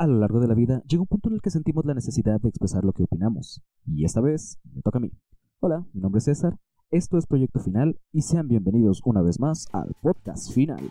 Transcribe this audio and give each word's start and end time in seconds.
A 0.00 0.06
lo 0.06 0.18
largo 0.18 0.40
de 0.40 0.48
la 0.48 0.54
vida 0.54 0.82
llega 0.88 1.02
un 1.02 1.06
punto 1.06 1.28
en 1.28 1.34
el 1.34 1.42
que 1.42 1.50
sentimos 1.50 1.84
la 1.84 1.92
necesidad 1.92 2.40
de 2.40 2.48
expresar 2.48 2.84
lo 2.84 2.94
que 2.94 3.02
opinamos. 3.02 3.60
Y 3.84 4.06
esta 4.06 4.22
vez 4.22 4.58
me 4.74 4.80
toca 4.80 4.96
a 4.96 5.02
mí. 5.02 5.10
Hola, 5.60 5.84
mi 5.92 6.00
nombre 6.00 6.20
es 6.20 6.24
César, 6.24 6.56
esto 6.90 7.18
es 7.18 7.26
Proyecto 7.26 7.60
Final 7.60 8.00
y 8.10 8.22
sean 8.22 8.48
bienvenidos 8.48 9.02
una 9.04 9.20
vez 9.20 9.38
más 9.38 9.66
al 9.74 9.94
podcast 10.00 10.54
final. 10.54 10.90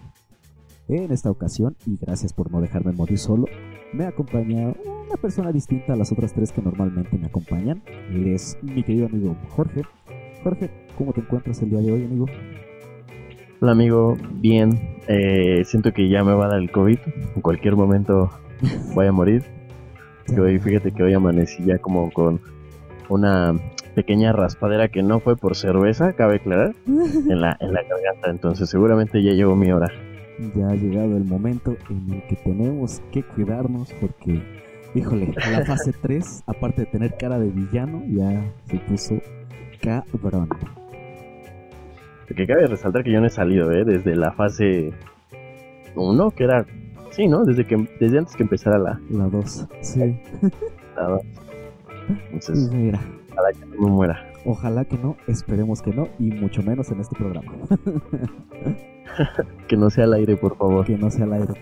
En 0.89 1.11
esta 1.11 1.31
ocasión, 1.31 1.75
y 1.87 1.97
gracias 1.97 2.33
por 2.33 2.51
no 2.51 2.61
dejarme 2.61 2.91
morir 2.91 3.17
solo, 3.17 3.47
me 3.93 4.05
acompaña 4.05 4.75
una 4.85 5.17
persona 5.19 5.51
distinta 5.51 5.93
a 5.93 5.95
las 5.95 6.11
otras 6.11 6.31
tres 6.31 6.51
que 6.51 6.61
normalmente 6.61 7.17
me 7.17 7.25
acompañan. 7.25 7.81
Él 8.11 8.27
es 8.27 8.59
mi 8.61 8.83
querido 8.83 9.07
amigo 9.07 9.35
Jorge. 9.49 9.81
Jorge, 10.43 10.69
¿cómo 10.99 11.13
te 11.13 11.21
encuentras 11.21 11.59
el 11.63 11.71
día 11.71 11.79
de 11.79 11.91
hoy, 11.93 12.05
amigo? 12.05 12.27
Hola 13.59 13.71
amigo, 13.71 14.15
bien. 14.35 14.69
Eh, 15.07 15.63
siento 15.65 15.93
que 15.93 16.07
ya 16.07 16.23
me 16.23 16.33
va 16.33 16.45
a 16.45 16.49
dar 16.49 16.59
el 16.59 16.71
COVID. 16.71 16.99
En 17.35 17.41
cualquier 17.41 17.75
momento 17.75 18.29
voy 18.93 19.07
a 19.07 19.11
morir. 19.11 19.43
Que 20.25 20.39
hoy, 20.39 20.59
fíjate 20.59 20.91
que 20.91 21.03
hoy 21.03 21.13
amanecí 21.13 21.63
ya 21.63 21.79
como 21.79 22.11
con 22.11 22.39
una 23.09 23.55
pequeña 23.95 24.31
raspadera 24.31 24.87
que 24.87 25.01
no 25.01 25.19
fue 25.19 25.35
por 25.35 25.55
cerveza, 25.55 26.13
cabe 26.13 26.37
aclarar, 26.37 26.73
en 26.85 27.41
la, 27.41 27.57
en 27.59 27.73
la 27.73 27.81
garganta. 27.83 28.29
Entonces 28.29 28.69
seguramente 28.69 29.21
ya 29.23 29.31
llegó 29.31 29.55
mi 29.55 29.71
hora. 29.71 29.91
Ya 30.55 30.69
ha 30.69 30.75
llegado 30.75 31.17
el 31.17 31.25
momento 31.25 31.75
en 31.89 32.13
el 32.13 32.23
que 32.27 32.35
tenemos 32.37 33.01
que 33.11 33.23
cuidarnos 33.23 33.93
porque, 33.99 34.41
híjole, 34.95 35.33
la 35.51 35.65
fase 35.65 35.91
3, 36.01 36.43
aparte 36.47 36.83
de 36.83 36.87
tener 36.87 37.17
cara 37.17 37.37
de 37.39 37.49
villano, 37.49 38.03
ya 38.07 38.49
se 38.65 38.77
puso 38.77 39.19
cabrón. 39.81 40.49
Porque 42.27 42.45
cabe 42.45 42.67
resaltar 42.67 43.03
que 43.03 43.11
yo 43.11 43.19
no 43.19 43.27
he 43.27 43.31
salido, 43.31 43.71
¿eh? 43.71 43.83
Desde 43.83 44.15
la 44.15 44.31
fase 44.31 44.93
1, 45.95 46.31
que 46.31 46.43
era 46.43 46.65
Sí, 47.11 47.27
¿no? 47.27 47.43
Desde 47.43 47.65
que 47.65 47.75
desde 47.99 48.19
antes 48.19 48.35
que 48.35 48.43
empezara 48.43 48.77
la 48.77 48.99
la 49.09 49.25
2. 49.27 49.67
Sí. 49.81 50.19
La 50.95 51.03
2. 51.07 51.21
Entonces, 52.31 52.71
Mira, 52.73 52.99
ojalá 53.31 53.51
que 53.53 53.65
no 53.65 53.87
muera. 53.87 54.31
ojalá 54.45 54.85
que 54.85 54.97
no, 54.97 55.15
esperemos 55.27 55.81
que 55.81 55.91
no 55.93 56.07
y 56.19 56.31
mucho 56.31 56.63
menos 56.63 56.89
en 56.91 56.99
este 57.01 57.15
programa. 57.15 57.51
Que 59.67 59.75
no 59.75 59.89
sea 59.89 60.05
al 60.05 60.13
aire, 60.13 60.37
por 60.37 60.55
favor. 60.55 60.85
que 60.85 60.97
no 60.97 61.09
sea 61.09 61.25
al 61.25 61.33
aire. 61.33 61.53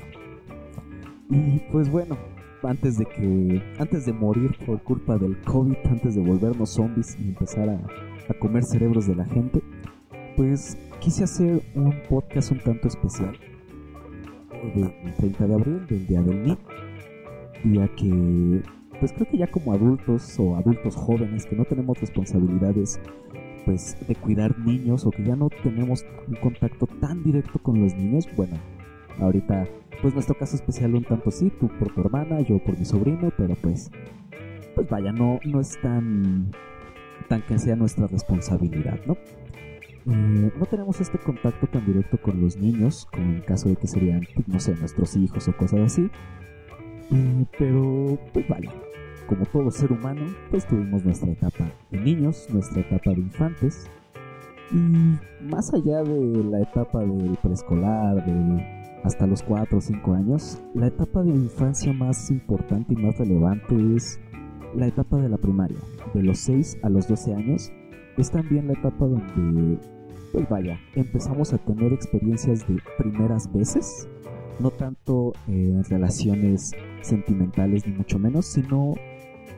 Y 1.30 1.60
pues 1.72 1.90
bueno, 1.90 2.18
antes 2.62 2.98
de 2.98 3.06
que 3.06 3.62
antes 3.80 4.06
de 4.06 4.14
morir 4.14 4.56
por 4.66 4.82
culpa 4.84 5.18
del 5.18 5.38
COVID, 5.42 5.76
antes 5.90 6.16
de 6.16 6.22
volvernos 6.22 6.70
zombies 6.72 7.18
y 7.20 7.30
empezar 7.30 7.70
a, 7.70 7.80
a 8.30 8.34
comer 8.40 8.64
cerebros 8.64 9.08
de 9.08 9.16
la 9.16 9.26
gente, 9.26 9.62
pues 10.36 10.78
quise 11.00 11.24
hacer 11.24 11.62
un 11.74 11.94
podcast 12.10 12.52
un 12.52 12.60
tanto 12.60 12.88
especial 12.90 13.36
del 14.76 15.14
30 15.16 15.48
de 15.48 15.54
abril, 15.54 15.88
del 15.88 16.08
Día 16.08 16.22
del 16.22 16.44
Niño, 16.44 16.58
ya 17.64 17.88
que 17.96 18.62
pues 19.00 19.14
creo 19.14 19.30
que 19.30 19.38
ya 19.38 19.48
como 19.48 19.74
adultos 19.74 20.40
o 20.40 20.56
adultos 20.56 20.96
jóvenes 20.96 21.46
que 21.46 21.56
no 21.56 21.66
tenemos 21.66 22.00
responsabilidades 22.00 23.00
pues 23.66 23.98
de 24.08 24.16
cuidar 24.16 24.58
niños 24.60 25.06
o 25.06 25.12
que 25.12 25.24
ya 25.24 25.36
no 25.36 25.50
tenemos 25.50 26.06
un 26.28 26.36
contacto 26.36 26.88
tan 26.88 27.24
directo 27.24 27.60
con 27.60 27.82
los 27.82 27.94
niños, 27.96 28.28
bueno, 28.36 28.56
ahorita 29.20 29.68
pues 30.02 30.14
nuestro 30.14 30.38
caso 30.38 30.56
especial 30.56 30.96
un 30.96 31.04
tanto 31.04 31.32
sí, 31.32 31.52
tú 31.60 31.68
por 31.80 31.94
tu 31.94 32.02
hermana, 32.02 32.42
yo 32.42 32.60
por 32.60 32.78
mi 32.78 32.86
sobrino, 32.86 33.32
pero 33.38 33.56
pues 33.56 33.92
pues 34.74 34.90
vaya, 34.90 35.12
no 35.12 35.40
no 35.46 35.60
es 35.60 35.80
tan 35.82 36.52
tan 37.28 37.42
que 37.42 37.60
sea 37.60 37.76
nuestra 37.76 38.08
responsabilidad, 38.08 39.00
¿no? 39.06 39.18
Eh, 40.10 40.52
no 40.58 40.66
tenemos 40.66 41.02
este 41.02 41.18
contacto 41.18 41.68
tan 41.68 41.86
directo 41.86 42.18
con 42.22 42.42
los 42.42 42.56
niños, 42.56 43.08
como 43.12 43.26
en 43.26 43.42
caso 43.42 43.68
de 43.68 43.76
que 43.76 43.88
serían, 43.88 44.22
no 44.46 44.60
sé, 44.60 44.74
nuestros 44.76 45.16
hijos 45.18 45.48
o 45.48 45.58
cosas 45.58 45.82
así. 45.82 46.10
Eh, 47.12 47.46
pero, 47.58 48.18
pues 48.32 48.48
vaya, 48.48 48.72
como 49.28 49.46
todo 49.46 49.70
ser 49.70 49.92
humano, 49.92 50.22
pues 50.50 50.66
tuvimos 50.66 51.04
nuestra 51.04 51.32
etapa 51.32 51.70
de 51.92 52.00
niños, 52.00 52.48
nuestra 52.50 52.82
etapa 52.82 53.12
de 53.12 53.20
infantes. 53.20 53.90
Y 54.72 55.46
más 55.46 55.74
allá 55.74 56.04
de 56.04 56.44
la 56.44 56.62
etapa 56.62 57.00
del 57.00 57.38
preescolar, 57.42 58.26
de 58.26 58.78
hasta 59.04 59.28
los 59.28 59.44
4 59.44 59.78
o 59.78 59.82
5 59.82 60.14
años, 60.14 60.62
la 60.74 60.88
etapa 60.88 61.24
de 61.24 61.30
infancia 61.30 61.94
más 61.94 62.30
importante 62.32 62.94
y 62.94 62.96
más 62.96 63.18
relevante 63.18 63.76
es 63.96 64.20
la 64.76 64.88
etapa 64.88 65.18
de 65.18 65.30
la 65.30 65.38
primaria. 65.38 65.78
De 66.14 66.24
los 66.24 66.40
6 66.40 66.80
a 66.84 66.90
los 66.90 67.08
12 67.08 67.34
años 67.34 67.72
es 68.18 68.32
también 68.32 68.68
la 68.68 68.74
etapa 68.74 69.06
donde, 69.06 69.80
pues 70.32 70.48
vaya, 70.50 70.80
empezamos 70.96 71.54
a 71.54 71.58
tener 71.58 71.94
experiencias 71.94 72.68
de 72.68 72.78
primeras 72.98 73.52
veces. 73.52 74.08
No 74.60 74.72
tanto 74.72 75.34
eh, 75.48 75.72
en 75.76 75.84
relaciones 75.84 76.72
sentimentales 77.02 77.86
ni 77.86 77.94
mucho 77.94 78.18
menos, 78.18 78.46
sino 78.46 78.96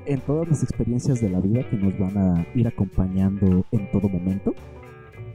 en 0.06 0.20
todas 0.22 0.48
las 0.50 0.64
experiencias 0.64 1.22
de 1.22 1.30
la 1.30 1.40
vida 1.40 1.68
que 1.70 1.78
nos 1.78 1.98
van 1.98 2.18
a 2.18 2.46
ir 2.56 2.68
acompañando 2.68 3.66
en 3.72 3.92
todo 3.92 4.10
momento. 4.10 4.54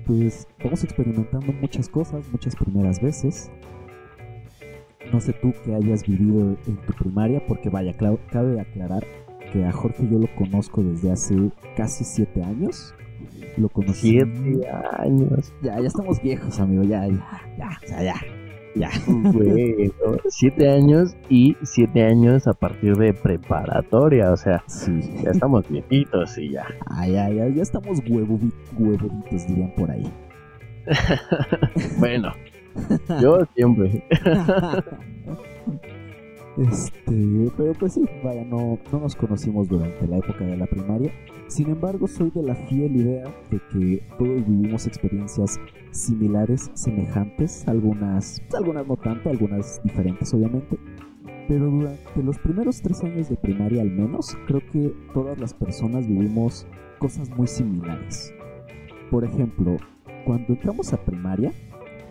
Pues 0.07 0.47
vamos 0.63 0.85
experimentando 0.85 1.53
muchas 1.53 1.89
cosas, 1.89 2.25
muchas 2.31 2.55
primeras 2.57 3.01
veces. 3.01 3.51
No 5.13 5.21
sé 5.21 5.33
tú 5.35 5.53
que 5.65 5.75
hayas 5.75 6.07
vivido 6.07 6.57
en 6.67 6.77
tu 6.87 6.93
primaria, 6.93 7.47
porque 7.47 7.71
vaya, 7.71 7.95
cabe 7.97 8.61
aclarar 8.61 9.07
que 9.53 9.65
a 9.65 9.73
Jorge 9.73 10.09
yo 10.11 10.19
lo 10.19 10.35
conozco 10.35 10.83
desde 10.83 11.13
hace 11.13 11.51
casi 11.77 12.05
siete 12.05 12.43
años. 12.43 12.95
Lo 13.57 13.69
conocí. 13.69 14.11
Siete 14.21 14.69
años. 14.99 15.53
Ya, 15.63 15.79
ya 15.81 15.87
estamos 15.87 16.21
viejos, 16.23 16.59
amigo, 16.61 16.83
ya, 16.83 17.07
ya, 17.07 17.43
ya, 17.59 17.69
o 17.83 17.87
sea, 17.87 18.03
ya, 18.03 18.15
ya. 18.75 18.91
Bueno, 19.07 20.19
siete 20.29 20.69
años 20.71 21.17
y 21.29 21.57
siete 21.63 22.03
años 22.05 22.47
a 22.49 22.53
partir 22.55 22.97
de 22.97 23.13
preparatoria. 23.15 24.33
O 24.33 24.37
sea, 24.37 24.63
Sí, 24.67 25.01
ya 25.23 25.31
estamos 25.31 25.69
viejitos 25.69 26.37
y 26.39 26.51
ya. 26.51 26.67
ah, 26.87 27.07
ya, 27.07 27.29
ya, 27.31 27.49
ya 27.49 27.63
estamos 27.63 28.03
huevovi- 28.05 28.53
huevoditos, 28.79 29.47
dirían 29.47 29.73
por 29.77 29.91
ahí. 29.91 30.11
Bueno, 31.99 32.33
yo 33.21 33.39
siempre. 33.55 34.05
Este, 36.57 37.51
pero 37.57 37.73
pues 37.73 37.95
sí, 37.95 38.05
vaya, 38.23 38.45
no, 38.45 38.79
no 38.93 39.01
nos 39.01 39.17
conocimos 39.17 39.67
durante 39.69 40.07
la 40.07 40.19
época 40.19 40.45
de 40.45 40.57
la 40.57 40.67
primaria. 40.67 41.11
Sin 41.49 41.69
embargo, 41.69 42.09
soy 42.09 42.31
de 42.31 42.43
la 42.43 42.55
fiel 42.55 42.97
idea 42.97 43.25
de 43.51 43.61
que 43.71 44.03
todos 44.19 44.47
vivimos 44.47 44.87
experiencias 44.87 45.61
similares, 45.91 46.71
semejantes, 46.75 47.67
algunas, 47.69 48.43
algunas 48.55 48.87
no 48.87 48.97
tanto, 48.97 49.31
algunas 49.31 49.81
diferentes 49.85 50.33
obviamente. 50.35 50.79
Pero 51.47 51.67
durante 51.67 52.23
los 52.23 52.39
primeros 52.39 52.81
tres 52.81 53.03
años 53.05 53.29
de 53.29 53.37
primaria 53.37 53.83
al 53.83 53.91
menos, 53.91 54.37
creo 54.47 54.63
que 54.73 54.95
todas 55.13 55.39
las 55.39 55.53
personas 55.53 56.07
vivimos 56.07 56.67
cosas 56.99 57.29
muy 57.31 57.47
similares. 57.47 58.33
Por 59.11 59.25
ejemplo, 59.25 59.77
cuando 60.25 60.55
entramos 60.55 60.93
a 60.93 61.05
primaria, 61.05 61.53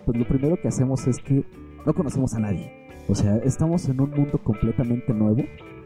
pues 0.05 0.17
lo 0.17 0.27
primero 0.27 0.61
que 0.61 0.67
hacemos 0.67 1.07
es 1.07 1.17
que 1.17 1.43
no 1.85 1.93
conocemos 1.93 2.35
a 2.35 2.39
nadie. 2.39 2.71
O 3.07 3.15
sea, 3.15 3.37
estamos 3.37 3.89
en 3.89 3.99
un 3.99 4.11
mundo 4.11 4.37
completamente 4.37 5.13
nuevo 5.13 5.43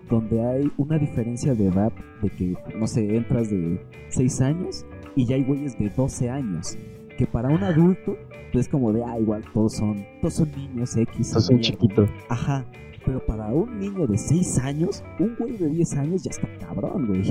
donde 0.10 0.44
hay 0.44 0.72
una 0.78 0.98
diferencia 0.98 1.54
de 1.54 1.68
edad 1.68 1.92
de 2.22 2.30
que, 2.30 2.56
no 2.78 2.88
sé, 2.88 3.16
entras 3.16 3.50
de 3.50 3.80
6 4.10 4.42
años 4.42 4.86
y 5.16 5.26
ya 5.26 5.36
hay 5.36 5.44
güeyes 5.44 5.78
de 5.78 5.90
12 5.90 6.30
años. 6.30 6.78
Que 7.18 7.26
para 7.26 7.50
un 7.50 7.64
adulto 7.64 8.16
pues, 8.52 8.66
es 8.66 8.72
como 8.72 8.94
de, 8.94 9.04
ah, 9.04 9.20
igual 9.20 9.44
todos 9.54 9.76
son, 9.76 10.06
todos 10.22 10.36
son 10.36 10.52
niños 10.52 10.96
X. 10.96 11.30
Sos 11.32 11.50
un 11.50 11.58
mierda". 11.58 11.72
chiquito. 11.72 12.08
Ajá. 12.30 12.66
Pero 13.06 13.26
para 13.26 13.48
un 13.48 13.80
niño 13.80 14.06
de 14.06 14.18
6 14.18 14.60
años, 14.60 15.04
un 15.20 15.36
güey 15.38 15.58
de 15.58 15.68
10 15.70 15.94
años 15.98 16.24
ya 16.24 16.32
está 16.32 16.48
cabrón, 16.60 17.08
güey. 17.08 17.24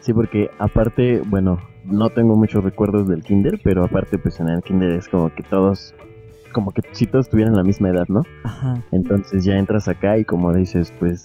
Sí, 0.00 0.14
porque 0.14 0.50
aparte, 0.58 1.20
bueno, 1.26 1.58
no 1.84 2.08
tengo 2.10 2.36
muchos 2.36 2.64
recuerdos 2.64 3.06
del 3.06 3.22
kinder, 3.22 3.60
pero 3.62 3.84
aparte 3.84 4.18
pues 4.18 4.40
en 4.40 4.48
el 4.48 4.62
kinder 4.62 4.92
es 4.92 5.08
como 5.08 5.32
que 5.34 5.42
todos, 5.42 5.94
como 6.52 6.72
que 6.72 6.82
si 6.92 7.06
todos 7.06 7.28
tuvieran 7.28 7.54
la 7.54 7.62
misma 7.62 7.90
edad, 7.90 8.06
¿no? 8.08 8.22
Ajá. 8.44 8.82
Entonces 8.92 9.44
ya 9.44 9.58
entras 9.58 9.88
acá 9.88 10.16
y 10.16 10.24
como 10.24 10.52
dices, 10.54 10.92
pues 10.98 11.24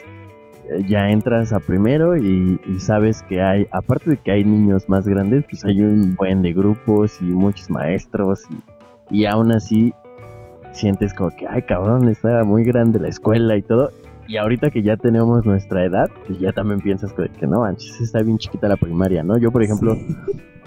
ya 0.88 1.09
entras 1.09 1.53
a 1.53 1.59
primero 1.59 2.16
y, 2.17 2.59
sabes 2.79 3.23
que 3.23 3.41
hay, 3.41 3.67
aparte 3.72 4.12
de 4.12 4.17
que 4.17 4.32
hay 4.32 4.44
niños 4.44 4.88
más 4.90 5.08
grandes, 5.08 5.46
pues 5.50 5.64
hay 5.66 5.82
un 5.82 6.16
buen 6.16 6.41
de 6.41 6.53
grupos 6.53 7.22
y 7.22 7.26
muchos 7.26 7.70
maestros 7.70 8.44
y, 9.09 9.22
y 9.22 9.26
aún 9.26 9.52
así 9.52 9.94
sientes 10.72 11.14
como 11.14 11.32
que, 11.32 11.47
ay 11.47 11.62
cabrón, 11.64 12.09
está 12.09 12.44
muy 12.44 12.64
grande 12.64 13.00
la 13.00 13.08
escuela 13.08 13.56
y 13.56 13.62
todo. 13.62 13.91
Y 14.28 14.38
ahorita 14.38 14.72
que 14.72 14.82
ya 14.82 14.97
tenemos 14.97 15.46
nuestra 15.46 15.85
edad, 15.85 16.09
pues 16.26 16.40
ya 16.40 16.52
también 16.52 16.82
piensas 16.82 17.14
que, 17.14 17.29
que 17.29 17.46
no 17.46 17.61
manches, 17.61 18.02
está 18.02 18.22
bien 18.23 18.38
chiquita 18.38 18.68
la 18.68 18.76
primaria, 18.76 19.23
¿no? 19.23 19.38
Yo, 19.38 19.52
por 19.52 19.61
ejemplo. 19.64 19.96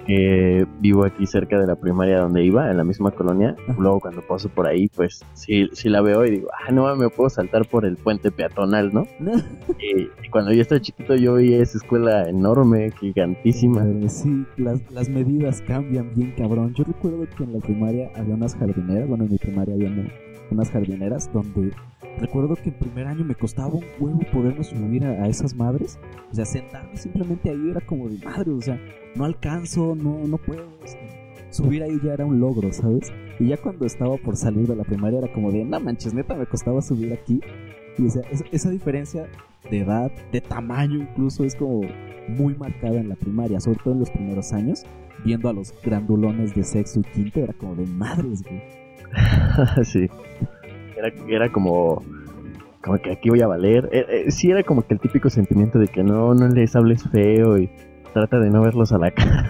Que 0.08 0.66
vivo 0.80 1.04
aquí 1.04 1.26
cerca 1.26 1.60
de 1.60 1.66
la 1.66 1.76
primaria 1.76 2.20
donde 2.20 2.42
iba, 2.42 2.70
en 2.70 2.78
la 2.78 2.84
misma 2.84 3.10
colonia. 3.10 3.54
Luego 3.78 4.00
cuando 4.00 4.26
paso 4.26 4.48
por 4.48 4.66
ahí, 4.66 4.88
pues 4.88 5.20
sí, 5.34 5.68
sí 5.74 5.90
la 5.90 6.00
veo 6.00 6.24
y 6.24 6.30
digo, 6.30 6.48
ah, 6.66 6.72
no, 6.72 6.96
me 6.96 7.10
puedo 7.10 7.28
saltar 7.28 7.68
por 7.68 7.84
el 7.84 7.96
puente 7.96 8.32
peatonal, 8.32 8.92
¿no? 8.92 9.06
Y, 9.78 10.08
y 10.24 10.30
cuando 10.30 10.52
yo 10.52 10.62
estaba 10.62 10.80
chiquito 10.80 11.14
yo 11.14 11.34
veía 11.34 11.62
esa 11.62 11.78
escuela 11.78 12.28
enorme, 12.28 12.90
gigantísima. 12.98 13.84
Pero 13.84 14.08
sí, 14.08 14.44
las, 14.56 14.80
las 14.90 15.08
medidas 15.08 15.62
cambian 15.62 16.10
bien 16.16 16.34
cabrón. 16.36 16.74
Yo 16.74 16.84
recuerdo 16.84 17.26
que 17.36 17.44
en 17.44 17.52
la 17.52 17.58
primaria 17.60 18.10
había 18.16 18.34
unas 18.34 18.56
jardineras, 18.56 19.06
bueno, 19.08 19.24
en 19.24 19.32
mi 19.32 19.38
primaria 19.38 19.74
había 19.74 19.88
una, 19.88 20.08
unas 20.50 20.70
jardineras 20.70 21.30
donde 21.32 21.72
recuerdo 22.18 22.56
que 22.56 22.70
en 22.70 22.78
primer 22.78 23.06
año 23.06 23.24
me 23.24 23.34
costaba 23.34 23.74
un 23.74 23.84
huevo 23.98 24.20
poderme 24.32 24.64
subir 24.64 25.04
a, 25.04 25.28
esas 25.28 25.54
madres. 25.54 25.98
O 26.30 26.34
sea, 26.34 26.44
sentarme 26.44 26.96
simplemente 26.96 27.50
ahí 27.50 27.70
era 27.70 27.80
como 27.80 28.08
de 28.08 28.18
madre, 28.24 28.50
o 28.52 28.60
sea, 28.60 28.80
no 29.14 29.24
alcanzo, 29.24 29.94
no, 29.94 30.26
no 30.26 30.38
puedo. 30.38 30.64
subir 31.50 31.82
ahí 31.82 31.98
ya 32.02 32.14
era 32.14 32.26
un 32.26 32.40
logro, 32.40 32.72
¿sabes? 32.72 33.12
Y 33.38 33.48
ya 33.48 33.56
cuando 33.56 33.86
estaba 33.86 34.16
por 34.16 34.36
salir 34.36 34.66
de 34.66 34.76
la 34.76 34.84
primaria 34.84 35.20
era 35.20 35.32
como 35.32 35.52
de, 35.52 35.64
no 35.64 35.80
manches, 35.80 36.12
neta, 36.12 36.34
me 36.34 36.46
costaba 36.46 36.82
subir 36.82 37.12
aquí. 37.12 37.40
Y 37.98 38.06
o 38.06 38.10
sea, 38.10 38.22
esa 38.52 38.70
diferencia 38.70 39.28
de 39.70 39.80
edad, 39.80 40.10
de 40.32 40.40
tamaño 40.40 40.98
incluso, 40.98 41.44
es 41.44 41.54
como 41.54 41.82
muy 42.28 42.54
marcada 42.54 43.00
en 43.00 43.08
la 43.08 43.16
primaria, 43.16 43.60
sobre 43.60 43.78
todo 43.82 43.94
en 43.94 44.00
los 44.00 44.10
primeros 44.10 44.52
años, 44.52 44.84
viendo 45.24 45.48
a 45.48 45.52
los 45.52 45.74
grandulones 45.82 46.54
de 46.54 46.62
sexo 46.62 47.00
y 47.00 47.02
quinto, 47.04 47.40
era 47.40 47.52
como 47.52 47.74
de 47.74 47.86
madres, 47.86 48.42
güey. 48.42 48.87
sí. 49.84 50.08
Era, 50.96 51.12
era 51.28 51.52
como, 51.52 52.02
como 52.82 52.98
que 52.98 53.12
aquí 53.12 53.30
voy 53.30 53.42
a 53.42 53.46
valer. 53.46 53.88
Eh, 53.92 54.06
eh, 54.08 54.30
sí, 54.30 54.50
era 54.50 54.62
como 54.62 54.86
que 54.86 54.94
el 54.94 55.00
típico 55.00 55.30
sentimiento 55.30 55.78
de 55.78 55.88
que 55.88 56.02
no, 56.02 56.34
no 56.34 56.48
les 56.48 56.74
hables 56.76 57.02
feo 57.10 57.58
y 57.58 57.70
trata 58.12 58.38
de 58.40 58.50
no 58.50 58.62
verlos 58.62 58.92
a 58.92 58.98
la 58.98 59.10
cara. 59.12 59.48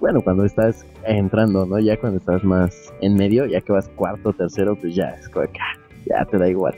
bueno, 0.00 0.22
cuando 0.22 0.44
estás 0.44 0.86
entrando, 1.04 1.66
¿no? 1.66 1.78
Ya 1.78 1.98
cuando 1.98 2.18
estás 2.18 2.42
más 2.44 2.92
en 3.00 3.14
medio, 3.14 3.46
ya 3.46 3.60
que 3.60 3.72
vas 3.72 3.88
cuarto, 3.90 4.32
tercero, 4.32 4.76
pues 4.76 4.94
ya 4.94 5.10
es 5.10 5.28
como 5.28 5.46
que 5.46 5.60
ah, 5.60 5.78
ya 6.06 6.24
te 6.24 6.38
da 6.38 6.48
igual. 6.48 6.74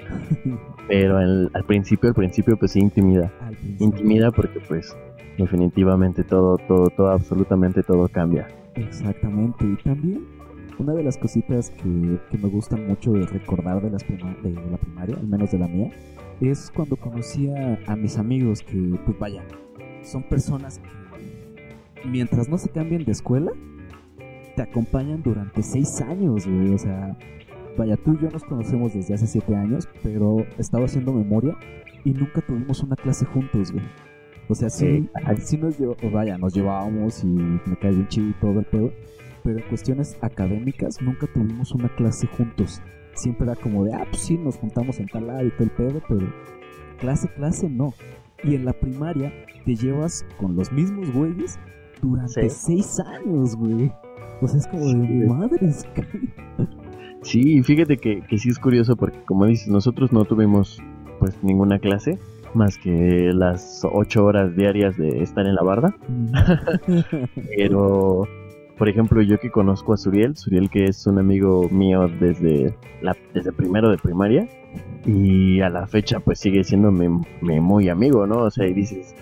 Pero 0.88 1.18
al 1.18 1.64
principio, 1.66 2.08
al 2.08 2.14
principio, 2.14 2.56
pues 2.56 2.72
sí 2.72 2.80
intimida. 2.80 3.30
Intimida 3.78 4.30
porque 4.30 4.58
pues 4.60 4.96
definitivamente 5.36 6.24
todo, 6.24 6.56
todo, 6.66 6.88
todo, 6.88 7.10
absolutamente 7.10 7.82
todo 7.82 8.08
cambia. 8.08 8.48
Exactamente. 8.74 9.64
Y 9.64 9.76
también 9.76 10.26
una 10.78 10.94
de 10.94 11.02
las 11.02 11.16
cositas 11.16 11.70
que, 11.70 12.18
que 12.30 12.38
me 12.38 12.48
gustan 12.48 12.86
mucho 12.86 13.12
de 13.12 13.26
recordar 13.26 13.82
de, 13.82 13.90
las 13.90 14.06
de 14.06 14.52
la 14.70 14.78
primaria, 14.78 15.16
al 15.16 15.26
menos 15.26 15.50
de 15.50 15.58
la 15.58 15.68
mía, 15.68 15.90
es 16.40 16.70
cuando 16.74 16.96
conocí 16.96 17.50
a, 17.50 17.96
mis 17.96 18.16
amigos 18.18 18.62
que, 18.62 18.98
pues 19.04 19.18
vaya, 19.18 19.42
son 20.02 20.22
personas 20.22 20.78
que 20.78 22.08
mientras 22.08 22.48
no 22.48 22.58
se 22.58 22.68
cambien 22.68 23.04
de 23.04 23.12
escuela, 23.12 23.52
te 24.54 24.62
acompañan 24.62 25.22
durante 25.22 25.62
seis 25.62 26.00
años, 26.00 26.46
güey. 26.46 26.74
O 26.74 26.78
sea, 26.78 27.16
vaya, 27.76 27.96
tú 27.96 28.14
y 28.14 28.22
yo 28.22 28.30
nos 28.30 28.44
conocemos 28.44 28.94
desde 28.94 29.14
hace 29.14 29.26
siete 29.26 29.54
años, 29.54 29.88
pero 30.02 30.46
estaba 30.58 30.84
haciendo 30.84 31.12
memoria 31.12 31.56
y 32.04 32.12
nunca 32.12 32.40
tuvimos 32.40 32.82
una 32.82 32.96
clase 32.96 33.24
juntos, 33.26 33.72
güey. 33.72 33.84
O 34.48 34.54
sea, 34.54 34.70
sí, 34.70 35.06
sí 35.42 35.58
nos 35.58 35.78
llevó, 35.78 35.94
vaya, 36.10 36.38
nos 36.38 36.54
llevábamos 36.54 37.22
y 37.22 37.26
me 37.26 37.76
cae 37.80 37.90
bien 37.90 38.08
chido 38.08 38.28
y 38.30 38.32
todo 38.34 38.60
el 38.60 38.64
pedo, 38.64 38.92
pero 39.48 39.60
en 39.60 39.68
cuestiones 39.70 40.18
académicas 40.20 41.00
nunca 41.00 41.26
tuvimos 41.26 41.72
una 41.72 41.88
clase 41.96 42.26
juntos. 42.26 42.82
Siempre 43.14 43.46
era 43.46 43.56
como 43.56 43.82
de, 43.82 43.94
ah, 43.94 44.04
pues 44.10 44.20
sí, 44.24 44.36
nos 44.36 44.56
juntamos 44.56 45.00
en 45.00 45.06
tal 45.06 45.26
lado 45.26 45.46
y 45.46 45.50
todo 45.52 45.64
el 45.64 45.70
pedo, 45.70 46.02
pero 46.06 46.30
clase, 46.98 47.28
clase 47.28 47.66
no. 47.70 47.94
Y 48.44 48.56
en 48.56 48.66
la 48.66 48.74
primaria 48.74 49.32
te 49.64 49.74
llevas 49.74 50.26
con 50.36 50.54
los 50.54 50.70
mismos 50.70 51.10
güeyes 51.14 51.58
durante 52.02 52.50
seis 52.50 53.00
años, 53.00 53.56
güey. 53.56 53.90
O 54.42 54.48
sea, 54.48 54.58
es 54.60 54.66
como 54.66 54.84
de 54.84 55.26
madres, 55.26 55.88
Sí, 57.22 57.62
fíjate 57.62 57.96
que, 57.96 58.20
que 58.20 58.36
sí 58.36 58.50
es 58.50 58.58
curioso 58.58 58.96
porque 58.96 59.18
como 59.24 59.46
dices, 59.46 59.68
nosotros 59.68 60.12
no 60.12 60.26
tuvimos 60.26 60.78
pues 61.20 61.42
ninguna 61.42 61.78
clase 61.78 62.18
más 62.54 62.76
que 62.76 63.30
las 63.32 63.80
ocho 63.90 64.26
horas 64.26 64.54
diarias 64.54 64.98
de 64.98 65.22
estar 65.22 65.46
en 65.46 65.54
la 65.54 65.62
barda. 65.62 65.94
Mm. 66.06 66.32
Pero, 67.56 68.28
por 68.78 68.88
ejemplo, 68.88 69.20
yo 69.22 69.38
que 69.38 69.50
conozco 69.50 69.92
a 69.92 69.96
Suriel, 69.96 70.36
Suriel 70.36 70.70
que 70.70 70.84
es 70.84 71.06
un 71.06 71.18
amigo 71.18 71.68
mío 71.68 72.08
desde, 72.20 72.74
la, 73.02 73.16
desde 73.34 73.52
primero 73.52 73.90
de 73.90 73.98
primaria, 73.98 74.48
y 75.04 75.60
a 75.60 75.68
la 75.68 75.86
fecha 75.86 76.20
pues 76.20 76.38
sigue 76.38 76.62
siendo 76.62 76.90
mi, 76.92 77.08
muy 77.60 77.88
amigo, 77.88 78.26
¿no? 78.26 78.38
O 78.38 78.50
sea, 78.50 78.66
y 78.66 78.74
dices, 78.74 79.14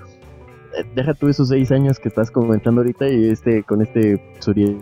eh, 0.77 0.85
deja 0.95 1.15
tú 1.15 1.29
esos 1.29 1.49
seis 1.49 1.73
años 1.73 1.99
que 1.99 2.09
estás 2.09 2.31
comentando 2.31 2.83
ahorita 2.83 3.09
y 3.09 3.31
este 3.31 3.63
con 3.63 3.83
este 3.83 4.23
Suriel 4.41 4.79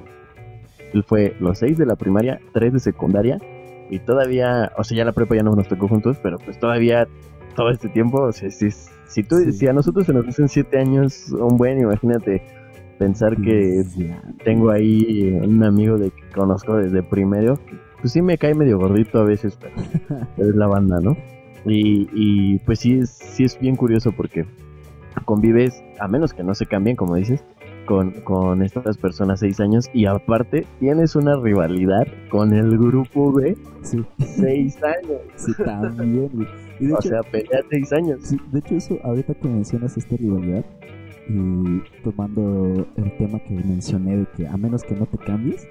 él 0.92 1.02
fue 1.02 1.36
los 1.40 1.58
seis 1.58 1.76
de 1.76 1.86
la 1.86 1.96
primaria, 1.96 2.40
tres 2.52 2.72
de 2.72 2.80
secundaria 2.80 3.38
y 3.90 3.98
todavía, 3.98 4.72
o 4.78 4.84
sea, 4.84 4.96
ya 4.96 5.04
la 5.04 5.12
prepa 5.12 5.34
ya 5.36 5.42
no 5.42 5.54
nos 5.54 5.68
tocó 5.68 5.88
juntos, 5.88 6.18
pero 6.22 6.38
pues 6.38 6.58
todavía 6.58 7.06
todo 7.54 7.70
este 7.70 7.88
tiempo, 7.88 8.22
o 8.22 8.32
sea, 8.32 8.50
si, 8.50 8.70
si, 8.70 9.22
tú, 9.22 9.36
si 9.52 9.66
a 9.66 9.72
nosotros 9.72 10.06
se 10.06 10.12
nos 10.12 10.24
dicen 10.24 10.48
siete 10.48 10.78
años, 10.78 11.30
un 11.32 11.56
buen, 11.56 11.80
imagínate 11.80 12.42
pensar 12.98 13.36
que 13.40 13.84
tengo 14.44 14.70
ahí 14.70 15.38
un 15.42 15.62
amigo 15.64 15.98
de 15.98 16.10
que 16.10 16.22
conozco 16.34 16.76
desde 16.76 17.02
primero, 17.02 17.58
pues 18.00 18.12
sí 18.12 18.22
me 18.22 18.38
cae 18.38 18.54
medio 18.54 18.78
gordito 18.78 19.18
a 19.18 19.24
veces, 19.24 19.58
pero 19.60 19.74
es 20.36 20.54
la 20.54 20.66
banda, 20.66 20.98
¿no? 21.00 21.16
Y, 21.66 22.08
y 22.12 22.58
pues 22.60 22.80
sí 22.80 22.98
es, 22.98 23.10
sí 23.10 23.44
es 23.44 23.58
bien 23.58 23.76
curioso 23.76 24.12
porque 24.12 24.44
convives, 25.24 25.82
a 25.98 26.08
menos 26.08 26.34
que 26.34 26.42
no 26.42 26.54
se 26.54 26.66
cambien, 26.66 26.96
como 26.96 27.14
dices, 27.14 27.44
con, 27.86 28.12
con 28.22 28.62
estas 28.62 28.96
personas 28.96 29.40
seis 29.40 29.60
años 29.60 29.88
y 29.92 30.06
aparte 30.06 30.66
tienes 30.80 31.16
una 31.16 31.36
rivalidad 31.36 32.06
con 32.30 32.52
el 32.52 32.78
grupo 32.78 33.32
B 33.32 33.56
sí. 33.82 34.04
seis 34.18 34.78
años. 34.82 35.20
Sí, 35.36 35.52
también, 35.64 36.30
o 36.96 37.02
sea, 37.02 37.22
pelea 37.22 37.60
seis 37.70 37.92
años. 37.92 38.20
Sí, 38.22 38.38
de 38.50 38.58
hecho, 38.58 38.76
eso, 38.76 38.98
ahorita 39.04 39.34
que 39.34 39.48
mencionas 39.48 39.96
esta 39.96 40.16
rivalidad 40.16 40.64
y 41.28 42.02
tomando 42.02 42.86
el 42.96 43.16
tema 43.16 43.38
que 43.40 43.54
mencioné 43.54 44.16
de 44.18 44.26
que 44.36 44.46
a 44.46 44.56
menos 44.56 44.82
que 44.82 44.94
no 44.94 45.06
te 45.06 45.18
cambies, 45.18 45.66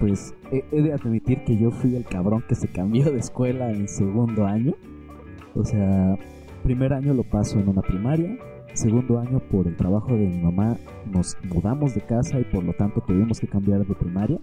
pues 0.00 0.34
he, 0.52 0.64
he 0.72 0.82
de 0.82 0.92
admitir 0.92 1.44
que 1.44 1.56
yo 1.56 1.70
fui 1.70 1.96
el 1.96 2.04
cabrón 2.04 2.44
que 2.48 2.54
se 2.54 2.68
cambió 2.68 3.10
de 3.10 3.18
escuela 3.18 3.70
en 3.70 3.88
segundo 3.88 4.46
año. 4.46 4.74
O 5.54 5.64
sea, 5.64 6.18
primer 6.62 6.92
año 6.92 7.14
lo 7.14 7.22
paso 7.22 7.58
en 7.58 7.68
una 7.68 7.82
primaria, 7.82 8.36
Segundo 8.76 9.18
año, 9.18 9.40
por 9.40 9.66
el 9.66 9.74
trabajo 9.74 10.12
de 10.12 10.26
mi 10.26 10.38
mamá, 10.38 10.76
nos 11.10 11.34
mudamos 11.44 11.94
de 11.94 12.02
casa 12.02 12.38
y 12.38 12.44
por 12.44 12.62
lo 12.62 12.74
tanto 12.74 13.00
tuvimos 13.00 13.40
que 13.40 13.46
cambiar 13.46 13.86
de 13.86 13.94
primaria. 13.94 14.38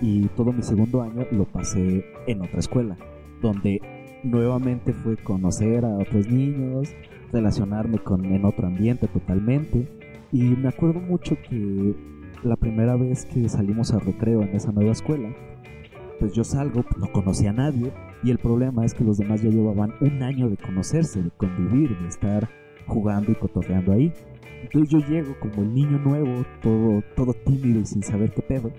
Y 0.00 0.26
todo 0.30 0.52
mi 0.52 0.60
segundo 0.60 1.02
año 1.02 1.24
lo 1.30 1.44
pasé 1.44 2.04
en 2.26 2.42
otra 2.42 2.58
escuela, 2.58 2.96
donde 3.40 3.80
nuevamente 4.24 4.92
fue 4.92 5.16
conocer 5.18 5.84
a 5.84 5.98
otros 5.98 6.28
niños, 6.28 6.92
relacionarme 7.32 7.98
con 7.98 8.24
en 8.24 8.44
otro 8.44 8.66
ambiente 8.66 9.08
totalmente. 9.08 9.88
Y 10.32 10.42
me 10.42 10.68
acuerdo 10.68 11.00
mucho 11.00 11.36
que 11.48 11.94
la 12.42 12.56
primera 12.56 12.96
vez 12.96 13.24
que 13.26 13.48
salimos 13.48 13.92
a 13.92 13.98
recreo 13.98 14.42
en 14.42 14.54
esa 14.54 14.72
nueva 14.72 14.92
escuela, 14.92 15.34
pues 16.18 16.32
yo 16.32 16.44
salgo, 16.44 16.84
no 16.98 17.10
conocía 17.12 17.50
a 17.50 17.54
nadie, 17.54 17.92
y 18.22 18.30
el 18.30 18.38
problema 18.38 18.84
es 18.84 18.94
que 18.94 19.04
los 19.04 19.18
demás 19.18 19.42
ya 19.42 19.48
llevaban 19.48 19.94
un 20.00 20.22
año 20.22 20.48
de 20.50 20.56
conocerse, 20.56 21.22
de 21.22 21.30
convivir, 21.30 21.98
de 21.98 22.08
estar 22.08 22.48
jugando 22.86 23.32
y 23.32 23.34
cotorreando 23.34 23.92
ahí. 23.92 24.12
Entonces 24.62 24.90
yo 24.90 24.98
llego 24.98 25.34
como 25.40 25.62
el 25.62 25.74
niño 25.74 25.98
nuevo, 25.98 26.44
todo, 26.62 27.02
todo 27.16 27.32
tímido 27.32 27.80
y 27.80 27.86
sin 27.86 28.02
saber 28.02 28.32
qué 28.32 28.42
pedo. 28.42 28.70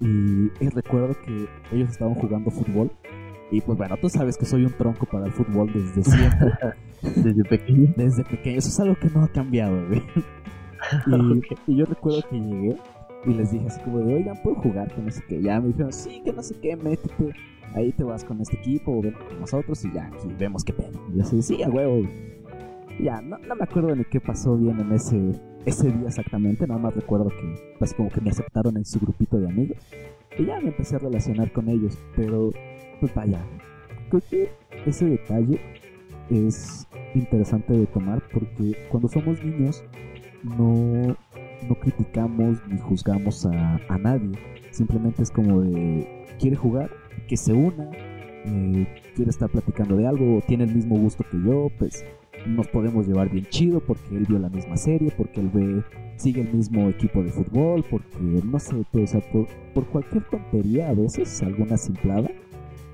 Y, 0.00 0.48
recuerdo 0.70 1.14
que 1.24 1.46
ellos 1.70 1.90
estaban 1.90 2.14
jugando 2.14 2.50
fútbol. 2.50 2.90
Y 3.52 3.60
pues 3.60 3.76
bueno, 3.76 3.96
tú 3.98 4.08
sabes 4.08 4.38
que 4.38 4.46
soy 4.46 4.64
un 4.64 4.72
tronco 4.72 5.04
para 5.04 5.26
el 5.26 5.32
fútbol 5.32 5.70
desde 5.72 6.02
siempre. 6.10 6.52
desde 7.02 7.44
pequeño. 7.44 7.92
Desde 7.96 8.24
pequeño. 8.24 8.58
Eso 8.58 8.68
es 8.70 8.80
algo 8.80 8.96
que 8.96 9.10
no 9.10 9.22
ha 9.22 9.28
cambiado, 9.28 9.86
güey. 9.86 10.02
Y, 11.68 11.76
yo 11.76 11.84
recuerdo 11.84 12.22
que 12.28 12.40
llegué 12.40 12.76
y 13.24 13.34
les 13.34 13.52
dije 13.52 13.66
así 13.68 13.80
como 13.82 14.00
de, 14.00 14.14
oigan, 14.14 14.36
¿puedo 14.42 14.56
jugar? 14.56 14.92
Que 14.92 15.00
no 15.00 15.10
sé 15.12 15.22
qué. 15.28 15.40
Ya 15.40 15.60
me 15.60 15.68
dijeron, 15.68 15.92
sí, 15.92 16.20
que 16.24 16.32
no 16.32 16.42
sé 16.42 16.56
qué, 16.60 16.74
métete. 16.74 17.32
Ahí 17.76 17.92
te 17.92 18.02
vas 18.02 18.24
con 18.24 18.40
este 18.40 18.56
equipo 18.56 18.90
o 18.90 19.00
ven 19.00 19.12
con 19.12 19.38
nosotros 19.38 19.84
y 19.84 19.92
ya 19.92 20.08
aquí 20.08 20.28
vemos 20.36 20.64
qué 20.64 20.72
pedo. 20.72 20.90
Y 21.12 21.18
yo 21.18 21.22
así, 21.22 21.40
sí, 21.40 21.62
a 21.62 21.68
huevo. 21.68 22.02
Ya, 23.00 23.22
no, 23.22 23.38
me 23.38 23.62
acuerdo 23.62 23.94
ni 23.94 24.04
qué 24.06 24.20
pasó 24.20 24.56
bien 24.56 24.80
en 24.80 24.92
ese, 24.92 25.40
ese 25.64 25.92
día 25.92 26.08
exactamente, 26.08 26.66
nada 26.66 26.80
más 26.80 26.94
recuerdo 26.94 27.28
que 27.28 27.76
pues 27.78 27.94
como 27.94 28.10
que 28.10 28.20
me 28.20 28.30
aceptaron 28.30 28.76
en 28.76 28.84
su 28.84 28.98
grupito 28.98 29.38
de 29.38 29.48
amigos 29.48 29.78
y 30.38 30.44
ya 30.44 30.60
me 30.60 30.68
empecé 30.68 30.96
a 30.96 30.98
relacionar 30.98 31.52
con 31.52 31.68
ellos, 31.68 31.96
pero 32.16 32.50
pues 33.02 33.12
vaya, 33.16 33.40
creo 34.10 34.22
que 34.30 34.48
ese 34.86 35.06
detalle 35.06 35.58
es 36.30 36.86
interesante 37.16 37.72
de 37.72 37.86
tomar 37.86 38.22
porque 38.32 38.76
cuando 38.90 39.08
somos 39.08 39.42
niños 39.42 39.82
no, 40.44 41.16
no 41.68 41.74
criticamos 41.80 42.58
ni 42.68 42.78
juzgamos 42.78 43.44
a, 43.44 43.80
a 43.88 43.98
nadie, 43.98 44.38
simplemente 44.70 45.20
es 45.20 45.32
como 45.32 45.62
de 45.62 46.06
quiere 46.38 46.54
jugar, 46.54 46.90
que 47.26 47.36
se 47.36 47.52
una, 47.52 47.90
eh, 48.44 48.86
quiere 49.16 49.32
estar 49.32 49.50
platicando 49.50 49.96
de 49.96 50.06
algo, 50.06 50.40
tiene 50.46 50.62
el 50.62 50.72
mismo 50.72 50.96
gusto 50.96 51.24
que 51.28 51.38
yo, 51.44 51.72
pues 51.80 52.04
nos 52.46 52.68
podemos 52.68 53.08
llevar 53.08 53.30
bien 53.30 53.46
chido 53.46 53.80
porque 53.80 54.16
él 54.16 54.26
vio 54.28 54.38
la 54.38 54.48
misma 54.48 54.76
serie, 54.76 55.12
porque 55.16 55.40
él 55.40 55.50
ve, 55.52 55.82
sigue 56.16 56.42
el 56.42 56.54
mismo 56.54 56.88
equipo 56.88 57.20
de 57.20 57.30
fútbol, 57.30 57.84
porque 57.90 58.16
no 58.44 58.60
sé, 58.60 58.84
pues, 58.92 59.16
por, 59.74 59.86
cualquier 59.86 60.22
tontería 60.24 60.88
a 60.88 60.94
veces, 60.94 61.42
alguna 61.42 61.76
simplada, 61.76 62.30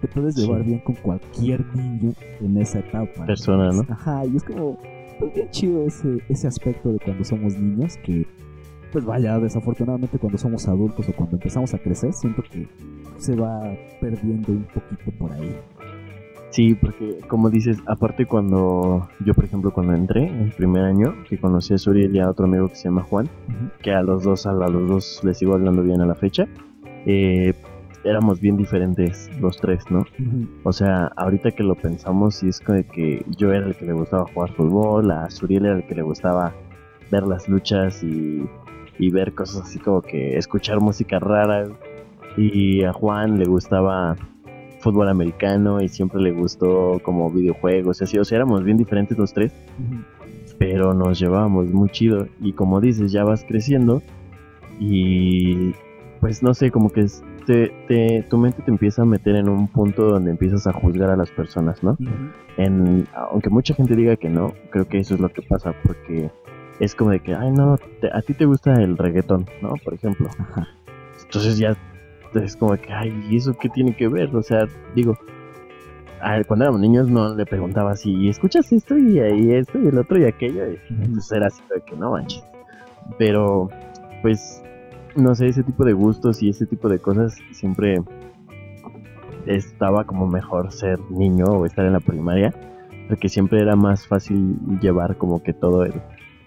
te 0.01 0.09
puedes 0.09 0.37
llevar 0.37 0.65
bien 0.65 0.81
con 0.81 0.95
cualquier 0.97 1.65
niño 1.75 2.13
en 2.41 2.57
esa 2.59 2.81
etapa. 2.81 3.27
Persona, 3.27 3.71
¿no? 3.71 3.85
Ajá, 3.89 4.25
y 4.27 4.37
es 4.37 4.45
como 4.45 4.79
pues, 5.19 5.35
bien 5.35 5.51
chido 5.51 5.85
ese, 5.85 6.19
ese 6.29 6.47
aspecto 6.47 6.93
de 6.93 6.99
cuando 6.99 7.25
somos 7.25 7.59
niños 7.59 7.97
que 8.05 8.27
pues 8.93 9.05
vaya, 9.05 9.39
desafortunadamente 9.39 10.19
cuando 10.19 10.39
somos 10.39 10.67
adultos 10.67 11.09
o 11.09 11.13
cuando 11.13 11.37
empezamos 11.37 11.75
a 11.75 11.79
crecer, 11.79 12.13
siento 12.13 12.43
que 12.43 12.67
se 13.19 13.37
va 13.37 13.77
perdiendo 14.01 14.53
un 14.53 14.65
poquito 14.65 15.11
por 15.19 15.33
ahí. 15.33 15.55
Sí, 16.51 16.75
porque 16.75 17.19
como 17.29 17.51
dices, 17.51 17.79
aparte 17.87 18.25
cuando 18.25 19.07
yo, 19.25 19.35
por 19.35 19.45
ejemplo, 19.45 19.73
cuando 19.73 19.95
entré 19.95 20.27
en 20.27 20.41
el 20.41 20.53
primer 20.53 20.85
año, 20.85 21.15
que 21.29 21.39
conocí 21.39 21.75
a 21.75 21.79
Suriel 21.79 22.17
y 22.17 22.21
a 22.21 22.31
otro 22.31 22.47
amigo 22.47 22.69
que 22.69 22.77
se 22.77 22.85
llama 22.85 23.03
Juan, 23.03 23.29
que 23.83 23.93
a 23.93 24.03
los 24.03 24.23
dos, 24.25 24.47
a 24.47 24.53
los 24.53 24.89
dos 24.89 25.21
les 25.25 25.39
sigo 25.39 25.55
hablando 25.55 25.83
bien 25.83 26.01
a 26.01 26.07
la 26.07 26.15
fecha, 26.15 26.49
eh, 27.05 27.53
éramos 28.09 28.41
bien 28.41 28.57
diferentes 28.57 29.31
los 29.41 29.59
tres, 29.59 29.85
¿no? 29.91 30.05
O 30.65 30.73
sea, 30.73 31.13
ahorita 31.17 31.51
que 31.53 31.63
lo 31.63 31.75
pensamos, 31.75 32.37
sí 32.37 32.49
es 32.49 32.61
como 32.61 32.83
que 32.93 33.25
yo 33.37 33.53
era 33.53 33.67
el 33.67 33.77
que 33.77 33.85
le 33.85 33.93
gustaba 33.93 34.27
jugar 34.33 34.53
fútbol, 34.55 35.11
a 35.11 35.31
Suriel 35.31 35.67
era 35.67 35.77
el 35.77 35.87
que 35.87 35.95
le 35.95 36.03
gustaba 36.03 36.55
ver 37.11 37.27
las 37.27 37.49
luchas 37.49 38.03
y, 38.03 38.45
y 38.99 39.11
ver 39.11 39.35
cosas 39.35 39.63
así 39.63 39.79
como 39.79 40.03
que 40.03 40.37
escuchar 40.37 40.81
música 40.81 41.19
rara, 41.19 41.67
y 42.37 42.85
a 42.85 42.93
Juan 42.93 43.39
le 43.39 43.47
gustaba 43.47 44.17
fútbol 44.81 45.09
americano 45.09 45.81
y 45.81 45.89
siempre 45.89 46.21
le 46.21 46.33
gustó 46.33 47.01
como 47.03 47.31
videojuegos, 47.31 48.01
así, 48.03 48.19
o 48.19 48.25
sea, 48.25 48.37
éramos 48.37 48.63
bien 48.63 48.77
diferentes 48.77 49.19
los 49.19 49.33
tres, 49.33 49.53
pero 50.59 50.95
nos 50.95 51.19
llevábamos 51.19 51.67
muy 51.71 51.89
chido. 51.89 52.29
Y 52.41 52.53
como 52.53 52.81
dices, 52.81 53.13
ya 53.13 53.25
vas 53.25 53.45
creciendo 53.45 54.03
y 54.79 55.73
pues 56.21 56.43
no 56.43 56.55
sé, 56.55 56.71
como 56.71 56.91
que 56.91 57.07
te, 57.49 58.27
tu 58.29 58.37
mente 58.37 58.63
te 58.63 58.71
empieza 58.71 59.03
a 59.03 59.05
meter 59.07 59.37
en 59.37 59.49
un 59.49 59.69
punto 59.69 60.05
donde 60.05 60.31
empiezas 60.31 60.67
a 60.67 60.73
juzgar 60.73 61.11
a 61.11 61.17
las 61.17 61.31
personas, 61.31 61.83
¿no? 61.83 61.97
en, 62.59 63.07
aunque 63.15 63.49
mucha 63.49 63.75
gente 63.75 63.97
diga 63.97 64.17
que 64.17 64.29
no, 64.29 64.53
creo 64.71 64.87
que 64.87 64.99
eso 64.99 65.15
es 65.15 65.21
lo 65.21 65.31
que 65.31 65.41
pasa 65.43 65.73
porque 65.83 66.31
es 66.79 66.95
como 66.95 67.11
de 67.11 67.21
que, 67.21 67.35
ay 67.35 67.51
no, 67.53 67.79
a 68.13 68.23
ti 68.23 68.35
te 68.35 68.45
gusta 68.45 68.75
el 68.75 68.99
reggaetón, 68.99 69.47
¿no? 69.63 69.75
Por 69.83 69.95
ejemplo. 69.95 70.29
Entonces 71.25 71.59
ya 71.59 71.77
es 72.35 72.57
como 72.57 72.77
que, 72.77 72.93
ay, 72.93 73.27
¿y 73.31 73.37
eso 73.37 73.57
qué 73.59 73.69
tiene 73.69 73.97
que 73.97 74.09
ver? 74.09 74.35
O 74.37 74.43
sea, 74.43 74.67
digo, 74.95 75.17
cuando 76.47 76.65
éramos 76.65 76.81
niños 76.81 77.09
no 77.09 77.35
le 77.35 77.47
preguntaba 77.47 77.97
si 77.97 78.29
escuchas 78.29 78.71
esto 78.73 78.97
y, 78.99 79.19
esto 79.53 79.79
y 79.79 79.89
el 79.89 79.99
otro 79.99 80.19
y 80.19 80.25
aquello. 80.25 80.71
Y 80.71 80.79
entonces 80.91 81.33
era 81.33 81.47
así 81.47 81.63
de 81.75 81.81
que 81.81 81.97
no 81.97 82.13
manches. 82.13 82.45
Pero, 83.19 83.71
pues, 84.23 84.63
no 85.19 85.35
sé, 85.35 85.49
ese 85.49 85.63
tipo 85.63 85.85
de 85.85 85.93
gustos 85.93 86.43
y 86.43 86.49
ese 86.49 86.67
tipo 86.67 86.89
de 86.89 86.99
cosas 86.99 87.37
siempre 87.53 88.01
estaba 89.47 90.05
como 90.05 90.27
mejor 90.27 90.73
ser 90.73 90.99
niño 91.11 91.47
o 91.47 91.67
estar 91.67 91.85
en 91.85 91.93
la 91.93 92.01
primaria. 92.01 92.55
Porque 93.09 93.29
siempre 93.29 93.61
era 93.61 93.75
más 93.75 94.07
fácil 94.07 94.57
llevar 94.81 95.17
como 95.17 95.43
que 95.43 95.55
todo 95.55 95.85
el, 95.85 95.95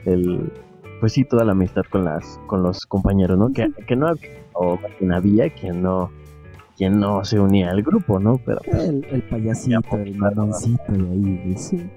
el 0.05 0.51
pues 0.99 1.13
sí, 1.13 1.25
toda 1.25 1.43
la 1.43 1.53
amistad 1.53 1.81
con 1.89 2.05
las 2.05 2.39
con 2.45 2.61
los 2.61 2.85
compañeros, 2.85 3.37
¿no? 3.37 3.51
Que, 3.51 3.71
que 3.87 3.95
no 3.95 4.13
o 4.53 4.79
quien 4.97 5.11
había 5.11 5.49
quien 5.49 5.81
no 5.81 6.11
quien 6.77 6.99
no 6.99 7.25
se 7.25 7.39
unía 7.39 7.71
al 7.71 7.81
grupo, 7.81 8.19
¿no? 8.19 8.39
Pero 8.45 8.59
el, 8.71 9.05
el 9.11 9.23
payasito, 9.23 9.97
el 9.97 10.15
mamoncito 10.15 10.91
de 10.91 11.09
ahí, 11.09 11.53
sí. 11.57 11.89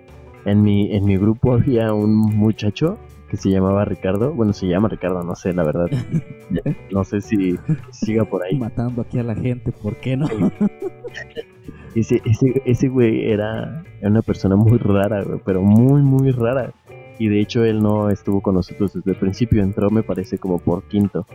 En 0.47 0.63
mi 0.63 0.95
en 0.97 1.05
mi 1.05 1.19
grupo 1.19 1.53
había 1.53 1.93
un 1.93 2.15
muchacho 2.15 2.99
que 3.29 3.37
se 3.37 3.51
llamaba 3.51 3.85
Ricardo, 3.85 4.33
bueno, 4.33 4.53
se 4.53 4.67
llama 4.67 4.89
Ricardo, 4.89 5.23
no 5.23 5.35
sé, 5.35 5.53
la 5.53 5.65
verdad. 5.65 5.87
no 6.91 7.05
sé 7.05 7.21
si 7.21 7.59
siga 7.91 8.25
por 8.25 8.45
ahí. 8.45 8.57
Matando 8.57 9.03
aquí 9.03 9.19
a 9.19 9.23
la 9.23 9.35
gente, 9.35 9.73
¿por 9.73 9.97
qué 9.97 10.17
no? 10.17 10.27
ese, 11.95 12.21
ese, 12.25 12.63
ese 12.65 12.89
güey 12.89 13.31
era 13.31 13.85
una 14.03 14.23
persona 14.23 14.57
muy 14.57 14.79
rara, 14.79 15.23
güey, 15.23 15.41
pero 15.45 15.63
muy, 15.63 16.03
muy 16.03 16.31
rara 16.31 16.73
y 17.19 17.29
de 17.29 17.41
hecho 17.41 17.65
él 17.65 17.81
no 17.81 18.11
estuvo 18.11 18.41
con 18.41 18.55
nosotros 18.55 18.93
desde 18.95 19.13
el 19.13 19.17
principio, 19.17 19.63
entró 19.63 19.91
me 19.91 20.03
parece 20.03 20.39
como 20.39 20.59
por 20.59 20.83
quinto. 20.85 21.27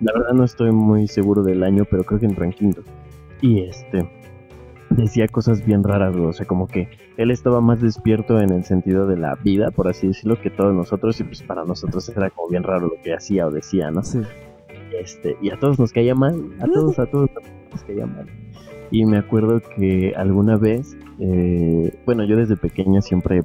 La 0.00 0.12
verdad 0.12 0.32
no 0.34 0.44
estoy 0.44 0.72
muy 0.72 1.06
seguro 1.06 1.42
del 1.42 1.62
año, 1.62 1.84
pero 1.88 2.04
creo 2.04 2.20
que 2.20 2.26
entró 2.26 2.44
en 2.44 2.52
quinto. 2.52 2.82
Y 3.40 3.60
este 3.60 4.08
decía 4.96 5.28
cosas 5.28 5.64
bien 5.64 5.82
raras, 5.82 6.14
o 6.16 6.32
sea, 6.32 6.46
como 6.46 6.66
que 6.66 6.88
él 7.16 7.30
estaba 7.30 7.60
más 7.60 7.80
despierto 7.80 8.40
en 8.40 8.50
el 8.50 8.64
sentido 8.64 9.06
de 9.06 9.16
la 9.16 9.34
vida, 9.36 9.70
por 9.70 9.88
así 9.88 10.08
decirlo, 10.08 10.40
que 10.40 10.50
todos 10.50 10.74
nosotros, 10.74 11.20
y 11.20 11.24
pues 11.24 11.42
para 11.42 11.64
nosotros 11.64 12.08
era 12.08 12.30
como 12.30 12.48
bien 12.48 12.62
raro 12.62 12.88
lo 12.88 13.02
que 13.02 13.14
hacía 13.14 13.46
o 13.46 13.50
decía, 13.50 13.90
¿no? 13.90 14.02
Sí. 14.02 14.20
Este, 14.98 15.36
y 15.42 15.50
a 15.50 15.58
todos 15.58 15.78
nos 15.78 15.92
caía 15.92 16.14
mal, 16.14 16.52
a 16.60 16.66
todos, 16.66 16.98
a 16.98 17.06
todos 17.06 17.30
nos 17.72 17.84
caía 17.84 18.06
mal. 18.06 18.26
Y 18.90 19.04
me 19.06 19.18
acuerdo 19.18 19.60
que 19.76 20.12
alguna 20.16 20.56
vez, 20.56 20.96
eh, 21.18 21.92
bueno, 22.06 22.24
yo 22.24 22.36
desde 22.36 22.56
pequeña 22.56 23.00
siempre 23.02 23.42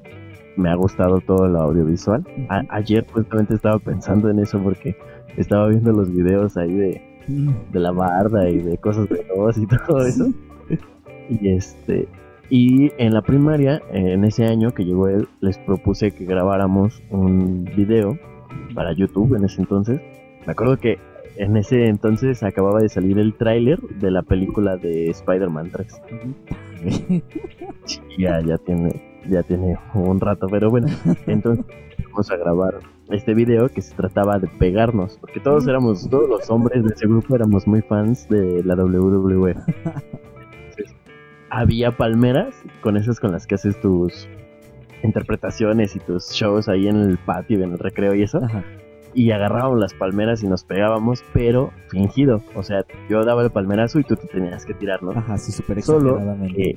me 0.58 0.70
ha 0.70 0.76
gustado 0.76 1.22
todo 1.22 1.48
lo 1.48 1.62
audiovisual. 1.62 2.24
ayer 2.70 3.06
justamente 3.12 3.56
estaba 3.56 3.80
pensando 3.80 4.30
en 4.30 4.40
eso 4.40 4.60
porque 4.62 4.96
estaba 5.38 5.68
viendo 5.70 5.92
los 5.92 6.12
videos 6.12 6.58
ahí 6.58 6.74
de, 6.74 7.02
de 7.28 7.80
la 7.80 7.92
barda 7.92 8.50
y 8.50 8.60
de 8.60 8.78
cosas 8.78 9.08
de 9.10 9.26
voz 9.36 9.58
y 9.58 9.66
todo 9.66 10.06
eso. 10.06 10.32
Y 11.30 11.50
este 11.50 12.08
y 12.50 12.92
en 12.98 13.14
la 13.14 13.22
primaria, 13.22 13.82
en 13.92 14.24
ese 14.24 14.46
año 14.46 14.74
que 14.74 14.84
llegó 14.84 15.08
él, 15.08 15.28
les 15.40 15.60
propuse 15.60 16.12
que 16.12 16.26
grabáramos 16.26 17.02
un 17.12 17.64
video 17.64 18.18
para 18.74 18.92
YouTube 18.94 19.36
en 19.36 19.46
ese 19.46 19.62
entonces. 19.62 20.02
Me 20.48 20.54
acuerdo 20.54 20.78
que 20.78 20.98
en 21.38 21.56
ese 21.58 21.88
entonces 21.88 22.42
acababa 22.42 22.82
de 22.82 22.90
salir 22.90 23.20
el 23.20 23.36
tráiler 23.36 23.80
de 23.80 24.10
la 24.10 24.24
película 24.24 24.78
de 24.78 25.12
Spider-Man 25.12 25.70
3. 25.72 26.02
ya, 28.18 28.42
ya 28.42 28.58
tiene, 28.58 29.00
ya 29.30 29.44
tiene 29.44 29.78
un 29.94 30.20
rato, 30.20 30.48
pero 30.50 30.72
bueno, 30.72 30.88
entonces 31.28 31.66
vamos 32.10 32.32
a 32.32 32.38
grabar 32.38 32.80
este 33.12 33.36
video 33.36 33.70
que 33.70 33.82
se 33.84 33.96
trataba 33.96 34.40
de 34.40 34.48
pegarnos, 34.48 35.18
porque 35.20 35.40
todos 35.40 35.68
éramos, 35.68 36.10
todos 36.10 36.28
los 36.28 36.50
hombres 36.50 36.84
de 36.84 36.94
ese 36.94 37.06
grupo 37.06 37.36
éramos 37.36 37.68
muy 37.68 37.82
fans 37.84 38.28
de 38.28 38.64
la 38.64 38.74
WWE. 38.74 39.56
Había 41.50 41.96
palmeras 41.96 42.56
con 42.82 42.98
esas 42.98 43.20
con 43.20 43.32
las 43.32 43.48
que 43.48 43.56
haces 43.56 43.80
tus 43.82 44.28
interpretaciones 45.04 45.96
y 45.96 46.00
tus 46.00 46.32
shows 46.32 46.68
ahí 46.68 46.88
en 46.88 46.98
el 46.98 47.18
patio, 47.18 47.64
en 47.64 47.72
el 47.74 47.80
recreo 47.80 48.14
y 48.16 48.24
eso. 48.24 48.42
Y 49.14 49.32
agarrábamos 49.32 49.80
las 49.80 49.94
palmeras 49.94 50.44
y 50.44 50.48
nos 50.48 50.64
pegábamos, 50.64 51.24
pero 51.34 51.72
fingido. 51.90 52.44
O 52.56 52.64
sea, 52.64 52.86
yo 53.10 53.24
daba 53.24 53.44
el 53.44 53.50
palmerazo 53.50 54.00
y 54.00 54.04
tú 54.04 54.16
te 54.16 54.28
tenías 54.28 54.66
que 54.66 54.74
tirarnos. 54.74 55.18
Ajá, 55.18 55.38
sí, 55.38 55.52
súper 55.52 55.80
exageradamente. 55.80 56.76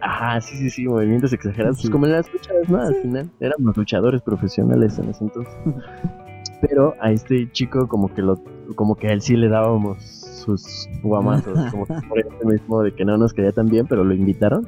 Ajá, 0.00 0.40
sí, 0.40 0.56
sí, 0.56 0.70
sí, 0.70 0.84
movimientos 0.84 1.32
exagerados. 1.32 1.78
Pues 1.80 1.90
como 1.90 2.06
en 2.06 2.12
las 2.12 2.32
luchas, 2.32 2.68
¿no? 2.68 2.80
Al 2.80 2.94
final 2.96 3.30
éramos 3.40 3.76
luchadores 3.76 4.22
profesionales 4.22 4.98
en 4.98 5.10
ese 5.10 5.24
entonces. 5.24 5.54
Pero 6.60 6.94
a 7.00 7.10
este 7.10 7.50
chico 7.50 7.88
como 7.88 8.12
que 8.14 8.22
lo, 8.22 8.40
como 8.76 8.94
que 8.94 9.08
a 9.08 9.12
él 9.12 9.20
sí 9.20 9.36
le 9.36 9.48
dábamos 9.48 10.21
sus 10.42 10.88
guamazos, 11.02 11.58
como 11.70 11.86
que 11.86 11.94
por 12.08 12.18
eso 12.18 12.44
mismo 12.44 12.82
de 12.82 12.94
que 12.94 13.04
no 13.04 13.16
nos 13.16 13.32
quería 13.32 13.52
tan 13.52 13.68
bien, 13.68 13.86
pero 13.86 14.04
lo 14.04 14.14
invitaron. 14.14 14.66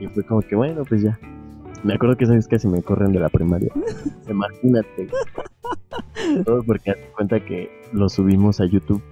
Y 0.00 0.06
fue 0.08 0.24
como 0.24 0.42
que 0.42 0.56
bueno, 0.56 0.84
pues 0.88 1.02
ya. 1.02 1.18
Me 1.84 1.94
acuerdo 1.94 2.16
que 2.16 2.26
sabes 2.26 2.46
casi 2.46 2.68
me 2.68 2.82
corren 2.82 3.12
de 3.12 3.18
la 3.18 3.28
primaria. 3.28 3.72
Imagínate. 4.28 5.08
Todo 6.44 6.62
porque 6.62 6.92
te 6.92 7.10
cuenta 7.16 7.40
que 7.40 7.68
lo 7.92 8.08
subimos 8.08 8.60
a 8.60 8.66
YouTube. 8.66 9.02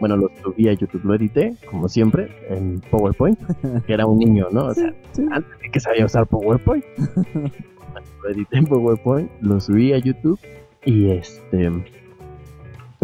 Bueno, 0.00 0.16
lo 0.16 0.30
subí 0.42 0.68
a 0.68 0.72
YouTube, 0.72 1.04
lo 1.04 1.14
edité, 1.14 1.56
como 1.68 1.88
siempre, 1.88 2.30
en 2.48 2.80
PowerPoint, 2.90 3.38
que 3.86 3.92
era 3.92 4.06
un 4.06 4.18
niño, 4.18 4.48
¿no? 4.50 4.66
O 4.66 4.74
sea, 4.74 4.94
antes 5.32 5.58
de 5.60 5.70
que 5.70 5.80
sabía 5.80 6.06
usar 6.06 6.26
PowerPoint. 6.26 6.84
lo 8.22 8.30
edité 8.30 8.58
en 8.58 8.66
PowerPoint, 8.66 9.30
lo 9.40 9.60
subí 9.60 9.92
a 9.92 9.98
YouTube 9.98 10.38
y 10.84 11.10
este. 11.10 11.70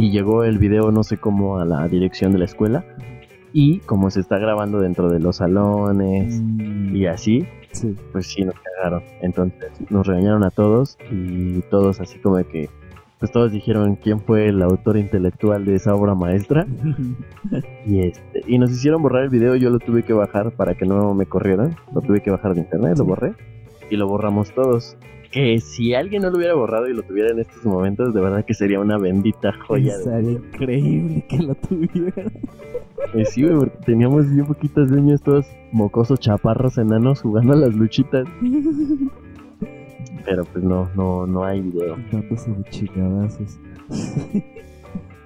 Y 0.00 0.10
llegó 0.10 0.44
el 0.44 0.56
video, 0.58 0.90
no 0.90 1.04
sé 1.04 1.18
cómo, 1.18 1.58
a 1.58 1.66
la 1.66 1.86
dirección 1.86 2.32
de 2.32 2.38
la 2.38 2.46
escuela. 2.46 2.86
Y 3.52 3.80
como 3.80 4.10
se 4.10 4.20
está 4.20 4.38
grabando 4.38 4.80
dentro 4.80 5.10
de 5.10 5.20
los 5.20 5.36
salones 5.36 6.40
mm. 6.40 6.96
y 6.96 7.04
así, 7.04 7.46
pues 8.10 8.26
sí, 8.26 8.42
nos 8.42 8.54
cagaron. 8.54 9.02
Entonces 9.20 9.70
nos 9.90 10.06
regañaron 10.06 10.42
a 10.42 10.50
todos 10.50 10.96
y 11.10 11.60
todos 11.70 12.00
así 12.00 12.18
como 12.18 12.36
que, 12.36 12.70
pues 13.18 13.30
todos 13.30 13.52
dijeron 13.52 13.96
quién 13.96 14.20
fue 14.20 14.48
el 14.48 14.62
autor 14.62 14.96
intelectual 14.96 15.66
de 15.66 15.74
esa 15.74 15.94
obra 15.94 16.14
maestra. 16.14 16.66
y 17.86 18.00
este 18.00 18.42
y 18.46 18.56
nos 18.56 18.70
hicieron 18.70 19.02
borrar 19.02 19.24
el 19.24 19.28
video, 19.28 19.54
yo 19.56 19.68
lo 19.68 19.80
tuve 19.80 20.02
que 20.02 20.14
bajar 20.14 20.52
para 20.52 20.76
que 20.76 20.86
no 20.86 21.12
me 21.12 21.26
corrieran. 21.26 21.76
Lo 21.94 22.00
tuve 22.00 22.22
que 22.22 22.30
bajar 22.30 22.54
de 22.54 22.60
internet, 22.60 22.96
lo 22.96 23.04
borré 23.04 23.34
y 23.90 23.96
lo 23.96 24.08
borramos 24.08 24.50
todos. 24.54 24.96
Que 25.30 25.60
si 25.60 25.94
alguien 25.94 26.22
no 26.22 26.30
lo 26.30 26.38
hubiera 26.38 26.54
borrado 26.54 26.88
y 26.88 26.92
lo 26.92 27.02
tuviera 27.02 27.30
en 27.30 27.38
estos 27.38 27.64
momentos, 27.64 28.12
de 28.12 28.20
verdad 28.20 28.44
que 28.44 28.52
sería 28.52 28.80
una 28.80 28.98
bendita 28.98 29.52
joya. 29.52 29.96
Sería 29.98 30.32
increíble 30.32 31.24
que 31.28 31.38
lo 31.38 31.54
tuviera. 31.54 32.24
Eh, 33.14 33.24
sí, 33.24 33.42
güey, 33.44 33.56
porque 33.56 33.78
teníamos 33.86 34.28
bien 34.28 34.46
poquitos 34.46 34.90
niños, 34.90 35.22
todos 35.22 35.46
mocosos, 35.72 36.18
chaparros, 36.18 36.78
enanos, 36.78 37.22
jugando 37.22 37.52
a 37.52 37.56
las 37.56 37.74
luchitas. 37.74 38.26
Pero 40.24 40.44
pues 40.44 40.64
no, 40.64 40.88
no, 40.96 41.26
no 41.26 41.44
hay 41.44 41.60
video. 41.60 41.96
Dándose 42.10 42.50
de 42.52 42.64
chingadazos. 42.64 43.58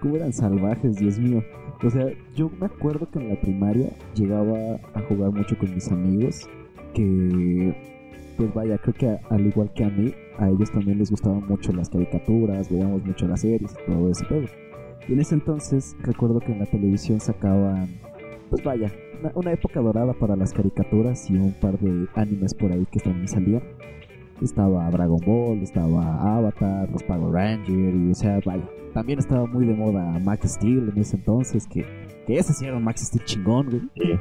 ¿Cómo 0.01 0.17
eran 0.17 0.33
salvajes, 0.33 0.97
Dios 0.97 1.19
mío? 1.19 1.43
O 1.83 1.91
sea, 1.91 2.07
yo 2.35 2.51
me 2.61 2.67
acuerdo 2.67 3.11
que 3.11 3.19
en 3.19 3.31
la 3.31 3.41
primaria 3.41 3.91
llegaba 4.15 4.79
a 4.95 5.01
jugar 5.09 5.33
mucho 5.33 5.57
con 5.59 5.75
mis 5.75 5.91
amigos. 5.91 6.49
Que, 6.93 7.94
pues 8.37 8.53
vaya, 8.55 8.79
creo 8.79 8.95
que 8.95 9.19
al 9.31 9.47
igual 9.47 9.73
que 9.75 9.85
a 9.85 9.91
mí, 9.91 10.13
a 10.39 10.49
ellos 10.49 10.71
también 10.73 10.99
les 10.99 11.11
gustaban 11.11 11.47
mucho 11.47 11.73
las 11.73 11.89
caricaturas, 11.89 12.71
veíamos 12.71 13.05
mucho 13.05 13.27
las 13.27 13.41
series 13.41 13.73
y 13.73 13.91
todo 13.91 14.11
ese 14.11 14.25
pedo. 14.27 14.47
Y 15.09 15.13
en 15.13 15.21
ese 15.21 15.35
entonces 15.35 15.97
recuerdo 16.01 16.41
que 16.41 16.53
en 16.53 16.61
la 16.61 16.67
televisión 16.67 17.21
sacaban 17.21 17.89
pues 18.51 18.63
vaya, 18.63 18.93
una, 19.21 19.33
una 19.35 19.53
época 19.53 19.81
dorada 19.81 20.13
para 20.13 20.37
las 20.37 20.53
caricaturas 20.53 21.29
y 21.31 21.37
un 21.37 21.53
par 21.55 21.79
de 21.79 22.07
animes 22.15 22.55
por 22.55 22.73
ahí 22.73 22.87
que 22.91 23.01
también 23.01 23.29
salían. 23.29 23.63
Estaba 24.43 24.91
Dragon 24.91 25.21
Ball, 25.25 25.59
estaba 25.59 26.37
Avatar, 26.37 26.91
los 26.91 27.03
Power 27.05 27.33
Rangers, 27.33 27.97
y 27.97 28.11
o 28.11 28.15
sea, 28.15 28.41
vaya. 28.45 28.69
También 28.93 29.19
estaba 29.19 29.47
muy 29.47 29.67
de 29.67 29.75
moda 29.75 30.21
Max 30.21 30.53
Steel 30.55 30.91
en 30.95 30.99
ese 30.99 31.17
entonces, 31.17 31.67
que, 31.67 31.85
que 32.27 32.37
ese 32.37 32.53
sí 32.53 32.65
era 32.65 32.77
un 32.77 32.85
Max 32.85 33.07
Steel 33.07 33.25
chingón, 33.25 33.69
güey. 33.71 34.19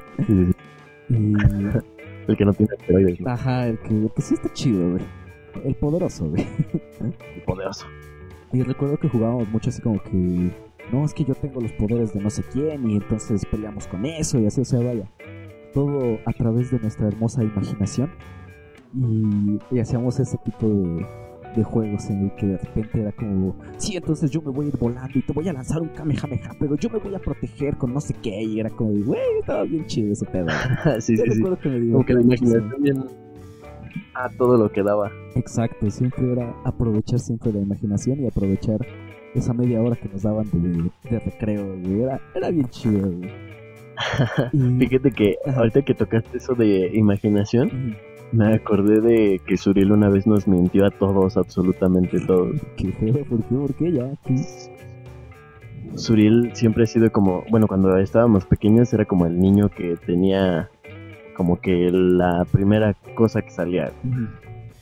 Y, 1.10 1.36
El 2.28 2.38
que 2.38 2.46
no 2.46 2.54
tiene 2.54 2.76
esteroides, 2.80 3.20
¿no? 3.20 3.30
ajá, 3.30 3.68
el 3.68 3.80
que, 3.80 3.90
el 3.90 4.12
que 4.16 4.22
sí 4.22 4.34
está 4.36 4.52
chido, 4.54 4.92
güey. 4.92 5.04
El 5.64 5.76
poderoso, 5.76 6.30
güey. 6.30 6.46
El 7.02 7.42
poderoso. 7.46 7.86
Y 8.52 8.62
recuerdo 8.62 8.98
que 8.98 9.10
jugábamos 9.10 9.50
mucho 9.50 9.70
así 9.70 9.82
como 9.82 10.02
que, 10.04 10.52
no, 10.92 11.06
es 11.06 11.14
que 11.14 11.24
yo 11.24 11.36
tengo 11.36 11.60
los 11.62 11.72
poderes 11.74 12.14
de 12.14 12.22
no 12.22 12.30
sé 12.30 12.44
quién 12.52 12.90
y 12.90 12.96
entonces 12.96 13.46
peleamos 13.46 13.88
con 13.88 14.06
eso 14.06 14.40
y 14.40 14.46
así, 14.46 14.62
o 14.62 14.66
sea, 14.66 14.80
vaya. 14.80 15.10
Todo 15.74 16.20
a 16.26 16.34
través 16.34 16.70
de 16.72 16.80
nuestra 16.80 17.08
hermosa 17.08 17.44
imaginación. 17.44 18.12
Y, 18.96 19.60
y 19.72 19.80
hacíamos 19.80 20.20
ese 20.20 20.38
tipo 20.38 20.68
de, 20.68 21.06
de 21.56 21.64
juegos 21.64 22.10
en 22.10 22.26
el 22.26 22.36
que 22.36 22.46
de 22.48 22.58
repente 22.58 23.02
era 23.02 23.12
como, 23.12 23.56
sí, 23.78 23.96
entonces 23.96 24.32
yo 24.32 24.42
me 24.42 24.52
voy 24.52 24.66
a 24.66 24.70
ir 24.70 24.78
volando 24.78 25.12
y 25.18 25.22
te 25.22 25.34
voy 25.34 25.48
a 25.50 25.54
lanzar 25.54 25.82
un 25.82 25.90
Kamehameha, 25.90 26.52
pero 26.60 26.76
yo 26.76 26.90
me 26.90 27.00
voy 27.00 27.14
a 27.16 27.20
proteger 27.20 27.78
con 27.78 27.94
no 27.94 28.02
sé 28.02 28.14
qué. 28.22 28.42
Y 28.44 28.60
era 28.60 28.70
como, 28.70 28.92
güey, 29.06 29.20
estaba 29.40 29.64
bien 29.64 29.86
chido 29.86 30.12
ese 30.14 30.26
pedo. 30.26 30.48
sí, 31.00 31.16
Yo 31.18 31.24
sí, 31.26 31.32
sí. 31.32 31.44
que 31.62 31.70
me 31.70 31.92
Como 31.92 32.06
que 32.06 32.14
la 32.14 32.22
imaginación 32.22 32.74
bien 32.82 33.04
a 34.16 34.30
todo 34.30 34.58
lo 34.58 34.72
que 34.72 34.84
daba. 34.84 35.12
Exacto, 35.36 35.90
siempre 35.90 36.32
era 36.32 36.54
aprovechar 36.66 37.20
siempre 37.20 37.52
la 37.52 37.60
imaginación 37.60 38.20
y 38.22 38.28
aprovechar 38.28 38.86
esa 39.36 39.54
media 39.54 39.82
hora 39.82 39.96
que 39.96 40.08
nos 40.10 40.22
daban 40.24 40.46
de, 40.52 40.90
de 41.10 41.20
recreo, 41.20 41.76
güey. 41.80 42.02
Era, 42.04 42.20
era 42.36 42.50
bien 42.52 42.68
chido, 42.70 43.12
güey. 43.12 43.30
Y- 44.54 44.80
Fíjate 44.80 45.12
que 45.12 45.38
ahorita 45.56 45.82
que 45.84 45.94
tocaste 45.94 46.38
eso 46.38 46.56
de 46.56 46.92
imaginación. 46.96 47.96
Me 48.34 48.56
acordé 48.56 49.00
de 49.00 49.40
que 49.46 49.58
Suriel 49.58 49.92
una 49.92 50.10
vez 50.10 50.26
nos 50.26 50.48
mintió 50.48 50.86
a 50.86 50.92
todos, 50.92 51.38
absolutamente 51.38 52.20
todos. 52.20 52.60
Qué 52.76 52.92
feo, 52.92 53.24
¿por 53.26 53.44
qué? 53.44 53.56
¿Por 53.56 53.74
qué 53.76 53.92
ya? 53.92 54.12
¿Qué? 54.26 54.42
Suriel 55.96 56.52
siempre 56.56 56.84
ha 56.84 56.88
sido 56.88 57.12
como, 57.12 57.44
bueno, 57.52 57.68
cuando 57.68 57.96
estábamos 57.98 58.46
pequeños 58.46 58.92
era 58.94 59.06
como 59.06 59.28
el 59.28 59.40
niño 59.40 59.70
que 59.70 59.96
tenía 60.06 60.70
como 61.36 61.60
que 61.60 61.90
la 61.92 62.46
primera 62.52 62.96
cosa 63.16 63.42
que 63.42 63.52
salía. 63.52 63.92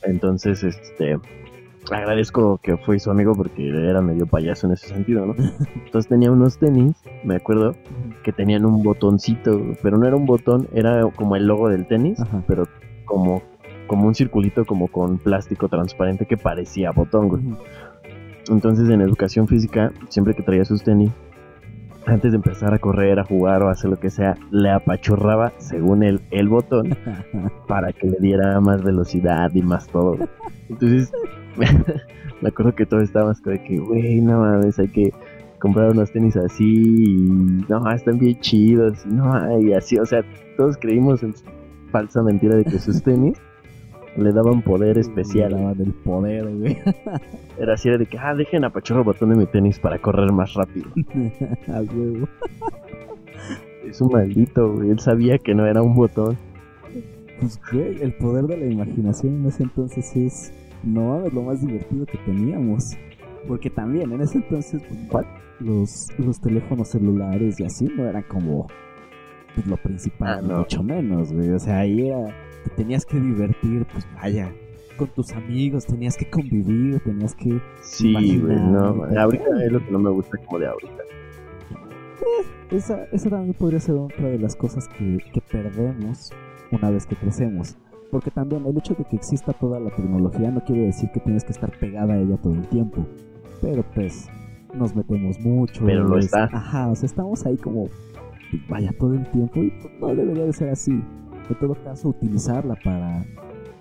Entonces, 0.04 0.64
este, 0.64 1.18
agradezco 1.92 2.60
que 2.64 2.78
fui 2.78 3.00
su 3.00 3.12
amigo 3.12 3.36
porque 3.36 3.68
era 3.68 4.02
medio 4.02 4.26
payaso 4.26 4.68
en 4.68 4.74
ese 4.74 4.88
sentido, 4.88 5.26
¿no? 5.26 5.36
Entonces 5.86 6.08
tenía 6.08 6.32
unos 6.32 6.58
tenis, 6.58 6.96
me 7.24 7.36
acuerdo, 7.36 7.76
que 8.24 8.32
tenían 8.32 8.66
un 8.66 8.82
botoncito, 8.82 9.62
pero 9.84 9.98
no 9.98 10.08
era 10.08 10.16
un 10.16 10.26
botón, 10.26 10.68
era 10.74 11.02
como 11.16 11.36
el 11.36 11.48
logo 11.48 11.70
del 11.70 11.86
tenis, 11.88 12.20
Ajá. 12.20 12.44
pero 12.48 12.68
como, 13.12 13.42
como 13.88 14.08
un 14.08 14.16
circulito 14.16 14.64
como 14.66 14.88
con 14.88 15.18
plástico 15.18 15.68
transparente 15.68 16.26
que 16.26 16.38
parecía 16.38 16.92
botón, 16.92 17.28
güey. 17.28 17.44
Entonces 18.50 18.90
en 18.90 19.02
educación 19.02 19.50
física, 19.50 19.92
siempre 20.08 20.34
que 20.34 20.44
traía 20.44 20.64
sus 20.64 20.82
tenis, 20.82 21.12
antes 22.06 22.32
de 22.32 22.38
empezar 22.38 22.74
a 22.74 22.80
correr, 22.80 23.20
a 23.20 23.26
jugar 23.26 23.64
o 23.64 23.68
a 23.68 23.74
hacer 23.74 23.90
lo 23.90 24.00
que 24.00 24.10
sea, 24.10 24.38
le 24.50 24.72
apachurraba, 24.72 25.52
según 25.58 26.04
él, 26.04 26.22
el 26.32 26.48
botón 26.48 26.98
para 27.68 27.92
que 27.92 28.08
le 28.08 28.18
diera 28.20 28.60
más 28.62 28.82
velocidad 28.82 29.52
y 29.54 29.62
más 29.62 29.88
todo. 29.88 30.18
Entonces, 30.70 31.12
me 32.42 32.50
acuerdo 32.50 32.74
que 32.74 32.86
todos 32.86 33.04
estábamos 33.04 33.42
como 33.42 33.58
de 33.58 33.64
que, 33.64 33.78
güey, 33.78 34.22
no 34.22 34.40
mames, 34.40 34.80
hay 34.80 34.88
que 34.88 35.14
comprar 35.60 35.92
unos 35.92 36.12
tenis 36.12 36.38
así, 36.38 36.64
y 36.66 37.66
no, 37.70 37.92
están 37.92 38.18
bien 38.18 38.40
chidos, 38.40 39.06
y 39.06 39.10
no, 39.10 39.60
y 39.60 39.74
así, 39.74 40.00
o 40.00 40.06
sea, 40.06 40.24
todos 40.58 40.78
creímos 40.78 41.22
en 41.22 41.36
falsa 41.92 42.24
mentira 42.24 42.56
de 42.56 42.64
que 42.64 42.80
sus 42.80 43.04
tenis 43.04 43.38
le 44.18 44.32
daban 44.32 44.62
poder 44.62 44.98
especial. 44.98 45.52
Le 45.52 45.58
daban 45.58 45.82
el 45.82 45.94
poder, 45.94 46.48
güey. 46.48 46.78
Era 47.58 47.74
así 47.74 47.90
era 47.90 47.98
de 47.98 48.06
que, 48.06 48.18
ah, 48.18 48.34
dejen 48.34 48.64
apachurrar 48.64 49.02
el 49.02 49.06
botón 49.06 49.30
de 49.30 49.36
mi 49.36 49.46
tenis 49.46 49.80
para 49.80 50.00
correr 50.00 50.32
más 50.32 50.54
rápido. 50.54 50.88
A 51.68 51.82
huevo. 51.82 52.28
Es 53.88 54.02
un 54.02 54.12
maldito, 54.12 54.74
güey. 54.74 54.90
Él 54.90 55.00
sabía 55.00 55.38
que 55.38 55.54
no 55.54 55.66
era 55.66 55.82
un 55.82 55.96
botón. 55.96 56.38
Pues, 57.40 57.60
güey, 57.72 58.02
el 58.02 58.14
poder 58.14 58.46
de 58.46 58.58
la 58.58 58.66
imaginación 58.66 59.42
en 59.42 59.46
ese 59.48 59.64
entonces 59.64 60.16
es, 60.16 60.54
no 60.84 61.10
mames, 61.10 61.34
lo 61.34 61.44
más 61.44 61.62
divertido 61.62 62.06
que 62.06 62.18
teníamos. 62.20 62.96
Porque 63.48 63.70
también 63.70 64.12
en 64.12 64.22
ese 64.22 64.38
entonces, 64.38 64.82
pues, 65.12 65.26
los, 65.60 66.08
los 66.18 66.40
teléfonos 66.42 66.90
celulares 66.90 67.60
y 67.60 67.66
así 67.66 67.86
no 67.96 68.08
eran 68.08 68.24
como 68.24 68.68
pues, 69.56 69.68
lo 69.68 69.78
principal, 69.78 70.40
Ah, 70.40 70.42
no. 70.42 70.58
mucho 70.60 70.84
menos, 70.84 71.32
güey. 71.34 71.50
O 71.52 71.60
sea, 71.60 71.80
ahí 71.80 72.08
era, 72.10 72.28
te 72.64 72.70
tenías 72.76 73.06
que 73.06 73.20
divertir, 73.20 73.86
pues 73.92 74.08
vaya, 74.16 74.52
con 74.98 75.08
tus 75.10 75.32
amigos, 75.32 75.86
tenías 75.86 76.16
que 76.18 76.30
convivir, 76.30 77.00
tenías 77.04 77.34
que 77.36 77.60
Sí, 77.82 78.40
güey, 78.40 78.56
no. 78.58 79.04
Ahorita 79.18 79.46
es 79.66 79.72
lo 79.72 79.84
que 79.84 79.92
no 79.92 80.00
me 80.00 80.10
gusta 80.12 80.38
como 80.46 80.60
de 80.60 80.68
ahorita. 80.68 81.04
Esa, 82.72 83.04
esa 83.12 83.30
también 83.30 83.54
podría 83.54 83.80
ser 83.80 83.96
otra 83.96 84.30
de 84.30 84.40
las 84.40 84.56
cosas 84.56 84.88
que, 84.88 85.18
que 85.34 85.42
perdemos 85.42 86.32
una 86.72 86.90
vez 86.90 87.06
que 87.06 87.16
crecemos. 87.16 87.78
Porque 88.10 88.32
también 88.32 88.66
el 88.66 88.78
hecho 88.78 88.94
de 88.94 89.04
que 89.06 89.16
exista 89.16 89.54
toda 89.54 89.80
la 89.80 89.90
tecnología 89.90 90.52
no 90.52 90.64
quiere 90.64 90.84
decir 90.84 91.10
que 91.14 91.20
tienes 91.22 91.44
que 91.44 91.52
estar 91.52 91.72
pegada 91.80 92.14
a 92.14 92.18
ella 92.18 92.38
todo 92.38 92.54
el 92.54 92.68
tiempo. 92.68 93.06
Pero 93.62 93.84
pues 93.94 94.30
nos 94.74 94.96
metemos 94.96 95.40
mucho. 95.42 95.84
Pero 95.86 96.06
lo 96.08 96.18
es- 96.18 96.26
está. 96.26 96.46
Ajá, 96.52 96.88
o 96.90 96.96
sea, 96.96 97.08
estamos 97.08 97.46
ahí 97.46 97.58
como 97.58 97.90
vaya 98.70 98.92
todo 98.98 99.14
el 99.14 99.30
tiempo 99.32 99.64
y 99.64 99.72
pues, 99.72 99.94
no 100.00 100.16
debería 100.16 100.46
de 100.46 100.54
ser 100.54 100.70
así. 100.70 100.92
En 100.92 101.56
todo 101.60 101.76
caso, 101.84 102.10
utilizarla 102.10 102.76
para 102.84 103.26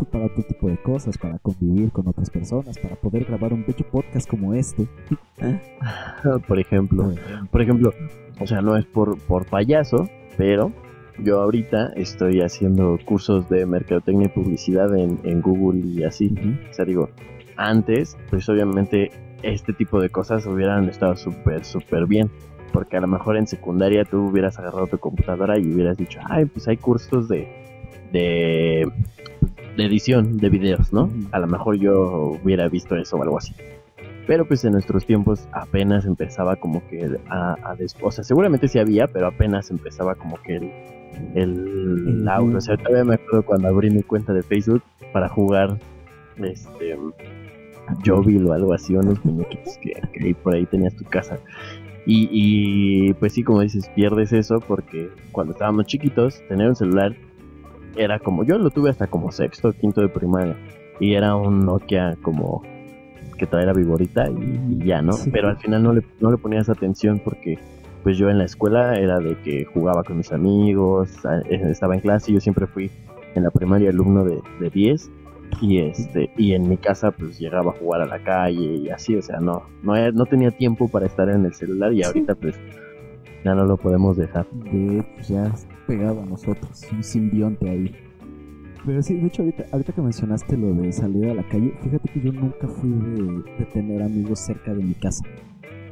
pues, 0.00 0.08
para 0.10 0.26
otro 0.26 0.42
tipo 0.42 0.68
de 0.68 0.78
cosas, 0.78 1.18
para 1.18 1.38
convivir 1.38 1.92
con 1.92 2.08
otras 2.08 2.30
personas, 2.30 2.78
para 2.78 2.96
poder 2.96 3.24
grabar 3.26 3.52
un 3.52 3.64
bello 3.66 3.86
podcast 3.90 4.28
como 4.28 4.54
este. 4.54 4.86
Por 6.48 6.58
ejemplo. 6.58 7.12
Por 7.50 7.62
ejemplo, 7.62 7.92
o 8.40 8.46
sea, 8.46 8.62
no 8.62 8.76
es 8.76 8.86
por, 8.86 9.18
por 9.18 9.44
payaso, 9.44 10.08
pero 10.38 10.72
yo 11.22 11.42
ahorita 11.42 11.92
estoy 11.96 12.40
haciendo 12.40 12.98
cursos 13.04 13.48
de 13.50 13.66
mercadotecnia 13.66 14.26
y 14.26 14.30
publicidad 14.30 14.96
en, 14.96 15.20
en 15.24 15.42
Google 15.42 15.80
y 15.80 16.02
así. 16.04 16.32
Ujú. 16.32 16.54
O 16.70 16.72
sea, 16.72 16.86
digo, 16.86 17.10
antes, 17.56 18.16
pues 18.30 18.48
obviamente 18.48 19.10
este 19.42 19.74
tipo 19.74 20.00
de 20.00 20.08
cosas 20.08 20.46
hubieran 20.46 20.88
estado 20.88 21.16
súper, 21.16 21.64
súper 21.64 22.06
bien. 22.06 22.30
Porque 22.72 22.96
a 22.96 23.00
lo 23.00 23.06
mejor 23.06 23.36
en 23.36 23.46
secundaria 23.46 24.04
tú 24.04 24.26
hubieras 24.26 24.58
agarrado 24.58 24.86
tu 24.86 24.98
computadora 24.98 25.58
y 25.58 25.72
hubieras 25.72 25.96
dicho, 25.96 26.20
ay, 26.28 26.44
pues 26.44 26.68
hay 26.68 26.76
cursos 26.76 27.28
de, 27.28 27.48
de, 28.12 28.90
de 29.76 29.84
edición 29.84 30.36
de 30.36 30.48
videos, 30.48 30.92
¿no? 30.92 31.10
A 31.32 31.38
lo 31.38 31.46
mejor 31.46 31.76
yo 31.76 32.38
hubiera 32.42 32.68
visto 32.68 32.96
eso 32.96 33.16
o 33.16 33.22
algo 33.22 33.38
así. 33.38 33.54
Pero 34.26 34.46
pues 34.46 34.64
en 34.64 34.72
nuestros 34.72 35.06
tiempos 35.06 35.48
apenas 35.52 36.04
empezaba 36.06 36.56
como 36.56 36.86
que 36.88 37.18
a, 37.28 37.54
a 37.54 37.76
O 38.02 38.10
sea, 38.12 38.22
seguramente 38.22 38.68
sí 38.68 38.78
había, 38.78 39.08
pero 39.08 39.26
apenas 39.26 39.70
empezaba 39.70 40.14
como 40.14 40.40
que 40.42 40.56
el, 40.56 40.70
el, 41.34 42.28
auge. 42.28 42.56
O 42.56 42.60
sea, 42.60 42.76
todavía 42.76 43.04
me 43.04 43.14
acuerdo 43.14 43.42
cuando 43.44 43.68
abrí 43.68 43.90
mi 43.90 44.02
cuenta 44.02 44.32
de 44.32 44.42
Facebook 44.42 44.82
para 45.12 45.28
jugar 45.28 45.78
este 46.36 46.96
Jovil 48.06 48.46
o 48.46 48.52
algo 48.52 48.72
así, 48.72 48.94
unos 48.94 49.24
muñequitos 49.24 49.78
que, 49.78 49.92
que 50.12 50.24
ahí 50.24 50.34
por 50.34 50.54
ahí 50.54 50.66
tenías 50.66 50.94
tu 50.94 51.04
casa. 51.04 51.38
Y, 52.06 52.28
y 52.32 53.12
pues 53.14 53.34
sí, 53.34 53.42
como 53.42 53.60
dices, 53.60 53.88
pierdes 53.94 54.32
eso 54.32 54.60
porque 54.60 55.10
cuando 55.32 55.52
estábamos 55.52 55.86
chiquitos, 55.86 56.40
tener 56.48 56.68
un 56.68 56.76
celular 56.76 57.14
era 57.96 58.18
como, 58.18 58.44
yo 58.44 58.58
lo 58.58 58.70
tuve 58.70 58.90
hasta 58.90 59.06
como 59.06 59.32
sexto, 59.32 59.72
quinto 59.72 60.00
de 60.00 60.08
primaria, 60.08 60.56
y 60.98 61.14
era 61.14 61.34
un 61.34 61.64
Nokia 61.64 62.16
como 62.22 62.62
que 63.38 63.46
traía 63.46 63.66
la 63.66 63.72
viborita 63.72 64.28
y, 64.30 64.60
y 64.70 64.84
ya, 64.84 65.00
¿no? 65.02 65.12
Sí. 65.12 65.30
Pero 65.30 65.48
al 65.48 65.56
final 65.58 65.82
no 65.82 65.94
le, 65.94 66.02
no 66.20 66.30
le 66.30 66.36
ponías 66.36 66.68
atención 66.68 67.20
porque 67.24 67.58
pues 68.02 68.16
yo 68.16 68.28
en 68.30 68.38
la 68.38 68.44
escuela 68.44 68.98
era 68.98 69.18
de 69.18 69.36
que 69.38 69.64
jugaba 69.64 70.04
con 70.04 70.18
mis 70.18 70.32
amigos, 70.32 71.10
eh, 71.48 71.60
estaba 71.70 71.94
en 71.94 72.00
clase, 72.00 72.32
yo 72.32 72.40
siempre 72.40 72.66
fui 72.66 72.90
en 73.34 73.42
la 73.42 73.50
primaria 73.50 73.90
alumno 73.90 74.24
de, 74.24 74.40
de 74.58 74.70
10 74.70 75.10
y 75.60 75.78
este 75.78 76.30
y 76.36 76.52
en 76.52 76.68
mi 76.68 76.76
casa 76.76 77.10
pues 77.10 77.38
llegaba 77.38 77.70
a 77.72 77.74
jugar 77.74 78.02
a 78.02 78.06
la 78.06 78.22
calle 78.22 78.76
y 78.76 78.88
así, 78.90 79.16
o 79.16 79.22
sea, 79.22 79.40
no 79.40 79.62
no, 79.82 80.10
no 80.12 80.26
tenía 80.26 80.50
tiempo 80.50 80.88
para 80.88 81.06
estar 81.06 81.28
en 81.28 81.44
el 81.44 81.54
celular 81.54 81.92
y 81.92 81.96
Sí. 81.98 82.02
ahorita 82.04 82.34
pues 82.34 82.58
ya 83.44 83.54
no 83.54 83.64
lo 83.64 83.76
podemos 83.76 84.16
dejar. 84.16 84.46
de 84.50 85.04
pues, 85.14 85.28
ya 85.28 85.50
pegado 85.86 86.22
a 86.22 86.26
nosotros, 86.26 86.82
un 86.92 87.02
simbionte 87.02 87.68
ahí. 87.68 87.94
Pero 88.86 89.02
sí, 89.02 89.14
de 89.14 89.26
hecho, 89.26 89.42
ahorita, 89.42 89.64
ahorita 89.72 89.92
que 89.92 90.00
mencionaste 90.00 90.56
lo 90.56 90.72
de 90.72 90.90
salir 90.92 91.28
a 91.28 91.34
la 91.34 91.42
calle, 91.48 91.74
fíjate 91.82 92.08
que 92.12 92.20
yo 92.20 92.32
nunca 92.32 92.66
fui 92.66 92.88
de, 92.90 93.42
de 93.58 93.64
tener 93.72 94.02
amigos 94.02 94.40
cerca 94.40 94.72
de 94.72 94.82
mi 94.82 94.94
casa. 94.94 95.22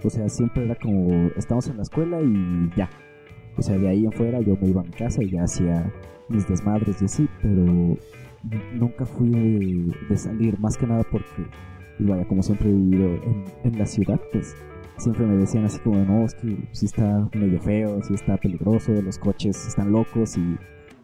O 0.05 0.09
sea, 0.09 0.27
siempre 0.31 0.64
era 0.64 0.75
como, 0.77 1.29
estamos 1.37 1.68
en 1.68 1.77
la 1.77 1.83
escuela 1.83 2.18
y 2.23 2.71
ya. 2.77 2.88
O 3.59 3.62
sea, 3.62 3.77
de 3.77 3.88
ahí 3.88 4.05
en 4.07 4.12
fuera 4.12 4.40
yo 4.40 4.57
me 4.61 4.68
iba 4.68 4.81
a 4.81 4.85
mi 4.85 4.90
casa 4.90 5.23
y 5.23 5.31
ya 5.31 5.42
hacía 5.42 5.92
mis 6.31 6.49
desmadres 6.49 7.03
y 7.03 7.05
así, 7.07 7.29
pero 7.42 7.97
nunca 8.75 9.07
fui 9.07 9.31
de, 9.31 9.93
de 10.09 10.17
salir, 10.17 10.59
más 10.59 10.77
que 10.77 10.87
nada 10.87 11.05
porque, 11.11 11.47
y 11.99 12.05
vaya, 12.05 12.27
como 12.27 12.43
siempre 12.43 12.69
he 12.69 12.73
vivido 12.73 13.09
en, 13.09 13.45
en 13.65 13.79
la 13.79 13.87
ciudad, 13.87 14.21
pues 14.33 14.55
siempre 14.97 15.27
me 15.27 15.37
decían 15.37 15.65
así 15.65 15.79
como, 15.81 16.05
no, 16.05 16.25
es 16.25 16.35
que 16.35 16.57
sí 16.73 16.87
está 16.87 17.29
medio 17.35 17.61
feo, 17.61 18.03
sí 18.03 18.15
está 18.15 18.37
peligroso, 18.37 18.93
los 18.93 19.19
coches 19.19 19.67
están 19.67 19.93
locos 19.93 20.37
y, 20.37 20.59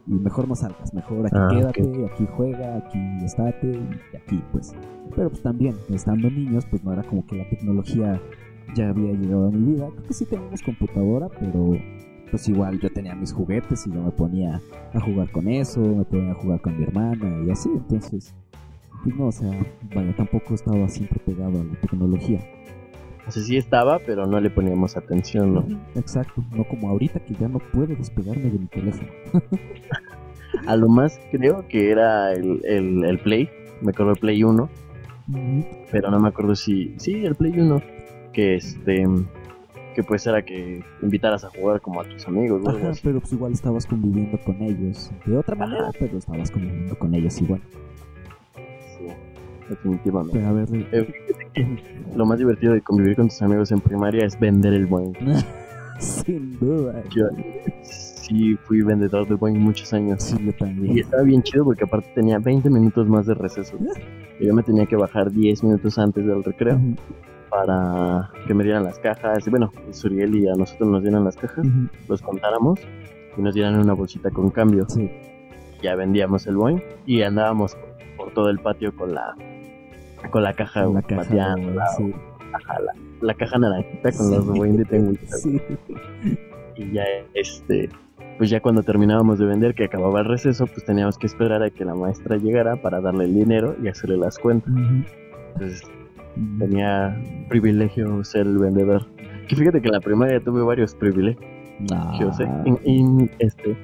y 0.07 0.15
mejor 0.15 0.49
no 0.49 0.55
salgas, 0.55 0.93
mejor 0.93 1.27
aquí 1.27 1.37
Ah, 1.39 1.49
quédate, 1.51 2.07
aquí 2.13 2.27
juega, 2.37 2.77
aquí 2.77 2.99
estate 3.25 3.73
y 3.73 4.17
aquí 4.17 4.43
pues. 4.53 4.75
Pero 5.15 5.31
pues 5.31 5.43
también, 5.43 5.77
estando 5.91 6.29
niños, 6.31 6.67
pues 6.67 6.83
no 6.85 6.93
era 6.93 7.03
como 7.05 7.25
que 7.27 7.37
la 7.37 7.49
tecnología 7.49 8.21
ya 8.75 8.89
había 8.89 9.13
llegado 9.13 9.49
a 9.49 9.51
mi 9.51 9.75
vida. 9.75 9.89
Creo 9.91 10.03
que 10.03 10.15
sí 10.15 10.27
teníamos 10.27 10.63
computadora, 10.63 11.29
pero 11.39 11.79
pues 12.31 12.49
igual 12.49 12.81
yo 12.81 12.91
tenía 12.91 13.15
mis 13.15 13.33
juguetes 13.33 13.87
y 13.87 13.93
yo 13.93 14.03
me 14.03 14.11
ponía 14.11 14.61
a 14.93 15.01
jugar 15.01 15.31
con 15.31 15.49
eso, 15.49 15.81
me 15.81 16.05
ponía 16.05 16.33
a 16.33 16.35
jugar 16.35 16.61
con 16.61 16.77
mi 16.79 16.85
hermana 16.85 17.45
y 17.47 17.51
así, 17.51 17.69
entonces, 17.73 18.35
pues 19.03 19.17
no, 19.17 19.27
o 19.27 19.33
sea, 19.33 19.51
vaya, 19.95 20.15
tampoco 20.17 20.55
estaba 20.55 20.89
siempre 20.89 21.21
pegado 21.25 21.61
a 21.61 21.65
la 21.65 21.75
tecnología. 21.81 22.41
O 23.27 23.31
sea, 23.31 23.43
sí 23.43 23.57
estaba, 23.57 23.99
pero 24.01 24.27
no 24.27 24.39
le 24.39 24.51
poníamos 24.51 24.97
atención, 24.97 25.55
¿no? 25.55 25.67
Exacto, 25.95 26.45
no 26.55 26.65
como 26.65 26.91
ahorita 26.91 27.21
que 27.21 27.35
ya 27.35 27.49
no 27.49 27.59
puedo 27.59 27.87
despegarme 27.87 28.51
de 28.51 28.59
mi 28.59 28.67
teléfono. 28.67 29.09
A 30.67 30.77
lo 30.77 30.89
más 30.89 31.21
creo 31.31 31.67
que 31.69 31.91
era 31.91 32.33
el, 32.33 32.61
el, 32.65 33.05
el 33.05 33.19
Play, 33.19 33.49
me 33.81 33.91
acuerdo 33.91 34.13
el 34.13 34.19
Play 34.19 34.45
1, 34.45 34.69
pero 35.91 36.11
no 36.11 36.21
me 36.21 36.29
acuerdo 36.29 36.55
si... 36.55 36.95
Sí, 36.99 37.25
el 37.25 37.35
Play 37.35 37.59
1, 37.59 37.83
que 38.33 38.57
este... 38.57 39.05
Que 39.95 40.03
pues 40.03 40.27
era 40.27 40.43
que 40.45 40.83
invitaras 41.03 41.45
a 41.45 41.51
jugar 41.51 41.81
como 41.81 42.01
a 42.01 42.05
tus 42.05 42.27
amigos, 42.27 42.61
¿no? 42.63 42.71
Ajá, 42.71 42.93
pero 43.03 43.21
pues 43.21 43.33
igual 43.33 43.53
estabas 43.53 43.87
conviviendo 43.87 44.39
con 44.45 44.61
ellos 44.61 45.11
de 45.25 45.37
otra 45.37 45.55
manera, 45.55 45.91
pero 45.99 46.19
estabas 46.19 46.51
conviviendo 46.51 46.99
con 46.99 47.15
ellos 47.15 47.41
igual. 47.41 47.61
Sí, 48.99 49.07
definitivamente. 49.69 50.37
Pero 50.39 50.49
a 50.49 50.53
ver, 50.53 50.69
Eh, 50.93 51.15
lo 52.17 52.27
más 52.27 52.39
divertido 52.39 52.73
de 52.73 52.81
convivir 52.81 53.15
con 53.17 53.29
tus 53.29 53.41
amigos 53.43 53.71
en 53.71 53.81
primaria 53.81 54.25
es 54.27 54.39
vender 54.39 54.73
el 54.75 54.87
Boeing. 54.87 55.13
sin 56.01 56.59
duda. 56.59 57.01
Yo 57.15 57.27
sí 57.83 58.57
fui 58.65 58.83
vendedor 58.83 59.29
de 59.29 59.35
Boeing 59.37 59.59
muchos 59.59 59.93
años. 59.93 60.25
Sí, 60.25 60.37
yo 60.43 60.51
Y 60.51 60.53
también. 60.55 60.99
estaba 60.99 61.23
bien 61.23 61.43
chido 61.45 61.65
porque 61.65 61.85
aparte 61.85 62.09
tenía 62.17 62.39
20 62.41 62.69
minutos 62.69 63.07
más 63.09 63.27
de 63.27 63.35
receso. 63.35 63.77
Y 64.41 64.47
yo 64.47 64.55
me 64.55 64.63
tenía 64.65 64.87
que 64.87 64.97
bajar 64.97 65.31
10 65.31 65.63
minutos 65.63 65.99
antes 65.99 66.27
del 66.27 66.43
recreo 66.43 66.81
para 67.65 68.31
que 68.47 68.55
me 68.55 68.65
dieran 68.65 68.85
las 68.85 68.99
cajas. 68.99 69.47
Y 69.47 69.51
bueno, 69.51 69.71
Suriel 69.93 70.35
y 70.35 70.49
a 70.49 70.55
nosotros 70.55 70.89
nos 70.89 71.03
dieran 71.03 71.25
las 71.25 71.37
cajas, 71.37 71.65
ujú, 71.65 71.89
los 72.09 72.21
contáramos 72.23 72.81
y 73.37 73.43
nos 73.43 73.55
dieran 73.55 73.79
una 73.79 73.93
bolsita 73.93 74.31
con 74.31 74.51
cambio. 74.51 74.85
Sí, 74.89 75.11
Ya 75.83 75.95
vendíamos 75.95 76.47
el 76.47 76.57
Boeing 76.57 76.81
y 77.07 77.23
andábamos 77.23 77.77
por 78.17 78.33
todo 78.33 78.49
el 78.51 78.59
patio 78.59 78.95
con 78.97 79.15
la 79.15 79.35
con 80.31 80.43
la 80.43 80.55
caja, 80.55 80.87
la 80.87 81.03
caja. 81.03 81.23
pateando, 81.23 81.71
la, 81.75 81.87
sí, 81.89 82.13
ajá, 82.53 82.81
la, 82.81 82.93
la 83.21 83.35
caja 83.35 83.59
naranjita 83.59 84.11
con 84.13 84.27
Sí. 84.29 84.35
los 84.35 84.47
Boeing 84.47 84.77
de 84.79 84.85
Tengu. 84.87 85.15
sí. 85.27 85.61
Y 86.77 86.93
ya 86.93 87.05
este 87.35 87.89
pues 88.39 88.51
ya 88.51 88.61
cuando 88.61 88.83
terminábamos 88.83 89.39
de 89.39 89.47
vender, 89.47 89.77
que 89.77 89.85
acababa 89.85 90.19
el 90.21 90.27
receso, 90.27 90.67
pues 90.67 90.85
teníamos 90.85 91.19
que 91.19 91.29
esperar 91.29 91.63
a 91.63 91.71
que 91.71 91.85
la 91.85 91.95
maestra 91.95 92.37
llegara 92.37 92.75
para 92.75 93.01
darle 93.01 93.27
el 93.27 93.35
dinero 93.35 93.77
y 93.81 93.87
hacerle 93.87 94.17
las 94.17 94.39
cuentas. 94.41 94.73
Ujú, 94.73 95.05
Entonces 95.53 95.83
ujú. 95.85 96.04
Tenía 96.59 97.17
privilegio 97.49 98.23
ser 98.25 98.47
el 98.47 98.59
vendedor. 98.59 99.07
Que 99.49 99.57
fíjate 99.57 99.81
que 99.81 99.89
en 99.89 99.95
la 99.95 100.01
primaria 100.01 100.41
tuve 100.41 100.63
varios 100.63 100.95
privilegios, 100.95 101.39
¿eh? 102.41 102.47
Ah, 102.49 102.63
In- 102.65 102.79
in- 102.85 103.31
este, 103.39 103.77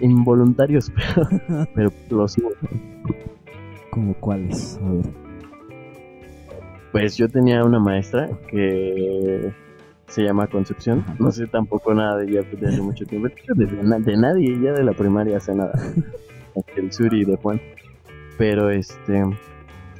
involuntarios, 0.00 0.92
pero, 1.74 1.90
pero 2.08 2.18
los. 2.18 2.36
¿Como 3.90 4.14
cuáles? 4.14 4.78
A 4.84 4.90
ver. 4.92 5.04
Pues 6.92 7.16
yo 7.16 7.28
tenía 7.28 7.64
una 7.64 7.78
maestra 7.78 8.28
que 8.50 9.50
se 10.08 10.22
llama 10.22 10.46
Concepción. 10.46 11.04
No 11.18 11.30
sé 11.32 11.46
tampoco 11.46 11.94
nada 11.94 12.18
de 12.18 12.26
ella 12.30 12.42
desde 12.50 12.68
hace 12.68 12.82
mucho 12.82 13.06
tiempo. 13.06 13.28
De, 13.54 13.64
de 13.66 13.82
na- 13.82 13.98
de 13.98 14.16
nadie, 14.16 14.52
ella 14.54 14.72
de 14.72 14.84
la 14.84 14.92
primaria 14.92 15.38
hace 15.38 15.54
nada. 15.54 15.72
El 16.76 16.92
Suri 16.92 17.24
de 17.24 17.36
Juan. 17.36 17.60
Pero 18.36 18.68
este, 18.70 19.24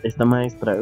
esta 0.02 0.24
maestra 0.26 0.76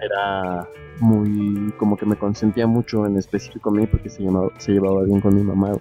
era 0.00 0.68
muy, 1.00 1.72
como 1.78 1.96
que 1.96 2.06
me 2.06 2.16
consentía 2.16 2.66
mucho 2.66 3.06
en 3.06 3.16
específico 3.16 3.70
a 3.70 3.72
mí 3.72 3.86
porque 3.86 4.08
se, 4.08 4.22
llamaba, 4.22 4.48
se 4.58 4.72
llevaba 4.72 5.04
bien 5.04 5.20
con 5.20 5.34
mi 5.34 5.42
mamá. 5.42 5.72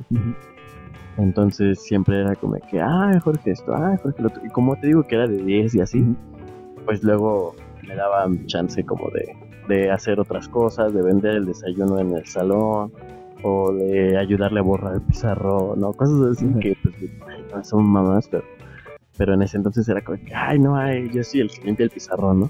Entonces 1.17 1.82
siempre 1.82 2.21
era 2.21 2.36
como 2.36 2.56
que, 2.69 2.80
ah, 2.80 3.19
Jorge 3.23 3.51
esto, 3.51 3.73
ah, 3.73 3.97
Jorge 4.01 4.21
lo 4.21 4.27
otro. 4.30 4.45
Y 4.45 4.49
como 4.49 4.75
te 4.75 4.88
digo 4.88 5.03
que 5.03 5.15
era 5.15 5.27
de 5.27 5.38
10 5.38 5.75
y 5.75 5.82
así, 5.82 6.06
pues 6.86 7.03
luego 7.03 7.56
me 7.88 7.95
daban 7.95 8.45
chance 8.45 8.86
como 8.86 9.10
de, 9.10 9.36
de 9.67 9.89
hacer 9.91 10.19
otras 10.19 10.47
cosas, 10.47 10.93
de 10.93 11.01
vender 11.01 11.36
el 11.36 11.45
desayuno 11.45 11.99
en 11.99 12.15
el 12.15 12.25
salón, 12.27 12.91
o 13.43 13.71
de 13.73 14.17
ayudarle 14.17 14.60
a 14.60 14.63
borrar 14.63 14.95
el 14.95 15.01
pizarrón, 15.01 15.80
¿no? 15.80 15.93
Cosas 15.93 16.38
así 16.38 16.47
que 16.60 16.75
pues 16.82 16.95
ay, 17.27 17.45
no 17.53 17.63
son 17.63 17.86
mamás, 17.86 18.27
pero, 18.27 18.43
pero 19.17 19.34
en 19.34 19.41
ese 19.41 19.58
entonces 19.58 19.88
era 19.88 20.03
como 20.03 20.17
que, 20.23 20.34
ay, 20.34 20.60
no, 20.60 20.75
ay, 20.75 21.10
yo 21.13 21.23
soy 21.23 21.41
el 21.41 21.51
que 21.51 21.63
limpia 21.65 21.86
el 21.86 21.89
pizarrón, 21.89 22.39
¿no? 22.41 22.47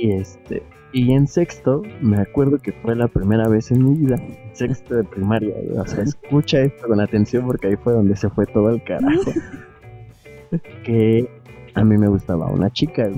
Y 0.00 0.12
este, 0.12 0.62
y 0.92 1.12
en 1.12 1.26
sexto, 1.26 1.82
me 2.00 2.16
acuerdo 2.16 2.58
que 2.58 2.72
fue 2.72 2.96
la 2.96 3.06
primera 3.08 3.48
vez 3.48 3.70
en 3.70 3.84
mi 3.84 3.94
vida, 3.98 4.16
sexto 4.52 4.96
de 4.96 5.04
primaria, 5.04 5.54
o 5.76 5.86
sea, 5.86 6.04
escucha 6.04 6.60
esto 6.62 6.88
con 6.88 7.00
atención 7.00 7.46
porque 7.46 7.68
ahí 7.68 7.76
fue 7.76 7.92
donde 7.92 8.16
se 8.16 8.28
fue 8.30 8.46
todo 8.46 8.70
el 8.70 8.82
carajo. 8.82 9.30
que 10.84 11.28
a 11.74 11.84
mí 11.84 11.96
me 11.96 12.08
gustaba 12.08 12.46
una 12.46 12.70
chica. 12.70 13.08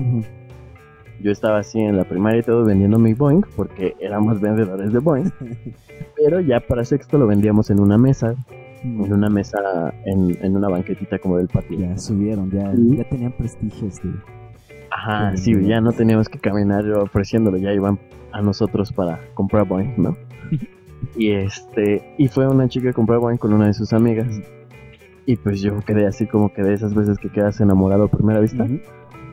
Yo 1.21 1.31
estaba 1.31 1.59
así 1.59 1.79
en 1.79 1.95
la 1.95 2.03
primaria 2.03 2.39
y 2.41 2.43
todo 2.43 2.65
vendiendo 2.65 2.99
mi 2.99 3.13
Boeing 3.13 3.43
porque 3.55 3.95
éramos 3.99 4.41
vendedores 4.41 4.91
de 4.91 4.99
Boeing. 4.99 5.31
Pero 6.17 6.41
ya 6.41 6.59
para 6.59 6.83
sexto 6.83 7.17
lo 7.17 7.27
vendíamos 7.27 7.69
en 7.69 7.79
una 7.79 7.97
mesa, 7.97 8.35
en 8.83 9.11
una 9.13 9.29
mesa, 9.29 9.93
en, 10.05 10.37
en 10.43 10.55
una 10.57 10.67
banquetita 10.69 11.17
como 11.19 11.37
del 11.37 11.47
patio. 11.47 11.79
Ya 11.79 11.97
subieron, 11.97 12.51
ya, 12.51 12.71
Sí. 12.75 12.97
ya 12.97 13.03
tenían 13.09 13.31
prestigios 13.31 14.01
de. 14.03 14.11
Ajá, 14.95 15.35
Sí, 15.35 15.55
sí, 15.55 15.65
ya 15.65 15.81
no 15.81 15.91
teníamos 15.91 16.29
que 16.29 16.39
caminar 16.39 16.87
ofreciéndolo, 16.91 17.57
ya 17.57 17.73
iban 17.73 17.99
a 18.31 18.41
nosotros 18.41 18.91
para 18.93 19.19
comprar 19.33 19.67
Boeing, 19.67 19.95
¿no? 19.97 20.15
y 21.15 21.31
este, 21.31 22.13
y 22.17 22.27
fue 22.27 22.47
una 22.47 22.67
chica 22.67 22.91
a 22.91 22.93
comprar 22.93 23.19
Boeing 23.19 23.37
con 23.37 23.53
una 23.53 23.67
de 23.67 23.73
sus 23.73 23.91
amigas. 23.93 24.27
Y 25.25 25.35
pues 25.37 25.61
yo 25.61 25.79
quedé 25.79 26.05
así 26.05 26.27
como 26.27 26.53
que 26.53 26.61
de 26.63 26.73
esas 26.73 26.93
veces 26.93 27.17
que 27.17 27.29
quedas 27.29 27.59
enamorado 27.61 28.03
a 28.03 28.07
primera 28.07 28.39
vista. 28.39 28.67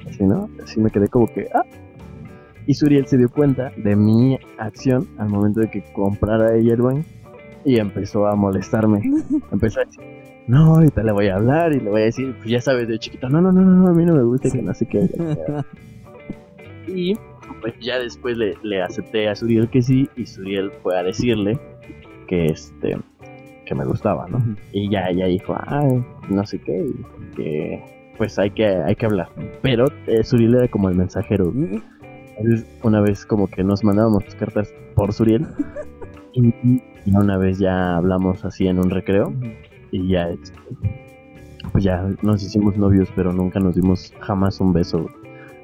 Así, 0.08 0.24
¿no? 0.24 0.48
Así 0.62 0.80
me 0.80 0.90
quedé 0.90 1.08
como 1.08 1.26
que, 1.26 1.48
ah. 1.52 1.64
Y 2.66 2.74
Suriel 2.74 3.06
se 3.06 3.18
dio 3.18 3.28
cuenta 3.28 3.72
de 3.76 3.96
mi 3.96 4.38
acción 4.58 5.08
al 5.18 5.28
momento 5.28 5.60
de 5.60 5.70
que 5.70 5.82
comprara 5.92 6.54
ella 6.54 6.74
el 6.74 6.82
Boeing 6.82 7.04
y 7.64 7.78
empezó 7.78 8.26
a 8.26 8.34
molestarme. 8.34 9.02
empezó 9.52 9.80
a 9.80 9.84
decir, 9.84 10.02
no, 10.46 10.74
ahorita 10.76 11.02
le 11.02 11.12
voy 11.12 11.28
a 11.28 11.36
hablar 11.36 11.72
y 11.72 11.80
le 11.80 11.90
voy 11.90 12.02
a 12.02 12.04
decir, 12.06 12.34
pues 12.38 12.48
ya 12.48 12.60
sabes 12.60 12.88
de 12.88 12.98
chiquito, 12.98 13.28
no, 13.28 13.40
no, 13.40 13.52
no, 13.52 13.60
no, 13.62 13.88
a 13.88 13.92
mí 13.92 14.04
no 14.04 14.14
me 14.14 14.22
gusta 14.22 14.48
Sí. 14.48 14.58
que 14.58 14.62
no 14.64 14.74
sé 14.74 14.86
qué. 14.86 15.08
y 16.88 17.14
pues 17.60 17.74
ya 17.80 17.98
después 17.98 18.36
le, 18.36 18.54
le 18.62 18.82
acepté 18.82 19.28
a 19.28 19.34
Suriel 19.34 19.68
que 19.68 19.82
sí 19.82 20.08
y 20.16 20.26
Suriel 20.26 20.70
fue 20.82 20.98
a 20.98 21.02
decirle 21.02 21.58
que 22.26 22.46
este 22.46 22.96
que 23.66 23.74
me 23.76 23.84
gustaba, 23.84 24.26
¿no? 24.28 24.38
Y 24.72 24.90
ya 24.90 25.08
ella 25.10 25.26
dijo, 25.26 25.54
ay, 25.66 26.04
no 26.28 26.44
sé 26.44 26.58
qué, 26.60 26.84
y 26.86 27.34
que 27.36 27.80
pues 28.18 28.36
hay 28.38 28.50
que, 28.50 28.66
hay 28.66 28.96
que 28.96 29.06
hablar. 29.06 29.28
Pero 29.62 29.84
eh, 30.08 30.24
Suriel 30.24 30.56
era 30.56 30.66
como 30.68 30.88
el 30.88 30.96
mensajero. 30.96 31.52
Una 32.82 33.00
vez 33.00 33.24
como 33.24 33.46
que 33.46 33.62
nos 33.62 33.84
mandábamos 33.84 34.24
cartas 34.34 34.74
por 34.96 35.12
Suriel. 35.12 35.46
y, 36.34 36.48
y 37.06 37.14
una 37.14 37.38
vez 37.38 37.58
ya 37.60 37.96
hablamos 37.96 38.44
así 38.44 38.66
en 38.66 38.78
un 38.80 38.90
recreo. 38.90 39.32
Y 39.92 40.08
ya, 40.08 40.30
pues 41.72 41.84
ya 41.84 42.08
nos 42.22 42.42
hicimos 42.42 42.76
novios, 42.76 43.08
pero 43.14 43.32
nunca 43.32 43.60
nos 43.60 43.74
dimos 43.74 44.12
jamás 44.20 44.60
un 44.60 44.72
beso. 44.72 45.06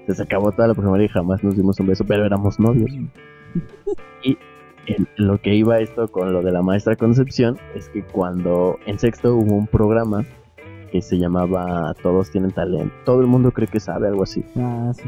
Se 0.08 0.22
acabó 0.22 0.52
toda 0.52 0.68
la 0.68 0.74
primaria 0.74 1.06
y 1.06 1.08
jamás 1.08 1.42
nos 1.42 1.56
dimos 1.56 1.80
un 1.80 1.86
beso, 1.88 2.04
pero 2.04 2.24
éramos 2.24 2.60
novios. 2.60 2.90
En 4.86 5.08
lo 5.16 5.40
que 5.40 5.54
iba 5.54 5.80
esto 5.80 6.06
con 6.08 6.32
lo 6.32 6.42
de 6.42 6.52
la 6.52 6.62
maestra 6.62 6.94
Concepción 6.94 7.58
es 7.74 7.88
que 7.88 8.04
cuando 8.04 8.78
en 8.86 8.98
sexto 8.98 9.34
hubo 9.34 9.56
un 9.56 9.66
programa 9.66 10.24
que 10.92 11.02
se 11.02 11.18
llamaba 11.18 11.92
Todos 12.02 12.30
tienen 12.30 12.52
talento, 12.52 12.94
todo 13.04 13.20
el 13.20 13.26
mundo 13.26 13.50
cree 13.50 13.66
que 13.66 13.80
sabe 13.80 14.06
algo 14.06 14.22
así. 14.22 14.44
Ah, 14.56 14.92
sí. 14.94 15.02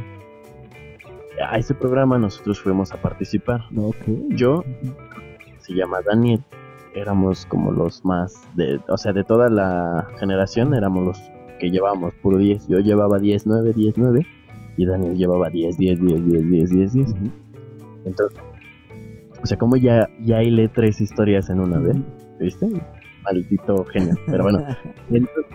A 1.48 1.58
ese 1.58 1.74
programa 1.74 2.18
nosotros 2.18 2.60
fuimos 2.60 2.90
a 2.92 3.00
participar. 3.00 3.60
Ok. 3.76 3.96
Yo 4.30 4.64
se 5.60 5.74
llama 5.74 5.98
Daniel, 6.02 6.42
éramos 6.98 7.46
como 7.46 7.72
los 7.72 8.04
más 8.04 8.34
de, 8.54 8.80
o 8.88 8.96
sea, 8.96 9.12
de 9.12 9.24
toda 9.24 9.48
la 9.48 10.06
generación 10.18 10.74
éramos 10.74 11.04
los 11.04 11.30
que 11.58 11.70
llevábamos 11.70 12.14
puro 12.14 12.38
10. 12.38 12.68
Yo 12.68 12.78
llevaba 12.78 13.18
10, 13.18 13.46
9, 13.46 13.72
10, 13.74 13.98
9 13.98 14.26
y 14.76 14.86
Daniel 14.86 15.16
llevaba 15.16 15.50
10, 15.50 15.76
10, 15.76 16.00
10, 16.00 16.26
10, 16.26 16.50
10, 16.50 16.70
10, 16.70 16.92
10. 16.92 17.08
Ujú. 17.10 17.16
Entonces, 18.04 18.38
o 19.42 19.46
sea, 19.46 19.56
como 19.58 19.76
ya, 19.76 20.08
ya 20.24 20.42
hilé 20.42 20.68
tres 20.68 21.00
historias 21.00 21.50
en 21.50 21.60
una 21.60 21.78
vez, 21.78 21.96
¿viste? 22.38 22.68
Maldito 23.24 23.84
genio. 23.86 24.14
Pero 24.26 24.44
bueno, 24.44 24.58
entonces, 25.10 25.46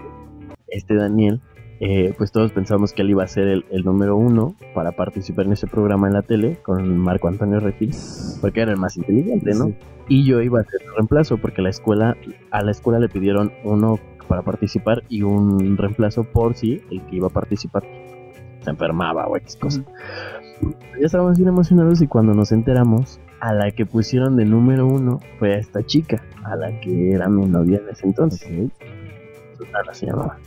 este 0.68 0.96
Daniel 0.96 1.42
eh, 1.80 2.14
pues 2.18 2.32
todos 2.32 2.52
pensamos 2.52 2.94
que 2.94 3.02
él 3.02 3.10
iba 3.10 3.24
a 3.24 3.28
ser 3.28 3.48
el, 3.48 3.66
el, 3.72 3.84
número 3.84 4.16
uno 4.16 4.56
para 4.74 4.92
participar 4.92 5.46
en 5.46 5.54
ese 5.54 5.68
programa 5.68 6.08
en 6.08 6.14
la 6.14 6.22
tele 6.22 6.58
con 6.64 6.98
Marco 6.98 7.28
Antonio 7.28 7.60
Regil, 7.60 7.92
porque 8.42 8.62
era 8.62 8.72
el 8.72 8.78
más 8.78 8.98
inteligente, 8.98 9.54
¿no? 9.54 9.74
Y 10.08 10.26
yo 10.26 10.42
iba 10.42 10.60
a 10.60 10.64
ser 10.64 10.82
el 10.84 10.96
reemplazo 10.96 11.38
porque 11.38 11.62
la 11.62 11.70
escuela, 11.70 12.16
a 12.52 12.64
la 12.64 12.72
escuela 12.72 13.00
le 13.00 13.10
pidieron 13.10 13.52
uno 13.64 14.00
para 14.28 14.42
participar 14.42 15.04
y 15.10 15.24
un 15.24 15.78
reemplazo 15.78 16.24
por 16.24 16.56
si 16.56 16.82
el 16.92 17.02
que 17.06 17.18
iba 17.18 17.28
a 17.28 17.32
participar 17.32 17.84
se 18.64 18.70
enfermaba 18.70 19.28
o 19.28 19.38
X 19.38 19.58
cosa. 19.58 19.84
Ya 21.00 21.06
estábamos 21.06 21.38
bien 21.38 21.50
emocionados 21.50 22.02
y 22.02 22.08
cuando 22.08 22.34
nos 22.34 22.52
enteramos, 22.52 23.20
a 23.42 23.54
la 23.54 23.72
que 23.72 23.86
pusieron 23.86 24.38
de 24.38 24.46
número 24.46 24.88
uno 24.88 25.20
fue 25.38 25.54
a 25.54 25.58
esta 25.58 25.84
chica, 25.84 26.24
a 26.44 26.56
la 26.56 26.80
que 26.80 27.12
era 27.12 27.28
mi 27.28 27.46
novia 27.46 27.80
en 27.80 27.90
ese 27.90 28.08
entonces. 28.08 28.72
Susana 29.58 29.94
se 29.94 30.06
llamaba. 30.06 30.38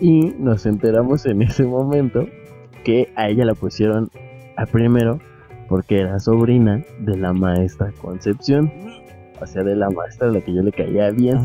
Y 0.00 0.34
nos 0.38 0.66
enteramos 0.66 1.26
en 1.26 1.42
ese 1.42 1.64
momento 1.64 2.26
que 2.84 3.08
a 3.16 3.28
ella 3.28 3.44
la 3.44 3.54
pusieron 3.54 4.10
a 4.56 4.66
primero 4.66 5.18
porque 5.68 6.00
era 6.00 6.20
sobrina 6.20 6.84
de 7.00 7.16
la 7.16 7.32
maestra 7.32 7.92
Concepción. 8.00 8.70
O 9.40 9.46
sea, 9.46 9.64
de 9.64 9.74
la 9.74 9.90
maestra 9.90 10.28
a 10.28 10.30
la 10.30 10.40
que 10.40 10.54
yo 10.54 10.62
le 10.62 10.72
caía 10.72 11.10
bien. 11.10 11.38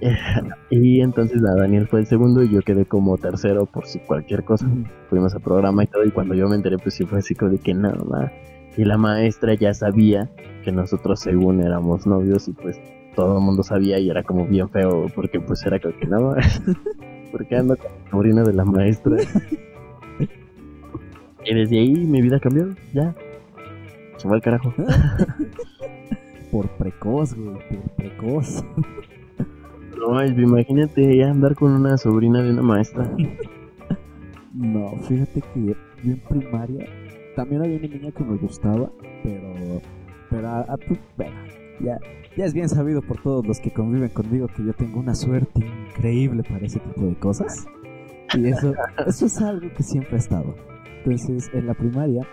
y 0.70 1.00
entonces 1.00 1.40
la 1.40 1.54
Daniel 1.54 1.86
fue 1.88 2.00
el 2.00 2.06
segundo 2.06 2.42
y 2.42 2.50
yo 2.50 2.62
quedé 2.62 2.84
como 2.84 3.16
tercero 3.18 3.66
por 3.66 3.86
si 3.86 3.98
cualquier 4.00 4.44
cosa. 4.44 4.66
Fuimos 5.08 5.34
al 5.34 5.40
programa 5.40 5.84
y 5.84 5.86
todo 5.86 6.04
y 6.04 6.10
cuando 6.10 6.34
yo 6.34 6.48
me 6.48 6.56
enteré 6.56 6.78
pues 6.78 6.94
sí 6.94 7.04
fue 7.04 7.18
así 7.18 7.34
como 7.34 7.52
de 7.52 7.58
que 7.58 7.74
nada 7.74 8.32
Y 8.76 8.84
la 8.84 8.96
maestra 8.96 9.54
ya 9.54 9.74
sabía 9.74 10.30
que 10.64 10.72
nosotros 10.72 11.20
según 11.20 11.62
éramos 11.62 12.06
novios 12.06 12.48
y 12.48 12.52
pues 12.52 12.80
todo 13.18 13.38
el 13.38 13.44
mundo 13.44 13.64
sabía 13.64 13.98
y 13.98 14.08
era 14.08 14.22
como 14.22 14.46
bien 14.46 14.68
feo 14.68 15.06
porque 15.12 15.40
pues 15.40 15.66
era 15.66 15.80
como 15.80 15.96
que 15.96 16.06
no, 16.06 16.36
porque 17.32 17.56
ando 17.56 17.76
con 17.76 17.90
la 17.90 18.10
sobrina 18.12 18.44
de 18.44 18.52
la 18.52 18.64
maestra. 18.64 19.16
y 21.44 21.52
desde 21.52 21.80
ahí 21.80 21.94
mi 21.94 22.22
vida 22.22 22.38
cambió, 22.38 22.76
ya. 22.94 23.12
Se 24.18 24.28
fue 24.28 24.36
al 24.36 24.42
carajo. 24.42 24.72
por 26.52 26.68
precoz, 26.68 27.34
güey, 27.34 27.58
por 27.68 27.90
precoz. 27.96 28.64
No, 29.98 30.24
imagínate 30.24 31.24
andar 31.24 31.56
con 31.56 31.72
una 31.72 31.98
sobrina 31.98 32.40
de 32.40 32.52
una 32.52 32.62
maestra. 32.62 33.10
no, 34.54 34.92
fíjate 35.08 35.40
que 35.40 35.66
yo 35.66 35.74
en 36.04 36.20
primaria 36.20 36.86
también 37.34 37.62
había 37.62 37.78
una 37.78 37.88
niña 37.88 38.12
que 38.12 38.22
me 38.22 38.36
gustaba, 38.36 38.88
pero 39.24 39.82
pero 40.30 40.48
a, 40.48 40.76
tu, 40.76 40.96
ya 41.80 41.98
ya 42.38 42.44
es 42.44 42.54
bien 42.54 42.68
sabido 42.68 43.02
por 43.02 43.20
todos 43.20 43.44
los 43.44 43.58
que 43.58 43.72
conviven 43.72 44.10
conmigo 44.10 44.46
que 44.46 44.64
yo 44.64 44.72
tengo 44.72 45.00
una 45.00 45.16
suerte 45.16 45.66
increíble 45.88 46.44
para 46.44 46.64
ese 46.64 46.78
tipo 46.78 47.06
de 47.06 47.16
cosas. 47.16 47.66
Y 48.34 48.46
eso, 48.46 48.74
eso 49.06 49.26
es 49.26 49.42
algo 49.42 49.68
que 49.74 49.82
siempre 49.82 50.14
ha 50.14 50.18
estado. 50.18 50.54
Entonces, 50.98 51.50
en 51.52 51.66
la 51.66 51.74
primaria, 51.74 52.24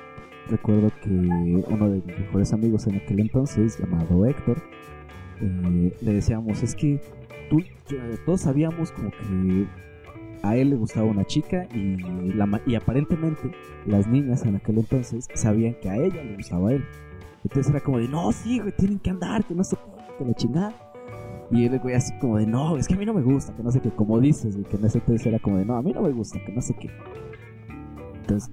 recuerdo 0.47 0.91
que 1.01 1.09
uno 1.09 1.89
de 1.89 2.03
mis 2.05 2.19
mejores 2.19 2.53
amigos 2.53 2.85
en 2.85 2.97
aquel 2.97 3.19
entonces, 3.19 3.79
llamado 3.79 4.27
Héctor, 4.27 4.61
eh, 5.41 5.91
le 5.99 6.13
decíamos, 6.13 6.61
es 6.61 6.75
que 6.75 7.01
tú, 7.49 7.63
todos 8.27 8.41
sabíamos 8.41 8.91
como 8.91 9.09
que 9.09 9.65
a 10.43 10.55
él 10.55 10.69
le 10.69 10.75
gustaba 10.75 11.07
una 11.07 11.25
chica 11.25 11.67
y, 11.73 11.97
la, 12.33 12.61
y 12.67 12.75
aparentemente 12.75 13.49
las 13.87 14.05
niñas 14.05 14.45
en 14.45 14.57
aquel 14.57 14.77
entonces 14.77 15.27
sabían 15.33 15.73
que 15.81 15.89
a 15.89 15.97
ella 15.97 16.23
le 16.23 16.35
gustaba 16.35 16.69
a 16.69 16.73
él. 16.73 16.85
Entonces 17.45 17.69
era 17.69 17.79
como 17.79 17.99
de, 17.99 18.07
no, 18.07 18.31
sí, 18.31 18.59
güey, 18.59 18.71
tienen 18.75 18.97
que 18.97 19.11
andar, 19.11 19.45
que 19.45 19.53
no 19.53 19.63
sé 19.63 19.77
que 20.17 20.25
la 20.25 20.33
chingada. 20.33 20.73
Y 21.51 21.65
el 21.65 21.77
güey 21.77 21.93
así 21.93 22.11
como 22.17 22.37
de, 22.37 22.47
no, 22.47 22.75
es 22.75 22.87
que 22.87 22.95
a 22.95 22.97
mí 22.97 23.05
no 23.05 23.13
me 23.13 23.21
gusta, 23.21 23.55
que 23.55 23.61
no 23.61 23.71
sé 23.71 23.81
qué, 23.81 23.91
como 23.91 24.19
dices, 24.19 24.57
que 24.67 24.77
en 24.77 24.85
ese 24.85 24.97
entonces 24.97 25.27
era 25.27 25.37
como 25.37 25.57
de, 25.57 25.65
no, 25.65 25.75
a 25.75 25.83
mí 25.83 25.93
no 25.93 26.01
me 26.01 26.09
gusta, 26.09 26.39
que 26.43 26.51
no 26.51 26.59
sé 26.59 26.73
qué. 26.73 26.89
Entonces, 28.21 28.49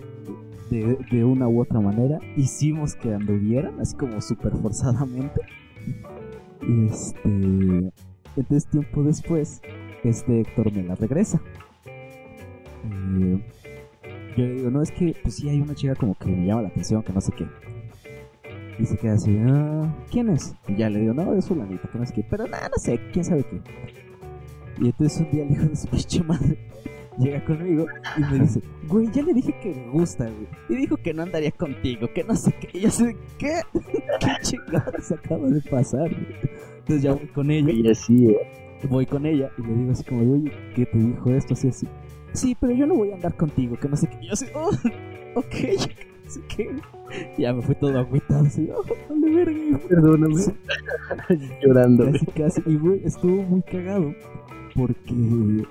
de, 0.68 1.24
una 1.24 1.48
u 1.48 1.62
otra 1.62 1.80
manera, 1.80 2.18
hicimos 2.36 2.94
que 2.94 3.14
anduvieran, 3.14 3.80
así 3.80 3.96
como 3.96 4.20
súper 4.20 4.52
forzadamente. 4.58 5.40
Y 6.60 6.86
este, 6.86 7.92
entonces 8.36 8.66
tiempo 8.70 9.02
después, 9.02 9.62
este 10.04 10.40
Héctor 10.40 10.70
me 10.70 10.82
la 10.82 10.96
regresa. 10.96 11.40
Y 12.84 13.38
yo 14.36 14.44
le 14.44 14.52
digo, 14.52 14.70
no, 14.70 14.82
es 14.82 14.90
que, 14.90 15.16
pues 15.22 15.36
sí, 15.36 15.48
hay 15.48 15.62
una 15.62 15.74
chica 15.74 15.94
como 15.94 16.14
que 16.14 16.26
me 16.26 16.46
llama 16.46 16.60
la 16.60 16.68
atención, 16.68 17.02
que 17.02 17.14
no 17.14 17.22
sé 17.22 17.32
qué. 17.32 17.46
Y 18.78 18.86
se 18.86 18.96
queda 18.96 19.14
así, 19.14 19.38
ah, 19.46 19.94
¿quién 20.10 20.30
es? 20.30 20.54
Y 20.66 20.76
ya 20.76 20.88
le 20.88 21.00
digo, 21.00 21.14
no, 21.14 21.34
es 21.34 21.46
fulanito, 21.46 21.88
que 21.90 21.98
no 21.98 22.06
sé 22.06 22.14
qué. 22.14 22.26
Pero 22.28 22.46
nada, 22.46 22.68
no 22.68 22.82
sé, 22.82 22.98
quién 23.12 23.24
sabe 23.24 23.44
qué. 23.44 23.60
Y 24.80 24.86
entonces 24.86 25.20
un 25.20 25.30
día 25.30 25.44
el 25.44 25.52
hijo 25.52 25.64
de 25.64 25.76
su 25.76 25.86
pinche 25.90 26.22
madre 26.22 26.58
llega 27.18 27.44
conmigo 27.44 27.86
y 28.16 28.20
me 28.20 28.38
dice, 28.40 28.60
güey, 28.88 29.10
ya 29.12 29.22
le 29.22 29.34
dije 29.34 29.54
que 29.62 29.74
me 29.74 29.88
gusta, 29.88 30.24
güey. 30.24 30.48
Y 30.68 30.74
dijo 30.76 30.96
que 30.96 31.12
no 31.12 31.22
andaría 31.22 31.50
contigo, 31.52 32.08
que 32.14 32.24
no 32.24 32.34
sé 32.34 32.52
qué. 32.52 32.78
Y 32.78 32.80
yo 32.80 32.90
sé, 32.90 33.16
¿qué? 33.38 33.60
¿Qué 34.20 34.30
chingados 34.42 35.12
acaba 35.12 35.48
de 35.48 35.60
pasar? 35.62 36.10
Entonces 36.78 37.02
ya 37.02 37.12
voy 37.12 37.26
con 37.28 37.50
ella. 37.50 37.70
Y 37.70 37.88
así, 37.88 38.26
¿eh? 38.26 38.38
Voy 38.88 39.06
con 39.06 39.26
ella 39.26 39.50
y 39.58 39.62
le 39.62 39.74
digo 39.74 39.92
así 39.92 40.04
como, 40.04 40.32
oye, 40.32 40.52
¿qué 40.74 40.86
te 40.86 40.98
dijo 40.98 41.30
esto? 41.30 41.54
Así, 41.54 41.68
así. 41.68 41.86
Sí, 42.32 42.56
pero 42.58 42.72
yo 42.72 42.86
no 42.86 42.94
voy 42.94 43.12
a 43.12 43.14
andar 43.14 43.36
contigo, 43.36 43.76
que 43.76 43.88
no 43.88 43.96
sé 43.96 44.08
qué. 44.08 44.18
Y 44.22 44.26
yo 44.26 44.32
así, 44.32 44.46
oh, 44.54 44.70
ok, 45.36 45.54
así 46.26 46.40
que 46.48 46.70
ya 47.38 47.52
me 47.52 47.62
fue 47.62 47.74
todo 47.74 47.98
agüitado, 47.98 48.44
así, 48.44 48.68
oh, 48.74 48.84
vale 49.08 49.34
verga. 49.34 49.78
Perdóname. 49.88 50.34
Llorando. 51.62 52.12
Casi, 52.12 52.26
casi. 52.26 52.62
Y 52.66 52.76
güey, 52.76 53.02
estuvo 53.04 53.42
muy 53.42 53.62
cagado 53.62 54.14
porque, 54.74 55.64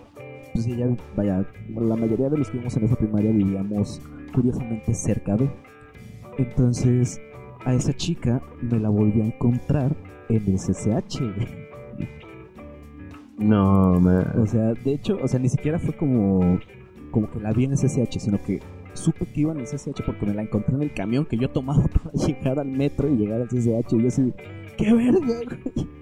pues 0.54 0.68
ella, 0.68 0.96
vaya, 1.16 1.46
la 1.70 1.96
mayoría 1.96 2.30
de 2.30 2.38
los 2.38 2.48
que 2.48 2.54
vivimos 2.54 2.78
en 2.78 2.84
esa 2.86 2.96
primaria 2.96 3.32
vivíamos 3.32 4.02
curiosamente 4.34 4.94
cerca 4.94 5.36
de. 5.36 5.50
Entonces, 6.38 7.20
a 7.66 7.74
esa 7.74 7.94
chica 7.94 8.42
me 8.62 8.80
la 8.80 8.90
volví 8.90 9.22
a 9.22 9.26
encontrar 9.26 9.96
en 10.30 10.44
el 10.48 10.58
CCH, 10.58 11.22
No, 13.38 14.00
man. 14.00 14.40
O 14.40 14.46
sea, 14.46 14.74
de 14.74 14.94
hecho, 14.94 15.18
o 15.22 15.28
sea, 15.28 15.40
ni 15.40 15.50
siquiera 15.50 15.80
fue 15.80 15.96
como, 15.96 16.60
como 17.12 17.30
que 17.30 17.40
la 17.40 17.52
vi 17.52 17.66
en 17.66 17.72
el 17.72 17.78
CCH, 17.78 18.20
sino 18.20 18.42
que 18.42 18.60
supe 18.94 19.26
que 19.26 19.42
iba 19.42 19.52
en 19.52 19.60
el 19.60 19.66
CCH 19.66 20.04
porque 20.06 20.26
me 20.26 20.34
la 20.34 20.42
encontré 20.42 20.76
en 20.76 20.84
el 20.84 20.94
camión 20.94 21.26
que 21.26 21.38
yo 21.38 21.50
tomaba 21.50 21.84
para 22.04 22.12
llegar 22.14 22.60
al 22.60 22.68
metro 22.68 23.08
y 23.10 23.18
llegar 23.18 23.42
al 23.42 23.48
CCH. 23.48 23.94
Y 23.94 24.02
yo 24.02 24.08
así, 24.08 24.34
¡qué 24.78 24.94
verga, 24.94 25.20
güey! 25.20 26.02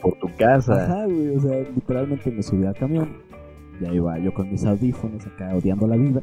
por 0.00 0.16
tu 0.18 0.28
casa. 0.36 0.84
Ajá, 0.84 1.06
güey, 1.06 1.36
o 1.36 1.40
sea, 1.40 1.58
literalmente 1.74 2.30
me 2.30 2.42
subí 2.42 2.64
al 2.64 2.74
camión. 2.74 3.08
Ya 3.80 3.92
iba 3.92 4.18
yo 4.18 4.32
con 4.32 4.50
mis 4.50 4.64
audífonos 4.64 5.26
acá 5.26 5.54
odiando 5.54 5.86
la 5.86 5.96
vida. 5.96 6.22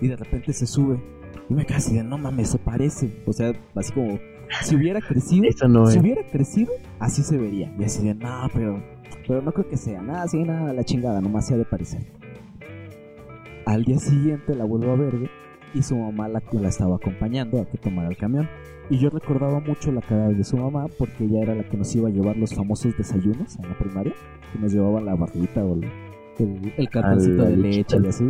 Y 0.00 0.08
de 0.08 0.16
repente 0.16 0.52
se 0.52 0.66
sube. 0.66 1.00
Y 1.48 1.54
me 1.54 1.64
casi 1.64 1.94
de, 1.94 2.02
no 2.02 2.18
mames, 2.18 2.50
se 2.50 2.58
parece. 2.58 3.22
O 3.26 3.32
sea, 3.32 3.52
así 3.76 3.92
como, 3.92 4.18
si 4.62 4.76
hubiera 4.76 5.00
crecido, 5.00 5.46
si 5.86 5.98
hubiera 5.98 6.26
crecido, 6.26 6.72
así 6.98 7.22
se 7.22 7.36
vería. 7.36 7.72
Y 7.78 7.84
así 7.84 8.04
de, 8.04 8.14
no, 8.14 8.48
pero, 8.52 8.82
pero 9.26 9.42
no 9.42 9.52
creo 9.52 9.68
que 9.68 9.76
sea. 9.76 10.02
Nada, 10.02 10.24
así, 10.24 10.42
nada, 10.42 10.72
la 10.72 10.84
chingada, 10.84 11.20
nomás 11.20 11.46
se 11.46 11.54
ha 11.54 11.56
de 11.56 11.64
parecer. 11.64 12.02
Al 13.66 13.84
día 13.84 13.98
siguiente 13.98 14.54
la 14.54 14.64
vuelvo 14.64 14.92
a 14.92 14.96
ver 14.96 15.30
y 15.74 15.82
su 15.82 15.96
mamá 15.96 16.28
la, 16.28 16.42
la 16.52 16.68
estaba 16.68 16.96
acompañando 16.96 17.60
a 17.60 17.64
que 17.64 17.78
tomara 17.78 18.08
el 18.08 18.16
camión. 18.16 18.48
Y 18.90 18.98
yo 18.98 19.10
recordaba 19.10 19.60
mucho 19.60 19.90
la 19.92 20.00
cara 20.02 20.28
de 20.28 20.44
su 20.44 20.56
mamá 20.56 20.86
porque 20.98 21.24
ella 21.24 21.40
era 21.42 21.54
la 21.54 21.64
que 21.64 21.76
nos 21.76 21.94
iba 21.94 22.08
a 22.08 22.12
llevar 22.12 22.36
los 22.36 22.54
famosos 22.54 22.96
desayunos 22.96 23.56
en 23.58 23.68
la 23.68 23.78
primaria, 23.78 24.12
que 24.52 24.58
nos 24.58 24.72
llevaba 24.72 25.00
la 25.00 25.14
barrita 25.14 25.64
o 25.64 25.74
el, 25.74 25.88
el, 26.76 26.88
cartoncito 26.90 27.44
de 27.44 27.56
leche 27.56 27.96
y 28.02 28.06
así. 28.06 28.28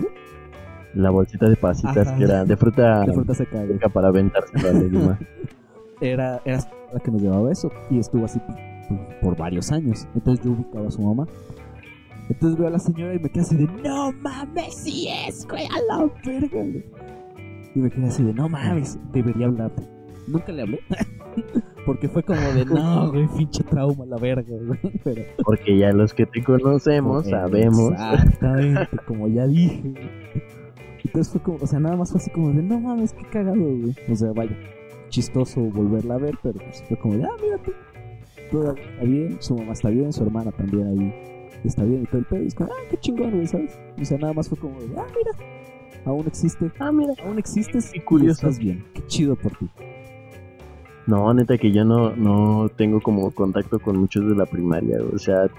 La 0.95 1.11
bolsita 1.11 1.49
de 1.49 1.57
pasitas 1.57 2.13
que 2.13 2.25
era 2.25 2.45
de 2.45 2.57
fruta, 2.57 3.01
de 3.01 3.13
fruta 3.13 3.35
seca, 3.35 3.89
para 3.93 4.09
aventarse 4.09 4.53
la 4.59 5.19
era, 6.03 6.43
era 6.45 6.59
la 6.93 7.01
que 7.01 7.11
nos 7.11 7.23
llevaba 7.23 7.51
eso 7.51 7.73
y 7.91 7.99
estuvo 7.99 8.27
así 8.27 8.41
por 9.23 9.37
varios 9.37 9.73
años. 9.73 10.07
Entonces 10.15 10.45
yo 10.45 10.53
ubicaba 10.53 10.89
a 10.89 10.91
su 10.91 11.01
mamá 11.01 11.27
entonces 12.33 12.59
veo 12.59 12.69
a 12.69 12.71
la 12.71 12.79
señora 12.79 13.15
y 13.15 13.19
me 13.19 13.29
quedé 13.29 13.43
así 13.43 13.57
de, 13.57 13.67
no 13.67 14.11
mames, 14.13 14.75
si 14.75 15.07
es, 15.07 15.47
güey, 15.47 15.67
a 15.67 15.83
la 15.87 16.11
verga, 16.25 16.65
Y 17.75 17.79
me 17.79 17.91
quedé 17.91 18.07
así 18.07 18.23
de, 18.23 18.33
no 18.33 18.49
mames, 18.49 18.99
debería 19.13 19.47
hablarte. 19.47 19.83
Nunca 20.29 20.51
le 20.51 20.63
hablé. 20.63 20.81
Porque 21.85 22.09
fue 22.09 22.23
como 22.23 22.41
de, 22.41 22.65
no, 22.65 23.13
güey, 23.13 23.29
pinche 23.37 23.63
trauma, 23.65 24.07
la 24.07 24.17
verga, 24.17 24.57
güey. 24.67 24.81
Pero... 25.05 25.23
Porque 25.45 25.77
ya 25.77 25.93
los 25.93 26.15
que 26.15 26.25
te 26.25 26.43
conocemos 26.43 27.29
sabemos. 27.29 27.93
Exactamente, 27.93 28.97
como 29.07 29.29
ya 29.29 29.47
dije. 29.47 29.93
Entonces 31.05 31.31
fue 31.33 31.43
como, 31.43 31.59
o 31.61 31.67
sea, 31.67 31.81
nada 31.81 31.97
más 31.97 32.13
fue 32.13 32.19
así 32.19 32.31
como 32.31 32.51
de, 32.53 32.63
no 32.63 32.81
mames, 32.81 33.13
qué 33.13 33.25
cagado, 33.31 33.61
güey. 33.61 33.95
O 34.11 34.17
sea, 34.17 34.33
vaya, 34.33 34.57
chistoso 35.11 35.61
volverla 35.61 36.15
a 36.15 36.19
ver, 36.19 36.39
pero 36.43 36.61
pues 36.61 36.83
fue 36.89 36.97
como 36.97 37.17
de, 37.17 37.25
ah, 37.25 37.37
mírate. 37.43 37.73
Todo 38.51 38.75
está 38.75 39.05
bien, 39.05 39.37
su 39.41 39.55
mamá 39.55 39.73
está 39.73 39.91
bien, 39.91 40.13
su 40.15 40.23
hermana 40.23 40.51
también 40.53 40.87
ahí 40.87 41.32
está 41.69 41.85
bien 41.85 42.03
y 42.03 42.07
todo 42.07 42.19
el 42.19 42.25
pedo. 42.25 42.43
Y 42.43 42.47
es 42.47 42.55
como, 42.55 42.73
ah, 42.73 42.77
qué 42.91 42.97
chingón, 42.99 43.31
güey, 43.33 43.47
¿sabes? 43.47 43.79
O 44.01 44.05
sea, 44.05 44.19
nada 44.19 44.33
más 44.33 44.49
fue 44.49 44.59
como, 44.59 44.77
ah, 44.97 45.07
mira, 45.17 45.31
aún 46.05 46.27
existe. 46.27 46.71
Ah, 46.79 46.93
mira, 46.93 47.15
aún 47.25 47.39
existes 47.39 47.95
y 47.95 48.01
curioso. 48.01 48.47
estás 48.47 48.59
bien. 48.59 48.85
Qué 48.95 49.07
chido 49.07 49.37
por 49.37 49.57
ti. 49.57 49.69
No, 51.07 51.33
neta 51.35 51.59
que 51.59 51.73
yo 51.73 51.85
no, 51.85 52.15
no 52.15 52.69
tengo 52.69 53.01
como 53.01 53.31
contacto 53.33 53.81
con 53.81 53.99
muchos 53.99 54.29
de 54.29 54.37
la 54.37 54.47
primaria, 54.47 54.99
o 55.13 55.19
sea, 55.19 55.51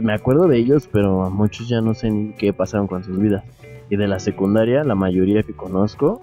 me 0.00 0.12
acuerdo 0.12 0.48
de 0.48 0.58
ellos, 0.58 0.88
pero 0.90 1.30
muchos 1.30 1.68
ya 1.68 1.80
no 1.80 1.94
sé 1.94 2.10
ni 2.10 2.32
qué 2.34 2.52
pasaron 2.52 2.86
con 2.86 3.04
sus 3.04 3.18
vidas. 3.18 3.44
Y 3.88 3.96
de 3.96 4.08
la 4.08 4.18
secundaria, 4.18 4.82
la 4.82 4.96
mayoría 4.96 5.42
que 5.42 5.54
conozco, 5.54 6.20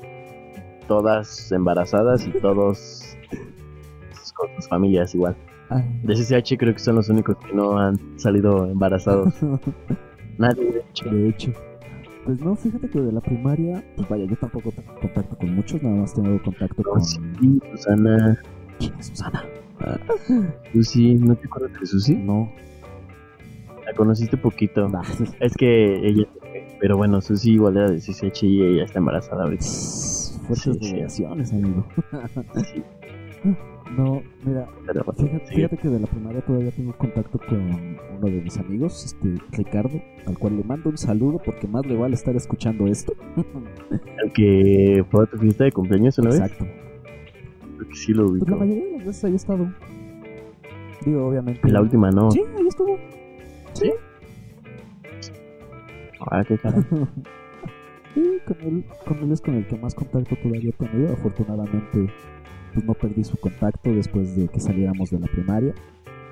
todas 0.87 1.51
embarazadas 1.51 2.27
y 2.27 2.31
todos 2.31 3.15
con 4.35 4.49
sus 4.55 4.67
familias 4.67 5.15
igual. 5.15 5.35
Ah, 5.69 5.81
De 6.03 6.13
CCH 6.15 6.57
creo 6.57 6.73
que 6.73 6.79
son 6.79 6.95
los 6.95 7.09
únicos 7.09 7.37
que 7.37 7.53
no 7.53 7.77
han 7.77 7.97
salido 8.19 8.65
embarazados. 8.69 9.33
Nadie, 10.37 10.71
de 10.71 10.79
hecho. 10.89 11.09
de 11.09 11.29
hecho. 11.29 11.51
Pues 12.25 12.39
no, 12.41 12.55
fíjate 12.55 12.89
que 12.89 13.01
de 13.01 13.11
la 13.11 13.21
primaria, 13.21 13.83
pues 13.97 14.07
vaya, 14.07 14.25
yo 14.25 14.35
tampoco 14.37 14.71
tengo 14.71 14.93
contacto 15.01 15.37
con 15.37 15.53
muchos, 15.55 15.83
nada 15.83 15.95
más 15.97 16.13
tengo 16.13 16.41
contacto 16.41 16.81
No, 16.83 16.91
con... 16.91 17.03
sí, 17.03 17.19
Susana. 17.71 18.41
¿Quién 18.79 18.93
es 18.99 19.07
Susana? 19.07 19.43
Susi, 20.71 21.15
¿no 21.15 21.35
te 21.35 21.45
acuerdas 21.47 21.77
de 21.79 21.85
Susi? 21.85 22.15
No. 22.15 22.49
La 23.85 23.93
conociste 23.93 24.37
poquito. 24.37 24.87
Nah, 24.87 25.01
Es 25.41 25.53
que 25.55 26.07
ella. 26.07 26.25
Pero 26.79 26.95
bueno, 26.97 27.19
Susi 27.21 27.53
igual 27.53 27.77
era 27.77 27.89
de 27.91 27.97
CCH 27.99 28.43
y 28.43 28.61
ella 28.61 28.85
está 28.85 28.99
embarazada 28.99 29.43
ahorita. 29.43 29.65
Fuertes 30.47 31.13
Sí, 31.13 31.25
amigo. 31.25 31.85
Sí, 32.55 32.83
No, 33.97 34.21
mira, 34.45 34.67
pero 34.87 35.03
fíjate, 35.13 35.45
sí. 35.47 35.55
fíjate 35.55 35.77
que 35.77 35.87
de 35.89 35.99
la 35.99 36.07
primaria 36.07 36.41
todavía 36.41 36.71
tengo 36.71 36.93
contacto 36.97 37.37
con 37.47 37.59
uno 38.17 38.21
de 38.25 38.41
mis 38.41 38.57
amigos, 38.57 39.05
este 39.05 39.35
Ricardo, 39.51 40.01
al 40.25 40.37
cual 40.37 40.57
le 40.57 40.63
mando 40.63 40.89
un 40.89 40.97
saludo 40.97 41.39
porque 41.43 41.67
más 41.67 41.85
le 41.85 41.95
vale 41.95 42.15
estar 42.15 42.35
escuchando 42.35 42.87
esto. 42.87 43.13
El 44.23 44.31
que 44.33 45.05
fue 45.11 45.23
a 45.23 45.27
tu 45.27 45.37
fiesta 45.37 45.65
de 45.65 45.71
cumpleaños 45.71 46.17
una 46.17 46.29
vez. 46.29 46.39
Exacto. 46.39 46.65
Que 47.89 47.95
sí 47.95 48.13
lo 48.13 48.27
Pues 48.29 48.39
la 48.41 48.55
ubico. 48.55 48.55
mayoría 48.57 48.85
de 48.85 48.91
las 48.97 49.05
veces 49.05 49.23
ahí 49.25 49.33
he 49.33 49.35
estado. 49.35 49.73
Digo, 51.05 51.27
obviamente. 51.27 51.69
La 51.69 51.81
última 51.81 52.09
no. 52.11 52.31
Sí, 52.31 52.41
ahí 52.57 52.67
estuvo. 52.67 52.97
Sí. 53.73 53.91
Ah, 56.31 56.43
qué 56.47 56.57
cara. 56.57 56.83
Sí, 58.15 58.21
con 58.45 58.57
él, 58.61 58.85
con 59.07 59.17
él 59.23 59.31
es 59.31 59.41
con 59.41 59.55
el 59.55 59.65
que 59.65 59.75
más 59.75 59.95
contacto 59.95 60.35
todavía 60.35 60.69
he 60.69 60.73
tenido. 60.73 61.13
Afortunadamente, 61.13 62.13
pues 62.73 62.85
no 62.85 62.93
perdí 62.93 63.23
su 63.23 63.37
contacto 63.37 63.91
después 63.93 64.35
de 64.35 64.47
que 64.47 64.59
saliéramos 64.59 65.09
de 65.11 65.19
la 65.19 65.27
primaria. 65.27 65.73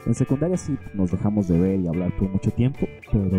En 0.06 0.16
secundaria 0.16 0.58
sí 0.58 0.76
nos 0.94 1.12
dejamos 1.12 1.48
de 1.48 1.60
ver 1.60 1.80
y 1.80 1.88
hablar 1.88 2.12
por 2.18 2.30
mucho 2.30 2.52
tiempo, 2.52 2.80
pero 3.12 3.30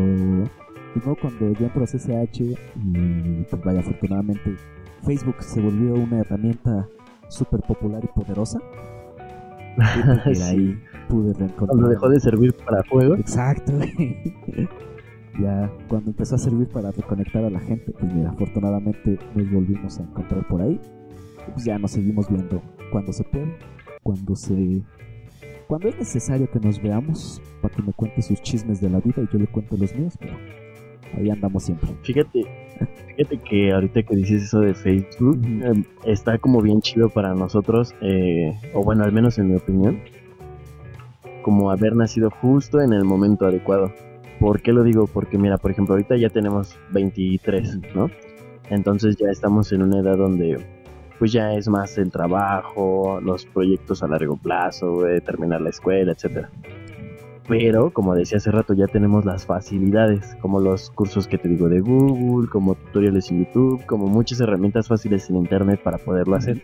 pues 0.94 1.06
no, 1.06 1.16
cuando 1.16 1.52
yo 1.52 1.66
entro 1.66 1.82
a 1.82 1.86
CCH 1.86 2.40
y 2.40 3.44
pues 3.50 3.64
vaya, 3.64 3.80
afortunadamente 3.80 4.54
Facebook 5.02 5.36
se 5.40 5.60
volvió 5.60 5.94
una 5.94 6.20
herramienta 6.20 6.86
súper 7.28 7.60
popular 7.60 8.02
y 8.04 8.08
poderosa. 8.08 8.60
Y 9.76 10.20
pues, 10.24 10.38
Sí. 10.38 10.44
ahí 10.44 10.78
pude 11.08 11.32
reencontrar. 11.32 11.68
Cuando 11.68 11.88
dejó 11.88 12.08
de 12.10 12.20
servir 12.20 12.54
para 12.64 12.82
juegos. 12.88 13.18
Exacto. 13.18 13.72
ya 15.40 15.70
cuando 15.88 16.10
empezó 16.10 16.34
a 16.34 16.38
servir 16.38 16.68
para 16.68 16.90
reconectar 16.92 17.44
a 17.44 17.50
la 17.50 17.58
gente, 17.60 17.92
pues 17.98 18.12
mira, 18.12 18.30
afortunadamente 18.30 19.18
nos 19.34 19.50
volvimos 19.50 19.98
a 19.98 20.02
encontrar 20.02 20.46
por 20.46 20.60
ahí. 20.62 20.78
Pues 21.54 21.64
ya 21.64 21.78
nos 21.78 21.90
seguimos 21.92 22.28
viendo 22.28 22.62
cuando 22.92 23.12
se 23.12 23.24
puede, 23.24 23.56
cuando 24.02 24.36
se 24.36 24.82
cuando 25.66 25.88
es 25.88 25.96
necesario 25.98 26.50
que 26.50 26.60
nos 26.60 26.82
veamos 26.82 27.40
para 27.62 27.74
que 27.74 27.82
me 27.82 27.94
cuente 27.94 28.20
sus 28.20 28.42
chismes 28.42 28.82
de 28.82 28.90
la 28.90 29.00
vida 29.00 29.22
y 29.22 29.32
yo 29.32 29.38
le 29.38 29.46
cuento 29.46 29.76
los 29.78 29.94
míos, 29.94 30.18
pero 30.20 30.34
ahí 31.16 31.30
andamos 31.30 31.62
siempre. 31.62 31.88
Fíjate, 32.02 32.42
fíjate 33.16 33.38
que 33.38 33.72
ahorita 33.72 34.02
que 34.02 34.16
dices 34.16 34.42
eso 34.42 34.60
de 34.60 34.74
Facebook, 34.74 35.40
eh, 35.46 35.82
está 36.04 36.36
como 36.36 36.60
bien 36.60 36.82
chido 36.82 37.08
para 37.08 37.34
nosotros, 37.34 37.94
eh, 38.02 38.52
o 38.74 38.84
bueno, 38.84 39.04
al 39.04 39.12
menos 39.12 39.38
en 39.38 39.48
mi 39.48 39.56
opinión, 39.56 40.00
como 41.42 41.70
haber 41.70 41.96
nacido 41.96 42.28
justo 42.30 42.82
en 42.82 42.92
el 42.92 43.04
momento 43.04 43.46
adecuado. 43.46 43.92
¿Por 44.40 44.60
qué 44.60 44.72
lo 44.72 44.82
digo? 44.82 45.06
Porque 45.06 45.38
mira, 45.38 45.56
por 45.56 45.70
ejemplo, 45.70 45.94
ahorita 45.94 46.16
ya 46.16 46.28
tenemos 46.28 46.76
23, 46.90 47.94
¿no? 47.94 48.10
Entonces 48.68 49.16
ya 49.16 49.30
estamos 49.30 49.72
en 49.72 49.82
una 49.82 50.00
edad 50.00 50.18
donde 50.18 50.58
pues 51.22 51.30
ya 51.30 51.52
es 51.52 51.68
más 51.68 51.96
el 51.98 52.10
trabajo, 52.10 53.20
los 53.22 53.46
proyectos 53.46 54.02
a 54.02 54.08
largo 54.08 54.36
plazo, 54.36 55.06
eh, 55.06 55.20
terminar 55.20 55.60
la 55.60 55.70
escuela, 55.70 56.10
etcétera. 56.10 56.50
Pero, 57.46 57.92
como 57.92 58.16
decía 58.16 58.38
hace 58.38 58.50
rato, 58.50 58.74
ya 58.74 58.88
tenemos 58.88 59.24
las 59.24 59.46
facilidades, 59.46 60.36
como 60.40 60.58
los 60.58 60.90
cursos 60.90 61.28
que 61.28 61.38
te 61.38 61.48
digo 61.48 61.68
de 61.68 61.78
Google, 61.78 62.48
como 62.48 62.74
tutoriales 62.74 63.30
en 63.30 63.44
YouTube, 63.44 63.86
como 63.86 64.08
muchas 64.08 64.40
herramientas 64.40 64.88
fáciles 64.88 65.30
en 65.30 65.36
Internet 65.36 65.80
para 65.84 65.98
poderlo 65.98 66.34
hacer. 66.34 66.60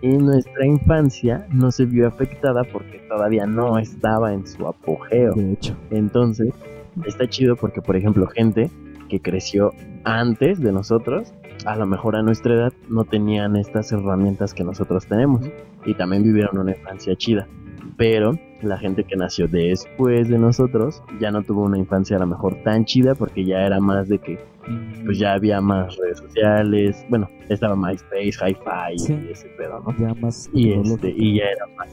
Y 0.00 0.16
nuestra 0.16 0.64
infancia 0.64 1.46
no 1.52 1.70
se 1.70 1.84
vio 1.84 2.08
afectada 2.08 2.64
porque 2.64 3.00
todavía 3.06 3.44
no 3.44 3.78
estaba 3.78 4.32
en 4.32 4.46
su 4.46 4.66
apogeo. 4.66 5.34
De 5.34 5.52
hecho, 5.52 5.76
Entonces, 5.90 6.54
está 7.04 7.28
chido 7.28 7.54
porque, 7.54 7.82
por 7.82 7.96
ejemplo, 7.96 8.26
gente 8.28 8.70
que 9.10 9.20
creció 9.20 9.74
antes 10.04 10.58
de 10.58 10.72
nosotros, 10.72 11.34
a 11.66 11.76
lo 11.76 11.86
mejor 11.86 12.16
a 12.16 12.22
nuestra 12.22 12.54
edad 12.54 12.72
no 12.88 13.04
tenían 13.04 13.56
estas 13.56 13.92
herramientas 13.92 14.54
que 14.54 14.64
nosotros 14.64 15.06
tenemos 15.06 15.42
y 15.84 15.94
también 15.94 16.22
vivieron 16.22 16.58
una 16.58 16.72
infancia 16.72 17.14
chida. 17.16 17.46
Pero 17.96 18.38
la 18.62 18.78
gente 18.78 19.04
que 19.04 19.16
nació 19.16 19.46
después 19.48 20.28
de 20.28 20.38
nosotros 20.38 21.02
ya 21.20 21.30
no 21.30 21.42
tuvo 21.42 21.64
una 21.64 21.78
infancia 21.78 22.16
a 22.16 22.20
lo 22.20 22.26
mejor 22.26 22.56
tan 22.62 22.84
chida 22.84 23.14
porque 23.14 23.44
ya 23.44 23.66
era 23.66 23.80
más 23.80 24.08
de 24.08 24.18
que 24.18 24.38
pues 25.04 25.18
ya 25.18 25.32
había 25.34 25.60
más 25.60 25.96
redes 25.96 26.18
sociales, 26.18 27.04
bueno, 27.08 27.28
estaba 27.48 27.74
MySpace, 27.74 28.32
Hi-Fi 28.40 28.98
Sí. 28.98 29.18
y 29.28 29.32
ese 29.32 29.48
pedo, 29.58 29.80
¿no? 29.80 29.96
ya 29.98 30.14
más 30.20 30.48
Y, 30.52 30.72
este, 30.72 31.10
y 31.16 31.38
ya 31.38 31.44
era 31.46 31.66
más 31.76 31.88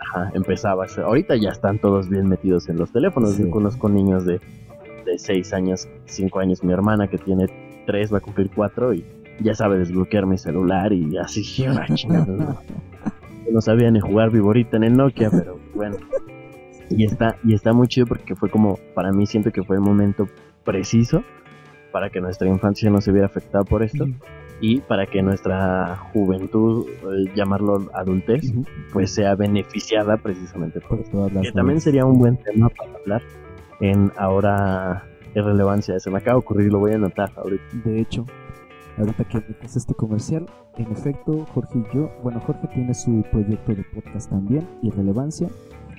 ajá, 0.00 0.30
empezaba 0.34 0.84
a 0.84 0.88
ser. 0.88 1.04
Ahorita 1.04 1.36
ya 1.36 1.50
están 1.50 1.78
todos 1.78 2.08
bien 2.08 2.28
metidos 2.28 2.68
en 2.68 2.78
los 2.78 2.90
teléfonos. 2.92 3.32
Sí. 3.32 3.44
Yo 3.44 3.50
conozco 3.50 3.88
niños 3.88 4.24
de, 4.24 4.40
de 5.04 5.18
6 5.18 5.52
años, 5.52 5.88
5 6.06 6.40
años. 6.40 6.64
Mi 6.64 6.72
hermana 6.72 7.08
que 7.08 7.18
tiene 7.18 7.46
3 7.88 8.12
va 8.12 8.18
a 8.18 8.20
cumplir 8.20 8.50
4 8.54 8.92
y 8.92 9.04
ya 9.40 9.54
sabe 9.54 9.78
desbloquear 9.78 10.26
mi 10.26 10.36
celular 10.36 10.92
y 10.92 11.16
así. 11.16 11.42
chingados, 11.94 12.38
¿no? 12.38 13.60
Sabía 13.62 13.90
ni 13.90 13.98
jugar 13.98 14.30
Viborita 14.30 14.76
en 14.76 14.84
el 14.84 14.94
Nokia, 14.94 15.30
pero 15.30 15.58
bueno. 15.74 15.96
Y 16.90 17.04
está, 17.04 17.36
y 17.42 17.54
está 17.54 17.72
muy 17.72 17.88
chido 17.88 18.06
porque 18.06 18.36
fue 18.36 18.50
como, 18.50 18.78
para 18.94 19.10
mí 19.10 19.26
siento 19.26 19.50
que 19.50 19.62
fue 19.62 19.76
el 19.76 19.82
momento 19.82 20.28
preciso 20.64 21.24
para 21.90 22.10
que 22.10 22.20
nuestra 22.20 22.46
infancia 22.46 22.90
no 22.90 23.00
se 23.00 23.10
viera 23.10 23.26
afectada 23.26 23.64
por 23.64 23.82
esto 23.82 24.06
y 24.60 24.80
para 24.80 25.06
que 25.06 25.22
nuestra 25.22 25.96
juventud, 26.12 26.86
eh, 26.88 27.32
llamarlo 27.34 27.88
adultez, 27.94 28.52
pues 28.92 29.14
sea 29.14 29.34
beneficiada 29.34 30.18
precisamente 30.18 30.80
por 30.80 31.02
Por 31.04 31.28
esto. 31.28 31.40
Que 31.40 31.52
también 31.52 31.80
sería 31.80 32.04
un 32.04 32.18
buen 32.18 32.36
tema 32.36 32.68
para 32.68 32.92
hablar 32.92 33.22
en 33.80 34.12
ahora 34.18 35.07
qué 35.32 35.42
relevancia. 35.42 35.98
Se 36.00 36.10
me 36.10 36.18
acaba 36.18 36.34
de 36.34 36.38
ocurrir, 36.40 36.72
lo 36.72 36.78
voy 36.78 36.92
a 36.92 36.96
anotar 36.96 37.30
ahorita. 37.36 37.64
De 37.84 38.00
hecho, 38.00 38.26
ahorita 38.98 39.24
que 39.24 39.38
metes 39.38 39.76
este 39.76 39.94
comercial, 39.94 40.46
en 40.76 40.90
efecto, 40.92 41.46
Jorge 41.54 41.78
y 41.78 41.96
yo, 41.96 42.10
bueno, 42.22 42.40
Jorge 42.40 42.68
tiene 42.68 42.94
su 42.94 43.24
proyecto 43.30 43.74
de 43.74 43.84
podcast 43.94 44.30
también, 44.30 44.66
Irrelevancia, 44.82 45.48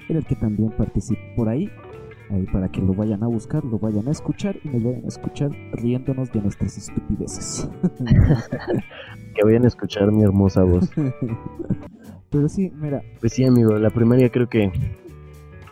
en 0.09 0.17
el 0.17 0.25
que 0.25 0.35
también 0.35 0.71
participo 0.71 1.21
por 1.35 1.49
ahí, 1.49 1.69
ahí 2.31 2.45
para 2.51 2.69
que 2.69 2.81
lo 2.81 2.93
vayan 2.93 3.23
a 3.23 3.27
buscar, 3.27 3.63
lo 3.65 3.79
vayan 3.79 4.07
a 4.07 4.11
escuchar 4.11 4.55
y 4.63 4.69
nos 4.69 4.83
vayan 4.83 5.05
a 5.05 5.07
escuchar 5.07 5.51
riéndonos 5.73 6.31
de 6.31 6.41
nuestras 6.41 6.77
estupideces. 6.77 7.69
Que 9.35 9.45
vayan 9.45 9.63
a 9.63 9.67
escuchar 9.67 10.11
mi 10.11 10.23
hermosa 10.23 10.63
voz. 10.63 10.89
Pero 12.29 12.49
sí, 12.49 12.71
mira, 12.75 13.01
Pues 13.19 13.33
sí, 13.33 13.45
amigo, 13.45 13.77
la 13.77 13.89
primaria 13.89 14.29
creo 14.29 14.49
que 14.49 14.71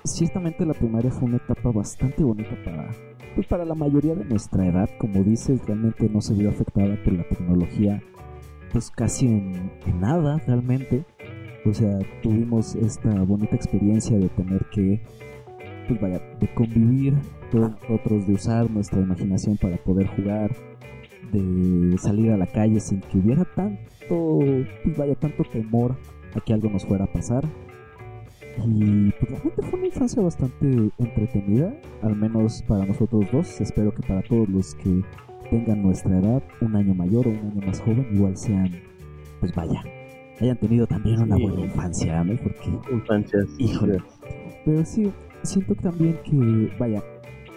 ciertamente 0.03 0.65
la 0.65 0.73
primaria 0.73 1.11
fue 1.11 1.27
una 1.27 1.37
etapa 1.37 1.71
bastante 1.71 2.23
bonita 2.23 2.55
para, 2.63 2.89
pues 3.37 3.45
para 3.45 3.65
la 3.65 3.75
mayoría 3.75 4.15
de 4.15 4.25
nuestra 4.25 4.65
edad, 4.65 4.89
como 4.97 5.23
dices, 5.23 5.63
realmente 5.67 6.09
no 6.09 6.21
se 6.21 6.33
vio 6.33 6.49
afectada 6.49 6.97
por 7.03 7.13
la 7.13 7.23
tecnología, 7.29 8.01
pues 8.71 8.89
casi 8.89 9.27
en, 9.27 9.71
nada 10.01 10.41
realmente. 10.47 11.05
O 11.63 11.71
sea, 11.71 11.99
tuvimos 12.23 12.73
esta 12.73 13.13
bonita 13.21 13.55
experiencia 13.55 14.17
de 14.17 14.29
tener 14.29 14.65
que, 14.71 15.03
pues 15.87 16.01
vaya, 16.01 16.19
de 16.39 16.51
convivir 16.55 17.13
todos 17.51 17.73
nosotros, 17.73 18.25
de 18.25 18.33
usar 18.33 18.71
nuestra 18.71 19.01
imaginación 19.01 19.55
para 19.55 19.77
poder 19.83 20.07
jugar, 20.07 20.55
de 21.31 21.95
salir 21.99 22.31
a 22.31 22.37
la 22.37 22.47
calle 22.47 22.79
sin 22.79 23.01
que 23.01 23.19
hubiera 23.19 23.45
tanto, 23.53 24.39
pues 24.83 24.97
vaya, 24.97 25.13
tanto 25.13 25.43
temor 25.43 25.95
a 26.33 26.41
que 26.41 26.53
algo 26.53 26.71
nos 26.71 26.87
fuera 26.87 27.03
a 27.03 27.13
pasar. 27.13 27.45
Y 28.65 29.11
pues 29.11 29.31
realmente 29.31 29.61
fue 29.61 29.79
una 29.79 29.87
infancia 29.87 30.21
bastante 30.21 30.91
entretenida, 30.97 31.73
al 32.01 32.15
menos 32.15 32.63
para 32.67 32.85
nosotros 32.85 33.25
dos. 33.31 33.61
Espero 33.61 33.93
que 33.93 34.01
para 34.07 34.21
todos 34.23 34.49
los 34.49 34.75
que 34.75 35.03
tengan 35.49 35.83
nuestra 35.83 36.17
edad, 36.19 36.43
un 36.61 36.75
año 36.75 36.93
mayor 36.93 37.27
o 37.27 37.31
un 37.31 37.37
año 37.37 37.67
más 37.67 37.79
joven, 37.81 38.07
igual 38.11 38.35
sean, 38.35 38.71
pues 39.39 39.53
vaya, 39.53 39.81
hayan 40.41 40.57
tenido 40.57 40.87
también 40.87 41.21
una 41.21 41.37
buena 41.37 41.61
infancia, 41.61 42.23
¿no? 42.23 42.35
Porque 42.41 42.69
infancias. 42.91 43.45
Híjole. 43.57 43.99
Pero 44.65 44.85
sí, 44.85 45.11
siento 45.43 45.75
también 45.75 46.17
que, 46.25 46.71
vaya, 46.77 47.01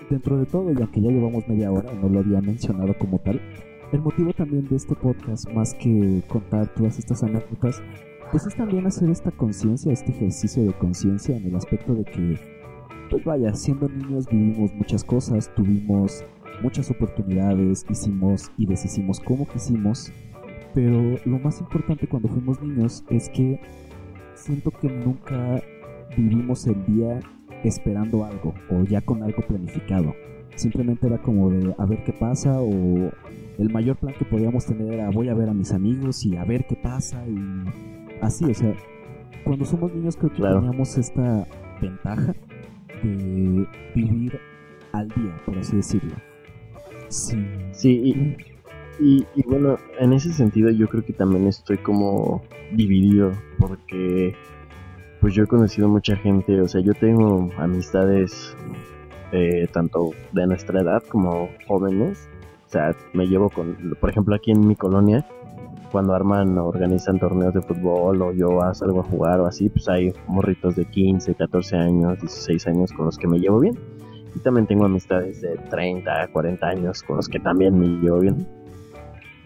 dentro 0.09 0.39
de 0.39 0.47
todo, 0.47 0.73
y 0.73 0.77
aunque 0.77 1.01
ya 1.01 1.11
llevamos 1.11 1.49
media 1.49 1.73
hora, 1.73 1.93
no 1.95 2.09
lo 2.09 2.21
había 2.21 2.41
mencionado 2.41 2.97
como 2.99 3.19
tal, 3.19 3.41
el 3.93 4.01
motivo 4.01 4.33
también 4.33 4.69
de 4.69 4.77
este 4.77 4.95
podcast, 4.95 5.51
más 5.51 5.75
que 5.75 6.23
contar 6.29 6.69
todas 6.75 6.99
estas 6.99 7.23
anécdotas, 7.25 7.83
pues 8.31 8.47
es 8.47 8.55
también 8.55 8.87
hacer 8.87 9.11
esta 9.11 9.31
conciencia, 9.33 9.93
este 9.93 10.13
ejercicio 10.13 10.65
de 10.65 10.73
conciencia 10.75 11.37
en 11.37 11.47
el 11.47 11.57
aspecto 11.57 11.95
de 11.95 12.05
que, 12.05 12.39
pues 13.11 13.25
vaya, 13.25 13.55
siendo 13.55 13.89
niños 13.89 14.27
vivimos 14.31 14.73
muchas 14.75 15.03
cosas, 15.03 15.53
tuvimos 15.57 16.25
muchas 16.63 16.91
oportunidades, 16.91 17.85
hicimos 17.89 18.51
y 18.57 18.67
deshicimos 18.67 19.19
como 19.21 19.49
quisimos, 19.49 20.13
pero 20.75 21.17
lo 21.25 21.39
más 21.41 21.61
importante 21.61 22.07
cuando 22.07 22.29
fuimos 22.29 22.63
niños 22.63 23.05
es 23.11 23.29
que 23.31 23.61
siento 24.35 24.71
que 24.71 24.89
nunca 24.89 25.61
vivimos 26.17 26.67
el 26.67 26.85
día 26.87 27.19
esperando 27.65 28.25
algo 28.25 28.55
o 28.71 28.85
ya 28.85 29.01
con 29.01 29.23
algo 29.23 29.43
planificado. 29.43 30.15
Simplemente 30.55 31.07
era 31.07 31.19
como 31.19 31.51
de 31.51 31.75
a 31.79 31.87
ver 31.87 32.05
qué 32.05 32.13
pasa 32.13 32.61
o 32.61 33.11
el 33.59 33.71
mayor 33.71 33.97
plan 33.97 34.15
que 34.19 34.25
podíamos 34.25 34.67
tener 34.67 34.93
era 34.93 35.11
voy 35.11 35.29
a 35.29 35.35
ver 35.35 35.49
a 35.49 35.55
mis 35.55 35.73
amigos 35.73 36.25
y 36.25 36.37
a 36.37 36.45
ver 36.45 36.67
qué 36.67 36.77
pasa 36.77 37.27
y 37.27 38.00
así, 38.21 38.45
o 38.45 38.55
sea, 38.55 38.75
cuando 39.45 39.65
somos 39.65 39.93
niños 39.93 40.17
creo 40.17 40.31
que 40.31 40.43
teníamos 40.43 40.97
esta 40.99 41.47
ventaja 41.81 42.35
de 43.03 43.67
vivir 43.95 44.39
al 44.93 45.09
día, 45.09 45.41
por 45.45 45.59
así 45.59 45.77
decirlo. 45.77 46.15
Sí. 47.09 47.39
Sí, 47.73 48.37
y, 49.01 49.27
y, 49.35 49.43
bueno, 49.47 49.79
en 49.99 50.13
ese 50.13 50.33
sentido 50.33 50.71
yo 50.71 50.87
creo 50.89 51.05
que 51.05 51.13
también 51.13 51.47
estoy 51.47 51.79
como 51.79 52.43
dividido 52.73 53.33
porque 53.59 54.35
pues 55.21 55.35
yo 55.35 55.45
he 55.45 55.47
conocido 55.47 55.89
mucha 55.89 56.17
gente, 56.17 56.61
o 56.61 56.69
sea, 56.69 56.81
yo 56.81 56.95
tengo 56.95 57.51
amistades 57.59 58.57
eh, 59.33 59.69
tanto 59.73 60.11
de 60.33 60.47
nuestra 60.47 60.81
edad 60.81 61.03
como 61.09 61.49
jóvenes, 61.67 62.29
o 62.67 62.71
sea, 62.71 62.95
me 63.13 63.27
llevo 63.27 63.51
con, 63.51 63.77
por 64.01 64.11
ejemplo, 64.11 64.35
aquí 64.35 64.51
en 64.51 64.67
mi 64.67 64.77
colonia, 64.77 65.27
cuando 65.91 66.15
arman 66.15 66.57
o 66.59 66.67
organizan 66.67 67.19
torneos 67.19 67.55
de 67.55 67.63
fútbol 67.63 68.23
o 68.23 68.33
yo 68.33 68.59
salgo 68.75 69.01
a 69.01 69.05
jugar 69.05 69.41
o 69.41 69.47
así, 69.47 69.69
pues 69.69 69.89
hay 69.89 70.13
morritos 70.27 70.77
de 70.77 70.85
15, 70.85 71.35
14 71.35 71.77
años, 71.77 72.21
16 72.21 72.67
años 72.69 72.93
con 72.93 73.07
los 73.07 73.19
que 73.19 73.29
me 73.29 73.39
llevo 73.39 73.61
bien. 73.61 73.79
Y 74.35 74.39
también 74.41 74.67
tengo 74.67 74.85
amistades 74.85 75.41
de 75.43 75.57
30, 75.57 76.29
40 76.33 76.67
años 76.67 77.03
con 77.03 77.17
los 77.17 77.29
que 77.29 77.41
también 77.41 77.79
me 77.79 77.87
llevo 78.01 78.21
bien. 78.21 78.47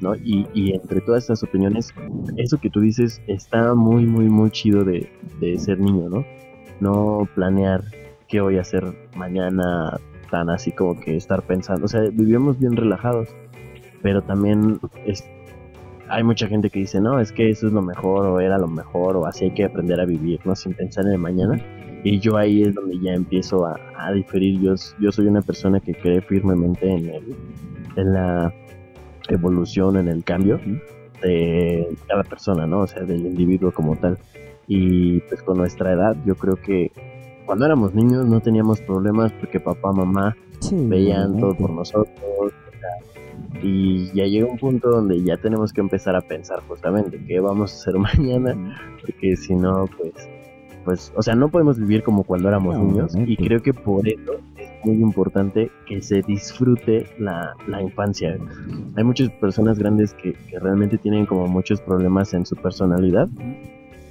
¿no? 0.01 0.15
Y, 0.17 0.47
y 0.53 0.73
entre 0.75 1.01
todas 1.01 1.25
estas 1.25 1.43
opiniones, 1.43 1.95
eso 2.37 2.59
que 2.59 2.69
tú 2.69 2.81
dices 2.81 3.23
está 3.27 3.75
muy, 3.75 4.05
muy, 4.05 4.29
muy 4.29 4.51
chido 4.51 4.85
de, 4.85 5.11
de 5.41 5.59
ser 5.59 5.81
niño, 5.81 6.09
¿no? 6.11 6.25
No 6.81 7.29
planear 7.35 7.83
qué 8.29 8.41
voy 8.41 8.59
a 8.59 8.63
hacer 8.63 8.85
mañana 9.17 9.99
tan 10.31 10.51
así 10.51 10.73
como 10.73 10.99
que 10.99 11.17
estar 11.17 11.43
pensando. 11.43 11.85
O 11.85 11.89
sea, 11.89 12.01
vivimos 12.13 12.59
bien 12.59 12.77
relajados, 12.77 13.29
pero 14.03 14.23
también 14.23 14.81
es, 15.07 15.25
hay 16.09 16.23
mucha 16.23 16.47
gente 16.47 16.71
que 16.71 16.81
dice, 16.81 17.01
no, 17.01 17.21
es 17.21 17.33
que 17.33 17.51
eso 17.51 17.67
es 17.67 17.73
lo 17.73 17.83
mejor 17.83 18.27
o 18.27 18.41
era 18.41 18.59
lo 18.59 18.69
mejor 18.69 19.17
o 19.17 19.27
así 19.27 19.47
hay 19.47 19.51
que 19.53 19.65
aprender 19.65 20.01
a 20.01 20.05
vivir, 20.05 20.41
¿no? 20.45 20.55
Sin 20.55 20.75
pensar 20.75 21.07
en 21.07 21.13
el 21.13 21.19
mañana. 21.19 21.61
Y 22.05 22.19
yo 22.19 22.37
ahí 22.37 22.63
es 22.63 22.75
donde 22.75 22.99
ya 23.01 23.13
empiezo 23.15 23.65
a, 23.67 23.81
a 23.97 24.13
diferir. 24.13 24.61
Yo, 24.61 24.75
yo 25.01 25.11
soy 25.11 25.27
una 25.27 25.41
persona 25.41 25.81
que 25.81 25.95
cree 25.95 26.21
firmemente 26.21 26.91
en, 26.91 27.09
el, 27.09 27.35
en 27.97 28.13
la 28.13 28.53
evolución, 29.29 29.97
en 29.97 30.09
el 30.09 30.23
cambio 30.23 30.61
de 31.23 31.97
cada 32.07 32.23
persona, 32.25 32.67
¿no? 32.67 32.81
O 32.81 32.87
sea, 32.87 33.05
del 33.05 33.25
individuo 33.25 33.73
como 33.73 33.97
tal. 33.97 34.19
Y 34.67 35.21
pues 35.21 35.43
con 35.43 35.57
nuestra 35.57 35.93
edad, 35.93 36.17
yo 36.27 36.35
creo 36.35 36.57
que 36.57 36.93
cuando 37.47 37.67
éramos 37.67 37.95
niños 37.95 38.27
no 38.27 38.41
teníamos 38.41 38.81
problemas 38.81 39.33
porque 39.33 39.61
papá, 39.61 39.93
mamá 39.93 40.37
veían 40.73 41.39
todo 41.39 41.55
por 41.55 41.71
nosotros, 41.71 42.53
y 43.63 44.11
ya 44.13 44.25
llega 44.25 44.47
un 44.47 44.59
punto 44.59 44.91
donde 44.91 45.23
ya 45.23 45.37
tenemos 45.37 45.73
que 45.73 45.81
empezar 45.81 46.17
a 46.17 46.21
pensar 46.21 46.61
justamente 46.69 47.23
qué 47.27 47.41
vamos 47.41 47.73
a 47.73 47.77
hacer 47.77 47.99
mañana, 48.19 48.77
porque 49.01 49.37
si 49.37 49.55
no, 49.55 49.89
pues, 49.99 50.13
pues, 50.85 51.13
o 51.17 51.23
sea, 51.23 51.35
no 51.35 51.49
podemos 51.49 51.79
vivir 51.79 52.03
como 52.03 52.25
cuando 52.25 52.49
éramos 52.49 52.79
niños 52.79 53.15
y 53.17 53.37
creo 53.37 53.63
que 53.63 53.73
por 53.73 54.07
eso 54.07 54.35
es 54.57 54.71
muy 54.85 54.97
importante 54.97 55.71
que 55.87 56.03
se 56.03 56.21
disfrute 56.23 57.07
la, 57.19 57.55
la 57.67 57.81
infancia. 57.81 58.37
Hay 58.97 59.05
muchas 59.05 59.31
personas 59.31 59.79
grandes 59.79 60.13
que, 60.15 60.35
que, 60.35 60.59
realmente 60.59 60.99
tienen 60.99 61.25
como 61.25 61.47
muchos 61.47 61.81
problemas 61.81 62.35
en 62.35 62.45
su 62.45 62.55
personalidad, 62.57 63.29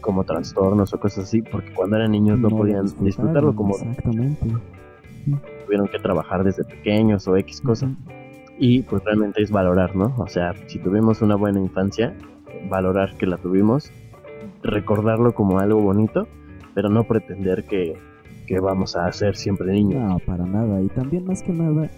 como 0.01 0.23
trastornos 0.23 0.93
o 0.93 0.99
cosas 0.99 1.25
así, 1.25 1.41
porque 1.43 1.71
cuando 1.73 1.97
eran 1.97 2.11
niños 2.11 2.39
no, 2.39 2.49
podían 2.49 2.85
disfrutarlo 3.01 3.55
como... 3.55 3.75
Exactamente. 3.75 4.47
Tuvieron 5.63 5.87
que 5.87 5.99
trabajar 5.99 6.43
desde 6.43 6.65
pequeños 6.65 7.27
o 7.27 7.37
X 7.37 7.61
cosas 7.61 7.89
y 8.63 8.81
pues 8.81 9.03
realmente 9.03 9.41
es 9.41 9.51
valorar, 9.51 9.93
¿no? 9.93 10.15
O 10.17 10.27
sea, 10.27 10.53
si 10.67 10.79
tuvimos 10.79 11.21
una 11.21 11.35
buena 11.35 11.59
infancia, 11.59 12.15
valorar 12.69 13.17
que 13.17 13.25
la 13.25 13.35
tuvimos, 13.35 13.91
recordarlo 14.61 15.35
como 15.35 15.59
algo 15.59 15.81
bonito, 15.81 16.29
pero 16.73 16.87
no 16.87 17.03
pretender 17.03 17.65
que, 17.65 17.97
que 18.47 18.61
vamos 18.61 18.95
a 18.95 19.11
ser 19.11 19.35
siempre 19.35 19.69
niños. 19.73 20.01
No, 20.01 20.17
para 20.19 20.45
nada. 20.45 20.81
Y 20.81 20.87
también 20.87 21.25
más 21.25 21.43
que 21.43 21.51
nada, 21.51 21.91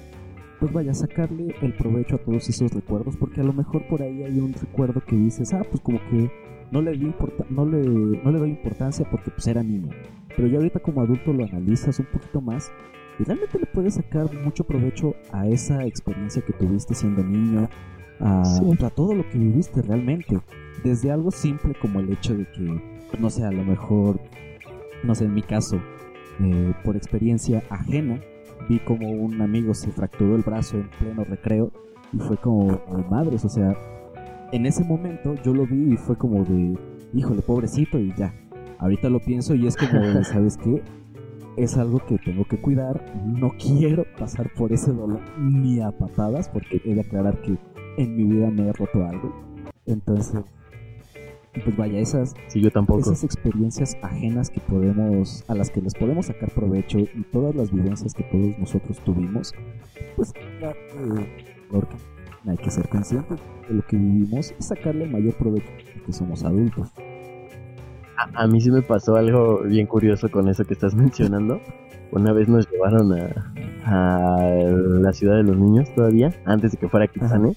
pues 0.59 0.73
vaya 0.73 0.95
sacarle 0.95 1.55
el 1.61 1.73
provecho 1.73 2.15
a 2.15 2.17
todos 2.17 2.49
esos 2.49 2.73
recuerdos, 2.73 3.15
porque 3.15 3.41
a 3.41 3.43
lo 3.43 3.53
mejor 3.53 3.87
por 3.87 4.01
ahí 4.01 4.23
hay 4.23 4.39
un 4.39 4.53
recuerdo 4.53 5.01
que 5.05 5.15
dices, 5.15 5.53
ah, 5.53 5.61
pues 5.69 5.81
como 5.81 5.99
que 6.09 6.31
no 6.71 6.81
le, 6.81 6.93
di 6.93 7.13
no 7.51 7.67
le, 7.67 7.77
no 8.23 8.31
le 8.31 8.39
doy 8.39 8.49
importancia 8.49 9.07
porque 9.11 9.29
pues 9.29 9.45
era 9.45 9.61
niño. 9.61 9.91
Pero 10.35 10.47
ya 10.47 10.57
ahorita 10.57 10.79
como 10.79 11.01
adulto 11.01 11.31
lo 11.31 11.45
analizas 11.45 11.99
un 11.99 12.07
poquito 12.07 12.41
más 12.41 12.71
y 13.19 13.23
realmente 13.23 13.59
le 13.59 13.65
puedes 13.65 13.95
sacar 13.95 14.33
mucho 14.33 14.63
provecho 14.63 15.15
a 15.31 15.47
esa 15.47 15.85
experiencia 15.85 16.41
que 16.41 16.53
tuviste 16.53 16.93
siendo 16.93 17.23
niño, 17.23 17.69
a, 18.19 18.43
todo 18.95 19.13
lo 19.13 19.27
que 19.29 19.37
viviste 19.37 19.81
realmente. 19.81 20.39
Desde 20.83 21.11
algo 21.11 21.31
simple 21.31 21.73
como 21.81 21.99
el 21.99 22.11
hecho 22.11 22.35
de 22.35 22.45
que, 22.51 22.81
no 23.19 23.29
sé, 23.29 23.43
a 23.43 23.51
lo 23.51 23.63
mejor, 23.63 24.19
no 25.03 25.15
sé, 25.15 25.25
en 25.25 25.33
mi 25.33 25.41
caso, 25.41 25.79
eh, 26.41 26.73
por 26.83 26.95
experiencia 26.95 27.63
ajena, 27.69 28.19
vi 28.67 28.79
como 28.79 29.09
un 29.09 29.41
amigo 29.41 29.73
se 29.73 29.91
fracturó 29.91 30.35
el 30.35 30.41
brazo 30.41 30.77
en 30.77 30.89
pleno 30.99 31.23
recreo 31.23 31.71
y 32.13 32.19
fue 32.19 32.37
como, 32.37 32.81
madres, 33.09 33.45
o 33.45 33.49
sea, 33.49 33.75
en 34.51 34.65
ese 34.65 34.83
momento 34.83 35.35
yo 35.43 35.53
lo 35.53 35.65
vi 35.65 35.93
y 35.93 35.97
fue 35.97 36.17
como 36.17 36.43
de, 36.43 36.77
híjole, 37.13 37.41
pobrecito 37.41 37.99
y 37.99 38.13
ya. 38.15 38.33
Ahorita 38.79 39.09
lo 39.09 39.19
pienso 39.19 39.55
y 39.55 39.67
es 39.67 39.75
como, 39.75 40.01
¿sabes 40.23 40.57
qué? 40.57 40.83
Es 41.57 41.77
algo 41.77 41.99
que 42.05 42.17
tengo 42.17 42.45
que 42.45 42.59
cuidar. 42.59 43.13
No 43.25 43.51
quiero 43.57 44.05
pasar 44.17 44.51
por 44.53 44.73
ese 44.73 44.91
dolor 44.91 45.21
ni 45.39 45.79
a 45.79 45.91
patadas, 45.91 46.49
porque 46.49 46.81
he 46.83 46.95
de 46.95 47.01
aclarar 47.01 47.41
que 47.41 47.57
en 47.97 48.15
mi 48.15 48.23
vida 48.23 48.49
me 48.49 48.67
he 48.67 48.73
roto 48.73 49.05
algo. 49.05 49.33
Entonces, 49.85 50.41
pues 51.63 51.77
vaya, 51.77 51.99
esas, 51.99 52.33
sí, 52.47 52.61
yo 52.61 52.71
tampoco. 52.71 52.99
esas 52.99 53.23
experiencias 53.23 53.95
ajenas 54.01 54.49
que 54.49 54.59
podemos, 54.59 55.43
a 55.47 55.55
las 55.55 55.69
que 55.69 55.81
les 55.81 55.93
podemos 55.93 56.25
sacar 56.25 56.51
provecho 56.51 56.99
y 56.99 57.25
todas 57.31 57.55
las 57.55 57.71
vivencias 57.71 58.13
que 58.13 58.23
todos 58.23 58.57
nosotros 58.59 58.99
tuvimos, 58.99 59.53
pues 60.15 60.33
porque 61.71 61.95
hay 62.47 62.57
que 62.57 62.69
ser 62.69 62.89
conscientes 62.89 63.39
de 63.67 63.73
lo 63.73 63.85
que 63.85 63.95
vivimos 63.95 64.53
y 64.59 64.61
sacarle 64.61 65.05
el 65.05 65.11
mayor 65.11 65.35
provecho 65.35 65.71
porque 65.93 66.13
somos 66.13 66.43
adultos 66.43 66.91
a, 68.17 68.47
mí 68.47 68.61
sí 68.61 68.71
me 68.71 68.81
pasó 68.81 69.15
algo 69.15 69.61
bien 69.63 69.87
curioso 69.87 70.29
con 70.29 70.47
eso 70.49 70.65
que 70.65 70.73
estás 70.73 70.95
mencionando. 70.95 71.59
Una 72.11 72.31
vez 72.31 72.47
nos 72.47 72.69
llevaron 72.69 73.13
a, 73.13 74.39
la 74.47 75.13
ciudad 75.13 75.37
de 75.37 75.43
los 75.43 75.57
niños 75.57 75.93
todavía, 75.93 76.33
antes 76.45 76.71
de 76.71 76.77
que 76.77 76.87
fuera 76.87 77.07
Kitsane. 77.07 77.53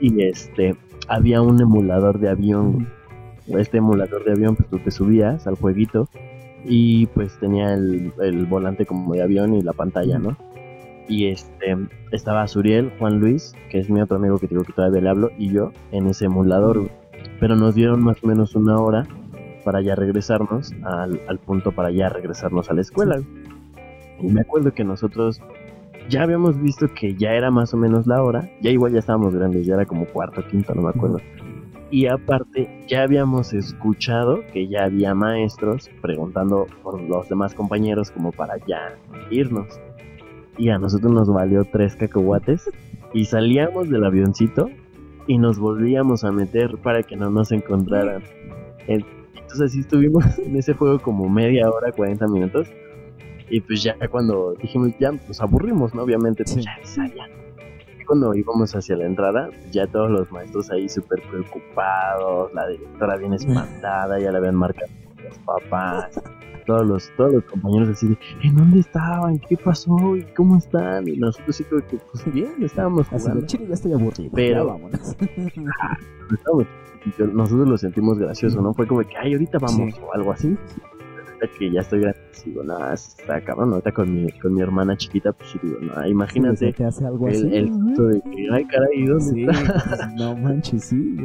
Y 0.00 0.22
este, 0.22 0.76
había 1.08 1.42
un 1.42 1.60
emulador 1.60 2.18
de 2.18 2.30
avión. 2.30 2.88
Este 3.46 3.78
emulador 3.78 4.24
de 4.24 4.32
avión, 4.32 4.56
pues 4.56 4.68
tú 4.68 4.78
te 4.78 4.90
subías 4.90 5.46
al 5.46 5.56
jueguito 5.56 6.08
y 6.64 7.06
pues 7.06 7.38
tenía 7.38 7.72
el, 7.74 8.12
volante 8.48 8.86
como 8.86 9.14
de 9.14 9.22
avión 9.22 9.54
y 9.54 9.62
la 9.62 9.72
pantalla, 9.72 10.18
¿no? 10.18 10.36
Y 11.08 11.26
este, 11.26 11.76
estaba 12.12 12.46
Suriel, 12.46 12.92
Juan 12.98 13.18
Luis, 13.18 13.54
que 13.70 13.78
es 13.78 13.90
mi 13.90 14.00
otro 14.00 14.18
amigo 14.18 14.38
que 14.38 14.46
digo 14.46 14.62
que 14.62 14.72
todavía 14.72 15.00
le 15.00 15.08
hablo, 15.08 15.30
y 15.38 15.50
yo 15.50 15.72
en 15.90 16.06
ese 16.06 16.26
emulador. 16.26 16.88
Pero 17.40 17.56
nos 17.56 17.74
dieron 17.74 18.02
más 18.02 18.22
o 18.22 18.26
menos 18.26 18.54
una 18.54 18.78
hora 18.78 19.06
para 19.64 19.80
ya 19.82 19.94
regresarnos 19.94 20.72
al, 20.82 21.20
al 21.28 21.38
punto 21.38 21.72
para 21.72 21.90
ya 21.90 22.08
regresarnos 22.08 22.70
a 22.70 22.74
la 22.74 22.80
escuela. 22.80 23.20
Y 24.20 24.26
me 24.26 24.42
acuerdo 24.42 24.74
que 24.74 24.84
nosotros 24.84 25.40
ya 26.08 26.22
habíamos 26.22 26.60
visto 26.60 26.88
que 26.92 27.14
ya 27.14 27.32
era 27.32 27.50
más 27.50 27.72
o 27.72 27.76
menos 27.76 28.06
la 28.06 28.22
hora, 28.22 28.50
ya 28.60 28.70
igual 28.70 28.92
ya 28.92 28.98
estábamos 28.98 29.34
grandes, 29.34 29.66
ya 29.66 29.74
era 29.74 29.86
como 29.86 30.06
cuarto, 30.06 30.44
quinto, 30.50 30.74
no 30.74 30.82
me 30.82 30.88
acuerdo. 30.90 31.20
Y 31.90 32.06
aparte, 32.06 32.84
ya 32.86 33.02
habíamos 33.02 33.52
escuchado 33.52 34.40
que 34.52 34.68
ya 34.68 34.84
había 34.84 35.14
maestros 35.14 35.90
preguntando 36.00 36.66
por 36.82 37.00
los 37.00 37.28
demás 37.28 37.54
compañeros 37.54 38.12
como 38.12 38.30
para 38.30 38.58
ya 38.66 38.96
irnos. 39.30 39.80
Y 40.56 40.68
a 40.68 40.78
nosotros 40.78 41.12
nos 41.12 41.32
valió 41.32 41.64
tres 41.64 41.96
cacahuates 41.96 42.70
y 43.12 43.24
salíamos 43.24 43.88
del 43.88 44.04
avioncito 44.04 44.68
y 45.26 45.38
nos 45.38 45.58
volvíamos 45.58 46.24
a 46.24 46.30
meter 46.30 46.76
para 46.78 47.02
que 47.02 47.16
no 47.16 47.30
nos 47.30 47.50
encontraran. 47.50 48.22
Entonces 49.34 49.60
así 49.62 49.80
estuvimos 49.80 50.24
en 50.38 50.56
ese 50.56 50.74
juego 50.74 50.98
como 51.00 51.28
media 51.28 51.68
hora, 51.70 51.92
40 51.92 52.26
minutos. 52.28 52.68
Y 53.48 53.60
pues 53.60 53.82
ya 53.82 53.96
cuando 54.08 54.54
dijimos, 54.54 54.92
ya 55.00 55.10
nos 55.10 55.40
aburrimos, 55.40 55.92
¿no? 55.92 56.02
Obviamente, 56.02 56.44
pues 56.44 56.64
ya, 56.64 56.78
ya. 56.96 57.28
Y 58.00 58.04
cuando 58.04 58.32
íbamos 58.34 58.74
hacia 58.76 58.94
la 58.96 59.06
entrada, 59.06 59.50
ya 59.72 59.88
todos 59.88 60.10
los 60.10 60.30
maestros 60.30 60.70
ahí 60.70 60.88
súper 60.88 61.20
preocupados, 61.28 62.54
la 62.54 62.68
directora 62.68 63.16
bien 63.16 63.32
espantada, 63.32 64.20
ya 64.20 64.30
le 64.30 64.38
habían 64.38 64.54
marcado 64.54 64.92
los 65.24 65.38
papás. 65.38 66.20
todos 66.60 66.86
los, 66.86 67.10
todos 67.16 67.32
los 67.34 67.44
compañeros 67.44 67.88
así 67.90 68.08
de, 68.08 68.18
¿en 68.42 68.56
dónde 68.56 68.80
estaban? 68.80 69.38
¿Qué 69.38 69.56
pasó? 69.56 70.16
¿Y 70.16 70.22
cómo 70.36 70.56
están? 70.58 71.06
Y 71.08 71.16
nosotros 71.16 71.56
sí 71.56 71.64
como 71.64 71.86
que, 71.86 71.98
pues 72.12 72.32
bien, 72.32 72.52
estábamos 72.62 73.06
Así 73.12 73.20
jugando. 73.22 73.40
de 73.42 73.46
chile, 73.46 73.66
ya 73.68 73.74
estoy 73.74 73.92
aburrido. 73.92 74.30
Pero- 74.34 74.66
ya 74.66 74.72
vámonos. 74.72 75.16
Nosotros 77.32 77.68
lo 77.68 77.78
sentimos 77.78 78.18
gracioso, 78.18 78.60
¿no? 78.60 78.74
Fue 78.74 78.86
como 78.86 79.00
que, 79.00 79.16
ay, 79.20 79.32
ahorita 79.32 79.58
vamos, 79.58 79.94
Sí. 79.94 80.00
o 80.06 80.14
algo 80.14 80.32
así. 80.32 80.56
Que 81.58 81.70
ya 81.72 81.80
estoy 81.80 82.00
grande, 82.00 82.20
digo, 82.44 82.62
no, 82.62 82.92
está 82.92 83.40
cabrón, 83.40 83.70
ahorita 83.72 83.92
con 83.92 84.12
mi, 84.14 84.30
con 84.40 84.52
mi 84.52 84.60
hermana 84.60 84.94
chiquita, 84.94 85.32
pues 85.32 85.56
digo, 85.62 85.78
no, 85.80 86.06
imagínate 86.06 86.66
Sí, 86.66 86.72
que 86.74 86.84
hace 86.84 87.06
algo 87.06 87.28
así. 87.28 87.48
el, 87.50 87.72
susto 87.72 88.02
de 88.08 88.20
que, 88.20 88.48
ay, 88.52 88.64
caray, 88.66 89.06
¿dónde 89.06 89.24
Sí, 89.24 89.44
está? 89.48 89.84
pues, 89.88 90.00
no 90.16 90.36
manches, 90.36 90.84
sí. 90.84 91.16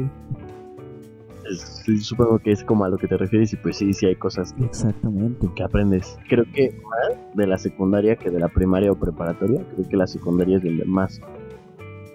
Supongo 2.00 2.38
que 2.38 2.52
es 2.52 2.64
como 2.64 2.84
a 2.84 2.88
lo 2.88 2.98
que 2.98 3.06
te 3.06 3.16
refieres 3.16 3.52
y 3.52 3.56
pues 3.56 3.76
sí, 3.76 3.92
sí 3.92 4.06
hay 4.06 4.16
cosas 4.16 4.52
que, 4.52 4.64
Exactamente. 4.64 5.48
que 5.54 5.62
aprendes. 5.62 6.18
Creo 6.28 6.44
que 6.52 6.70
más 6.70 7.36
de 7.36 7.46
la 7.46 7.58
secundaria 7.58 8.16
que 8.16 8.30
de 8.30 8.40
la 8.40 8.48
primaria 8.48 8.92
o 8.92 8.96
preparatoria, 8.96 9.64
creo 9.74 9.88
que 9.88 9.96
la 9.96 10.06
secundaria 10.06 10.56
es 10.56 10.62
donde 10.62 10.84
más 10.84 11.20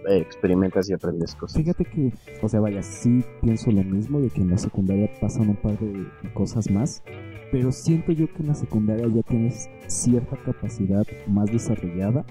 eh, 0.08 0.18
experimentas 0.18 0.90
y 0.90 0.94
aprendes 0.94 1.36
cosas. 1.36 1.58
Fíjate 1.58 1.86
que, 1.86 2.12
o 2.42 2.50
sea, 2.50 2.60
vaya, 2.60 2.82
sí 2.82 3.24
pienso 3.42 3.72
lo 3.72 3.84
mismo 3.84 4.20
de 4.20 4.30
que 4.30 4.42
en 4.42 4.50
la 4.50 4.58
secundaria 4.58 5.10
pasan 5.20 5.50
un 5.50 5.56
par 5.56 5.78
de 5.78 6.08
cosas 6.34 6.70
más, 6.72 7.04
pero 7.52 7.72
siento 7.72 8.12
yo 8.12 8.28
que 8.34 8.42
en 8.42 8.48
la 8.48 8.56
secundaria 8.56 9.08
ya 9.08 9.22
tienes 9.22 9.70
cierta 9.88 10.38
capacidad 10.38 11.06
más 11.28 11.52
desarrollada 11.52 12.26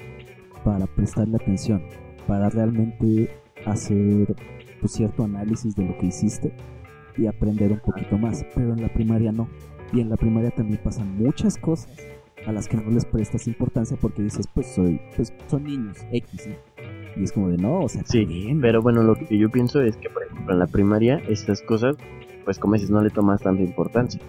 para 0.65 0.87
prestarle 0.87 1.37
atención, 1.37 1.83
para 2.27 2.51
realmente 2.51 3.31
hacer 3.67 4.35
pues, 4.81 4.93
cierto 4.93 5.25
análisis 5.25 5.77
de 5.77 5.85
lo 5.87 5.97
que 5.99 6.07
hiciste 6.07 6.53
y 7.17 7.27
aprender 7.27 7.73
un 7.73 7.81
poquito 7.81 8.19
más, 8.19 8.45
pero 8.55 8.73
en 8.73 8.83
la 8.83 8.89
primaria 8.93 9.33
no. 9.33 9.49
Y 9.93 10.01
en 10.01 10.09
la 10.09 10.17
primaria 10.17 10.51
también 10.51 10.81
pasan 10.83 11.17
muchas 11.17 11.57
cosas 11.59 11.91
a 12.47 12.53
las 12.53 12.69
que 12.69 12.77
no 12.77 12.91
les 12.91 13.05
prestas 13.05 13.47
importancia 13.47 13.97
porque 14.01 14.23
dices, 14.23 14.47
pues 14.55 14.69
soy, 14.75 15.01
pues 15.17 15.33
son 15.49 15.65
niños, 15.65 15.99
X. 16.13 16.49
Y 17.17 17.25
es 17.25 17.33
como 17.33 17.49
de 17.49 17.57
no, 17.59 17.81
o 17.81 17.89
sea, 17.89 18.03
Sí, 18.07 18.21
también, 18.25 18.61
Pero 18.61 18.81
bueno, 18.83 19.03
lo 19.03 19.15
que 19.17 19.37
yo 19.37 19.51
pienso 19.51 19.83
es 19.83 19.97
que, 19.97 20.09
por 20.09 20.23
ejemplo, 20.25 20.53
en 20.53 20.59
la 20.61 20.67
primaria, 20.69 21.21
estas 21.29 21.61
cosas, 21.63 21.97
pues 22.45 22.59
como 22.59 22.75
dices, 22.75 22.91
no 22.91 23.01
le 23.03 23.11
tomas 23.11 23.43
tanta 23.43 23.63
importancia. 23.63 24.21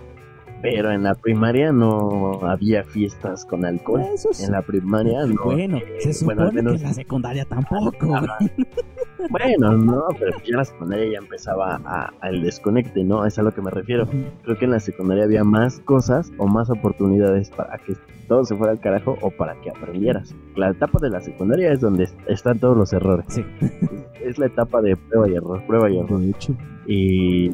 Pero 0.64 0.92
en 0.92 1.04
la 1.04 1.16
primaria 1.16 1.72
no 1.72 2.40
había 2.44 2.84
fiestas 2.84 3.46
con 3.46 3.66
alcohol. 3.66 4.02
Eso 4.14 4.30
sí. 4.32 4.44
En 4.46 4.52
la 4.52 4.62
primaria 4.62 5.26
no. 5.26 5.44
Bueno, 5.46 5.80
se 6.00 6.14
supone 6.14 6.36
bueno, 6.44 6.52
menos- 6.52 6.74
que 6.74 6.82
en 6.82 6.84
la 6.88 6.94
secundaria 6.94 7.46
tampoco. 7.46 8.16
Ajá. 8.16 8.38
Bueno, 9.30 9.78
no, 9.78 10.04
pero 10.20 10.32
ya 10.40 10.44
en 10.50 10.56
la 10.58 10.66
secundaria 10.66 11.12
ya 11.14 11.18
empezaba 11.20 11.80
a, 11.86 12.32
desconecte, 12.32 13.04
¿no? 13.04 13.26
Es 13.26 13.38
a 13.40 13.44
lo 13.44 13.54
que 13.54 13.62
me 13.62 13.70
refiero. 13.72 14.08
Creo 14.44 14.58
que 14.58 14.66
en 14.66 14.72
la 14.72 14.80
secundaria 14.80 15.24
había 15.26 15.44
más 15.44 15.80
cosas 15.82 16.32
o 16.38 16.48
más 16.48 16.70
oportunidades 16.70 17.50
para 17.52 17.78
que 17.78 17.94
todo 18.28 18.46
se 18.46 18.56
fuera 18.56 18.72
al 18.72 18.80
carajo 18.80 19.18
o 19.22 19.30
para 19.32 19.56
que 19.62 19.70
aprendieras. 19.70 20.34
La 20.56 20.70
etapa 20.70 21.00
de 21.00 21.10
la 21.10 21.22
secundaria 21.22 21.72
es 21.72 21.82
donde 21.82 22.06
est- 22.06 22.18
están 22.28 22.60
todos 22.60 22.78
los 22.78 22.94
errores. 22.94 23.26
Sí, 23.30 23.44
Es 24.24 24.38
la 24.38 24.46
etapa 24.48 24.82
de 24.82 24.96
prueba 24.96 25.28
y 25.28 25.34
error, 25.36 25.62
prueba 25.68 25.90
y 25.90 25.98
error. 26.00 26.20
de 26.20 26.30
hecho. 26.30 26.56
Y, 26.88 27.50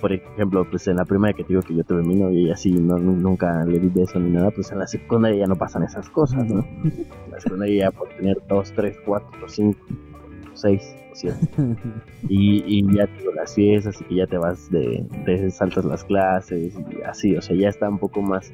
por 0.00 0.12
ejemplo, 0.12 0.64
pues 0.70 0.86
en 0.88 0.96
la 0.96 1.04
primaria 1.04 1.34
que 1.36 1.42
te 1.44 1.48
digo 1.48 1.62
que 1.62 1.74
yo 1.74 1.82
tuve 1.84 2.02
mi 2.02 2.14
novia 2.16 2.40
y 2.40 2.50
así 2.50 2.70
no, 2.72 2.96
nunca 2.98 3.64
le 3.64 3.78
di 3.78 3.88
beso 3.88 4.18
ni 4.20 4.30
nada, 4.30 4.50
pues 4.50 4.70
en 4.72 4.78
la 4.78 4.86
secundaria 4.86 5.40
ya 5.40 5.46
no 5.46 5.56
pasan 5.56 5.82
esas 5.82 6.08
cosas, 6.10 6.44
¿no? 6.46 6.60
En 6.84 7.06
la 7.32 7.40
secundaria 7.40 7.84
ya 7.86 7.90
por 7.90 8.08
tener 8.10 8.38
dos, 8.48 8.72
tres, 8.72 8.96
cuatro, 9.04 9.28
cinco, 9.48 9.78
seis 10.54 10.94
Y, 12.28 12.62
y 12.66 12.94
ya 12.94 13.06
tengo 13.06 13.32
las 13.32 13.54
fiestas 13.54 14.00
y 14.00 14.04
que 14.04 14.14
ya 14.16 14.26
te 14.26 14.38
vas 14.38 14.70
de, 14.70 15.04
te 15.24 15.50
saltas 15.50 15.84
las 15.84 16.04
clases 16.04 16.74
y 16.74 17.02
así, 17.02 17.36
o 17.36 17.42
sea, 17.42 17.56
ya 17.56 17.68
está 17.68 17.88
un 17.88 17.98
poco 17.98 18.22
más 18.22 18.52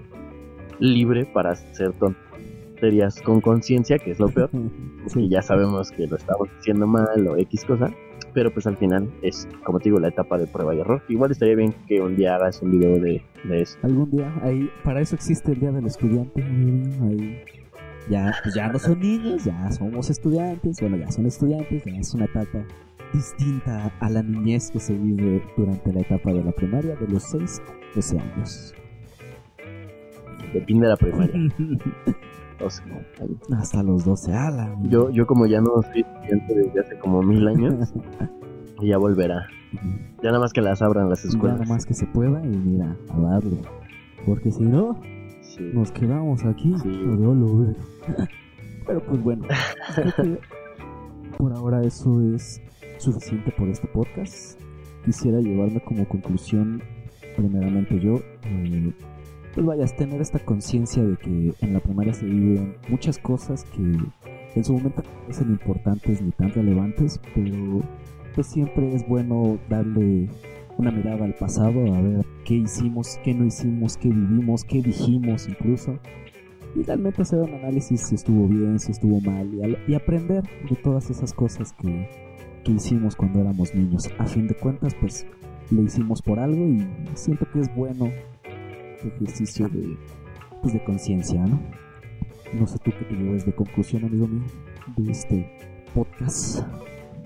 libre 0.79 1.25
para 1.27 1.53
hacer 1.53 1.93
tonterías 1.93 3.21
con 3.23 3.41
conciencia, 3.41 3.99
que 3.99 4.11
es 4.11 4.19
lo 4.19 4.29
peor, 4.29 4.51
Sí, 5.07 5.29
ya 5.29 5.43
sabemos 5.43 5.91
que 5.91 6.07
lo 6.07 6.17
estamos 6.17 6.49
haciendo 6.59 6.87
mal 6.87 7.27
o 7.29 7.37
X 7.37 7.65
cosa, 7.65 7.91
pero 8.33 8.53
pues 8.53 8.67
al 8.67 8.77
final 8.77 9.11
es, 9.23 9.49
como 9.65 9.79
te 9.79 9.85
digo, 9.85 9.99
la 9.99 10.09
etapa 10.09 10.39
de 10.39 10.47
prueba 10.47 10.75
y 10.75 10.81
error. 10.81 11.03
Igual 11.09 11.31
estaría 11.31 11.55
bien 11.55 11.75
que 11.87 12.01
un 12.01 12.17
día 12.17 12.35
hagas 12.37 12.61
un 12.63 12.71
video 12.71 12.99
de, 12.99 13.23
de 13.45 13.63
eso. 13.63 13.79
algún 13.83 14.11
día, 14.11 14.33
ahí, 14.43 14.69
para 14.83 15.01
eso 15.01 15.15
existe 15.15 15.53
el 15.53 15.61
Día 15.61 15.73
del 15.73 15.87
Estudiante. 15.87 16.43
Ahí. 16.43 17.43
Ya, 18.11 18.35
pues 18.43 18.55
ya 18.55 18.69
no 18.69 18.79
son 18.79 19.01
niños, 19.01 19.45
ya 19.45 19.71
somos 19.73 20.11
estudiantes. 20.11 20.79
Bueno, 20.81 20.97
ya 20.99 21.11
son 21.11 21.27
estudiantes, 21.27 21.85
ya 21.85 21.93
es 21.97 22.15
una 22.15 22.27
etapa 22.27 22.65
distinta 23.13 23.93
a 24.01 24.11
la 24.11 24.23
niñez 24.23 24.71
que 24.71 24.81
se 24.81 24.93
vive 24.95 25.43
durante 25.57 25.93
la 25.93 26.01
etapa 26.01 26.33
de 26.33 26.45
la 26.45 26.53
primaria 26.53 26.97
de 26.97 27.09
los 27.09 27.23
6 27.25 27.63
a 27.67 27.95
12 27.95 28.19
años. 28.19 28.75
Depende 30.53 30.87
de 30.87 30.91
la 30.91 30.97
primaria. 30.97 31.35
Hasta 33.59 33.83
los 33.83 34.05
12, 34.05 34.33
ala. 34.33 34.75
yo, 34.83 35.11
yo 35.11 35.27
como 35.27 35.47
ya 35.47 35.61
no 35.61 35.83
soy 35.93 36.03
estudiante 36.03 36.55
desde 36.55 36.81
hace 36.81 36.99
como 36.99 37.23
mil 37.23 37.47
años, 37.49 37.93
ya 38.83 38.97
volverá. 38.99 39.47
Ya 40.23 40.31
nada 40.31 40.39
más 40.41 40.53
que 40.53 40.61
las 40.63 40.81
abran 40.83 41.09
las 41.09 41.23
Ya 41.25 41.29
escuelas. 41.31 41.61
nada 41.61 41.73
más 41.73 41.85
que 41.85 41.95
se 41.95 42.07
pueda 42.07 42.41
y 42.45 42.49
mira, 42.49 42.97
a 43.11 43.21
darle. 43.21 43.59
Porque 44.25 44.51
si 44.51 44.63
no, 44.63 44.99
Sí. 45.57 45.71
nos 45.73 45.93
quedamos 45.93 46.45
aquí. 46.45 46.75
Sí. 46.83 46.89
lo. 46.89 47.75
Pero 48.87 49.03
pues 49.07 49.23
bueno, 49.23 49.47
creo 49.95 50.15
que 50.15 50.39
por 51.39 51.53
ahora 51.53 51.83
eso 51.83 52.21
es 52.35 52.61
suficiente 52.99 53.53
por 53.53 53.69
este 53.69 53.87
podcast. 53.89 54.61
Quisiera 55.05 55.41
llevarme 55.41 55.81
como 55.81 56.09
conclusión, 56.09 56.83
primeramente 57.37 57.99
yo, 58.01 58.21
eh, 58.45 58.93
pues 59.55 59.65
vayas, 59.65 59.97
tener 59.97 60.21
esta 60.21 60.39
conciencia 60.39 61.03
de 61.03 61.17
que 61.17 61.55
en 61.61 61.73
la 61.73 61.81
primaria 61.81 62.13
se 62.13 62.27
viven 62.27 62.77
muchas 62.89 63.19
cosas 63.19 63.65
que 63.65 63.81
en 64.55 64.65
su 64.65 64.73
momento 64.75 65.03
no 65.03 65.21
parecen 65.21 65.51
importantes 65.51 66.21
ni 66.21 66.31
tan 66.33 66.51
relevantes, 66.53 67.21
pero 67.35 67.81
pues 68.35 68.47
siempre 68.49 68.95
es 68.95 69.07
bueno 69.07 69.59
darle 69.69 70.29
una 70.77 70.91
mirada 70.91 71.25
al 71.25 71.35
pasado, 71.35 71.95
a 71.95 72.01
ver 72.01 72.25
qué 72.45 72.55
hicimos, 72.55 73.19
qué 73.25 73.35
no 73.35 73.45
hicimos, 73.45 73.97
qué 73.97 74.09
vivimos, 74.09 74.65
qué 74.65 74.83
dijimos 74.83 75.49
incluso. 75.49 75.99
Y 76.77 76.83
realmente 76.83 77.23
hacer 77.23 77.39
un 77.41 77.55
análisis 77.55 78.01
si 78.01 78.15
estuvo 78.17 78.49
bien, 78.49 78.79
si 78.79 78.93
estuvo 78.93 79.21
mal 79.21 79.49
y, 79.87 79.95
aprender 79.95 80.43
de 80.69 80.77
todas 80.77 81.09
esas 81.09 81.33
cosas 81.33 81.73
que, 81.73 82.09
que 82.65 82.73
hicimos 82.73 83.15
cuando 83.15 83.41
éramos 83.41 83.75
niños. 83.75 84.11
A 84.19 84.27
fin 84.27 84.49
de 84.49 84.55
cuentas, 84.55 84.95
pues 85.01 85.27
lo 85.71 85.83
hicimos 85.83 86.21
por 86.21 86.39
algo 86.39 86.67
y 86.67 86.87
siento 87.15 87.47
que 87.53 87.61
es 87.61 87.75
bueno 87.75 88.11
ejercicio 89.07 89.69
de, 89.69 89.97
pues, 90.63 90.75
de 90.75 90.83
conciencia, 90.85 91.45
¿no? 91.47 91.61
No 92.59 92.67
sé 92.67 92.79
tú 92.79 92.91
qué 92.99 93.05
te 93.05 93.15
llevas 93.15 93.45
de 93.47 93.55
conclusión, 93.55 94.05
amigo 94.05 94.29
mío, 94.29 94.45
de 94.97 95.13
este 95.13 95.51
podcast. 95.95 96.65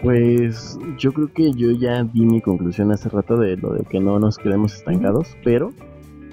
Pues 0.03 0.79
yo 0.97 1.13
creo 1.13 1.33
que 1.33 1.53
yo 1.53 1.73
ya 1.73 2.05
di 2.05 2.25
mi 2.25 2.41
conclusión 2.41 2.93
hace 2.93 3.09
rato 3.09 3.37
de 3.37 3.57
lo 3.57 3.73
de 3.73 3.85
que 3.85 3.99
no 3.99 4.19
nos 4.21 4.39
quedemos 4.39 4.75
estancados, 4.75 5.37
pero 5.43 5.73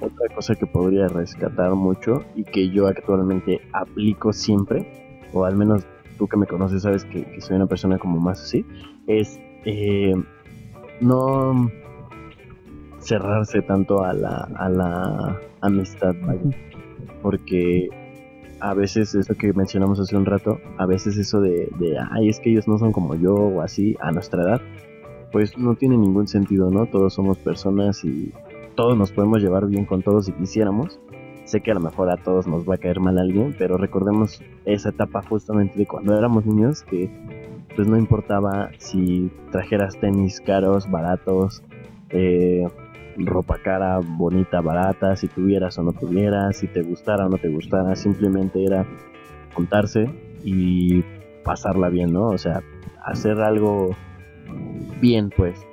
otra 0.01 0.35
cosa 0.35 0.55
que 0.55 0.67
podría 0.67 1.07
rescatar 1.07 1.73
mucho 1.73 2.23
y 2.35 2.43
que 2.43 2.69
yo 2.69 2.87
actualmente 2.87 3.61
aplico 3.73 4.33
siempre, 4.33 4.87
o 5.33 5.45
al 5.45 5.55
menos 5.55 5.83
tú 6.17 6.27
que 6.27 6.37
me 6.37 6.45
conoces 6.45 6.83
sabes 6.83 7.05
que, 7.05 7.25
que 7.25 7.41
soy 7.41 7.55
una 7.55 7.65
persona 7.65 7.97
como 7.97 8.19
más 8.19 8.41
así, 8.41 8.65
es 9.07 9.39
eh, 9.65 10.13
no 11.01 11.69
cerrarse 12.99 13.61
tanto 13.61 14.03
a 14.03 14.13
la, 14.13 14.49
a 14.57 14.69
la 14.69 15.39
amistad, 15.61 16.13
vaya. 16.21 16.41
porque 17.21 17.89
a 18.65 18.73
veces 18.73 19.13
eso 19.13 19.35
que 19.35 19.53
mencionamos 19.53 19.99
hace 19.99 20.17
un 20.17 20.25
rato, 20.25 20.59
a 20.79 20.87
veces 20.87 21.17
eso 21.17 21.39
de, 21.39 21.69
de, 21.77 21.97
ay, 22.11 22.29
es 22.29 22.39
que 22.39 22.49
ellos 22.49 22.67
no 22.67 22.79
son 22.79 22.91
como 22.91 23.13
yo 23.13 23.35
o 23.35 23.61
así 23.61 23.95
a 24.01 24.11
nuestra 24.11 24.41
edad, 24.41 24.61
pues 25.31 25.55
no 25.55 25.75
tiene 25.75 25.97
ningún 25.97 26.27
sentido, 26.27 26.71
¿no? 26.71 26.87
Todos 26.87 27.13
somos 27.13 27.37
personas 27.37 28.03
y 28.03 28.33
todos 28.75 28.97
nos 28.97 29.11
podemos 29.11 29.39
llevar 29.43 29.67
bien 29.67 29.85
con 29.85 30.01
todos 30.01 30.25
si 30.25 30.31
quisiéramos. 30.31 30.99
Sé 31.43 31.61
que 31.61 31.69
a 31.69 31.75
lo 31.75 31.79
mejor 31.79 32.09
a 32.09 32.17
todos 32.17 32.47
nos 32.47 32.67
va 32.67 32.73
a 32.73 32.77
caer 32.79 32.99
mal 32.99 33.19
alguien, 33.19 33.53
pero 33.55 33.77
recordemos 33.77 34.41
esa 34.65 34.89
etapa 34.89 35.21
justamente 35.21 35.77
de 35.77 35.85
cuando 35.85 36.17
éramos 36.17 36.47
niños 36.47 36.81
que 36.81 37.07
pues 37.75 37.87
no 37.87 37.97
importaba 37.97 38.71
si 38.79 39.29
trajeras 39.51 39.95
tenis 39.99 40.41
caros, 40.41 40.89
baratos, 40.89 41.61
eh, 42.09 42.67
ropa 43.17 43.57
cara, 43.63 43.99
bonita, 43.99 44.61
barata, 44.61 45.15
si 45.15 45.27
tuvieras 45.27 45.77
o 45.77 45.83
no 45.83 45.93
tuvieras, 45.93 46.57
si 46.57 46.67
te 46.67 46.81
gustara 46.81 47.25
o 47.25 47.29
no 47.29 47.37
te 47.37 47.49
gustara, 47.49 47.95
simplemente 47.95 48.63
era 48.63 48.85
juntarse 49.53 50.09
y 50.43 51.03
pasarla 51.43 51.89
bien, 51.89 52.11
¿no? 52.11 52.27
O 52.27 52.37
sea, 52.37 52.61
hacer 53.03 53.39
algo 53.39 53.95
bien, 54.99 55.29
pues. 55.35 55.65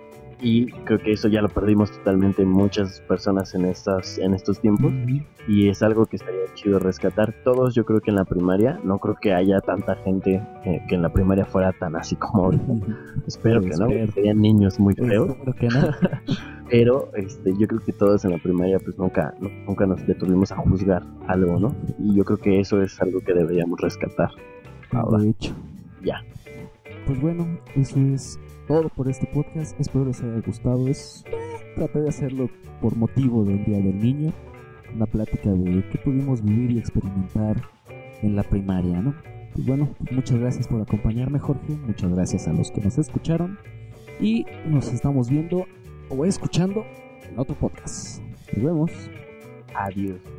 Y 0.43 0.67
creo 0.85 0.99
que 0.99 1.13
eso 1.13 1.29
ya 1.29 1.41
lo 1.41 1.49
perdimos 1.49 1.93
totalmente 1.93 2.45
muchas 2.45 3.01
personas 3.03 3.55
en 3.55 3.65
estas 3.65 4.19
en 4.19 4.35
estos 4.35 4.59
tiempos 4.61 4.93
y 5.47 5.69
es 5.69 5.83
algo 5.85 6.07
que 6.07 6.17
estaría 6.17 6.53
chido 6.55 6.81
rescatar. 6.81 7.33
Todos 7.45 7.77
yo 7.77 7.85
creo 7.85 8.01
que 8.01 8.11
en 8.11 8.17
la 8.17 8.25
primaria, 8.25 8.81
no 8.83 8.99
creo 8.99 9.15
que 9.15 9.33
haya 9.33 9.61
tanta 9.61 9.95
gente 9.97 10.43
eh, 10.65 10.83
que 10.89 10.97
en 10.97 11.03
la 11.03 11.13
primaria 11.13 11.45
fuera 11.45 11.73
tan 11.73 11.95
así 11.95 12.17
como 12.17 12.47
ahorita. 12.47 12.73
Espero 13.27 13.61
que 13.61 13.69
no, 13.69 13.89
serían 14.13 14.41
niños 14.41 14.81
muy 14.81 14.95
feos. 14.95 15.31
Espero 15.31 15.55
que 15.55 15.69
no. 15.69 15.91
pero 16.71 17.11
este, 17.15 17.53
yo 17.57 17.69
creo 17.69 17.81
que 17.81 17.93
todos 17.93 18.25
en 18.25 18.33
la 18.33 18.39
primaria 18.39 18.81
pues 18.81 18.99
nunca, 18.99 19.35
nunca 19.41 19.87
nos 19.87 20.05
detuvimos 20.07 20.51
a 20.51 20.57
juzgar 20.57 21.05
algo, 21.29 21.61
¿no? 21.61 21.75
Y 22.01 22.17
yo 22.17 22.25
creo 22.25 22.39
que 22.39 22.59
eso 22.59 22.83
es 22.83 23.01
algo 23.01 23.21
que 23.21 23.33
deberíamos 23.33 23.81
rescatar. 23.81 24.31
Ahora. 24.91 25.23
De 25.23 25.31
hecho. 25.31 25.55
Ya. 26.05 26.21
Pues 27.07 27.21
bueno, 27.21 27.47
eso 27.77 27.99
es 28.01 28.39
todo 28.73 28.89
por 28.89 29.07
este 29.07 29.27
podcast. 29.27 29.79
Espero 29.79 30.07
les 30.07 30.23
haya 30.23 30.41
gustado. 30.41 30.89
Es, 30.89 31.25
traté 31.77 32.01
de 32.01 32.09
hacerlo 32.09 32.49
por 32.81 32.97
motivo 32.97 33.45
del 33.45 33.63
Día 33.67 33.77
del 33.77 34.01
Niño. 34.01 34.33
Una 34.95 35.05
plática 35.05 35.51
de 35.51 35.87
qué 35.91 35.99
pudimos 35.99 36.43
vivir 36.43 36.71
y 36.71 36.79
experimentar 36.79 37.61
en 38.23 38.35
la 38.35 38.43
primaria, 38.43 38.99
¿no? 39.03 39.15
Y 39.57 39.63
bueno, 39.67 39.95
muchas 40.11 40.39
gracias 40.39 40.69
por 40.69 40.81
acompañarme, 40.81 41.39
Jorge. 41.39 41.75
Muchas 41.87 42.15
gracias 42.15 42.49
a 42.49 42.55
los 42.55 42.71
que 42.71 42.81
nos 42.81 42.97
escucharon. 42.97 43.59
Y 44.19 44.47
nos 44.67 44.91
estamos 44.91 45.29
viendo 45.29 45.67
o 46.09 46.25
escuchando 46.25 46.87
en 47.29 47.39
otro 47.39 47.55
podcast. 47.55 48.23
Nos 48.55 48.65
vemos. 48.65 48.91
Adiós. 49.75 50.32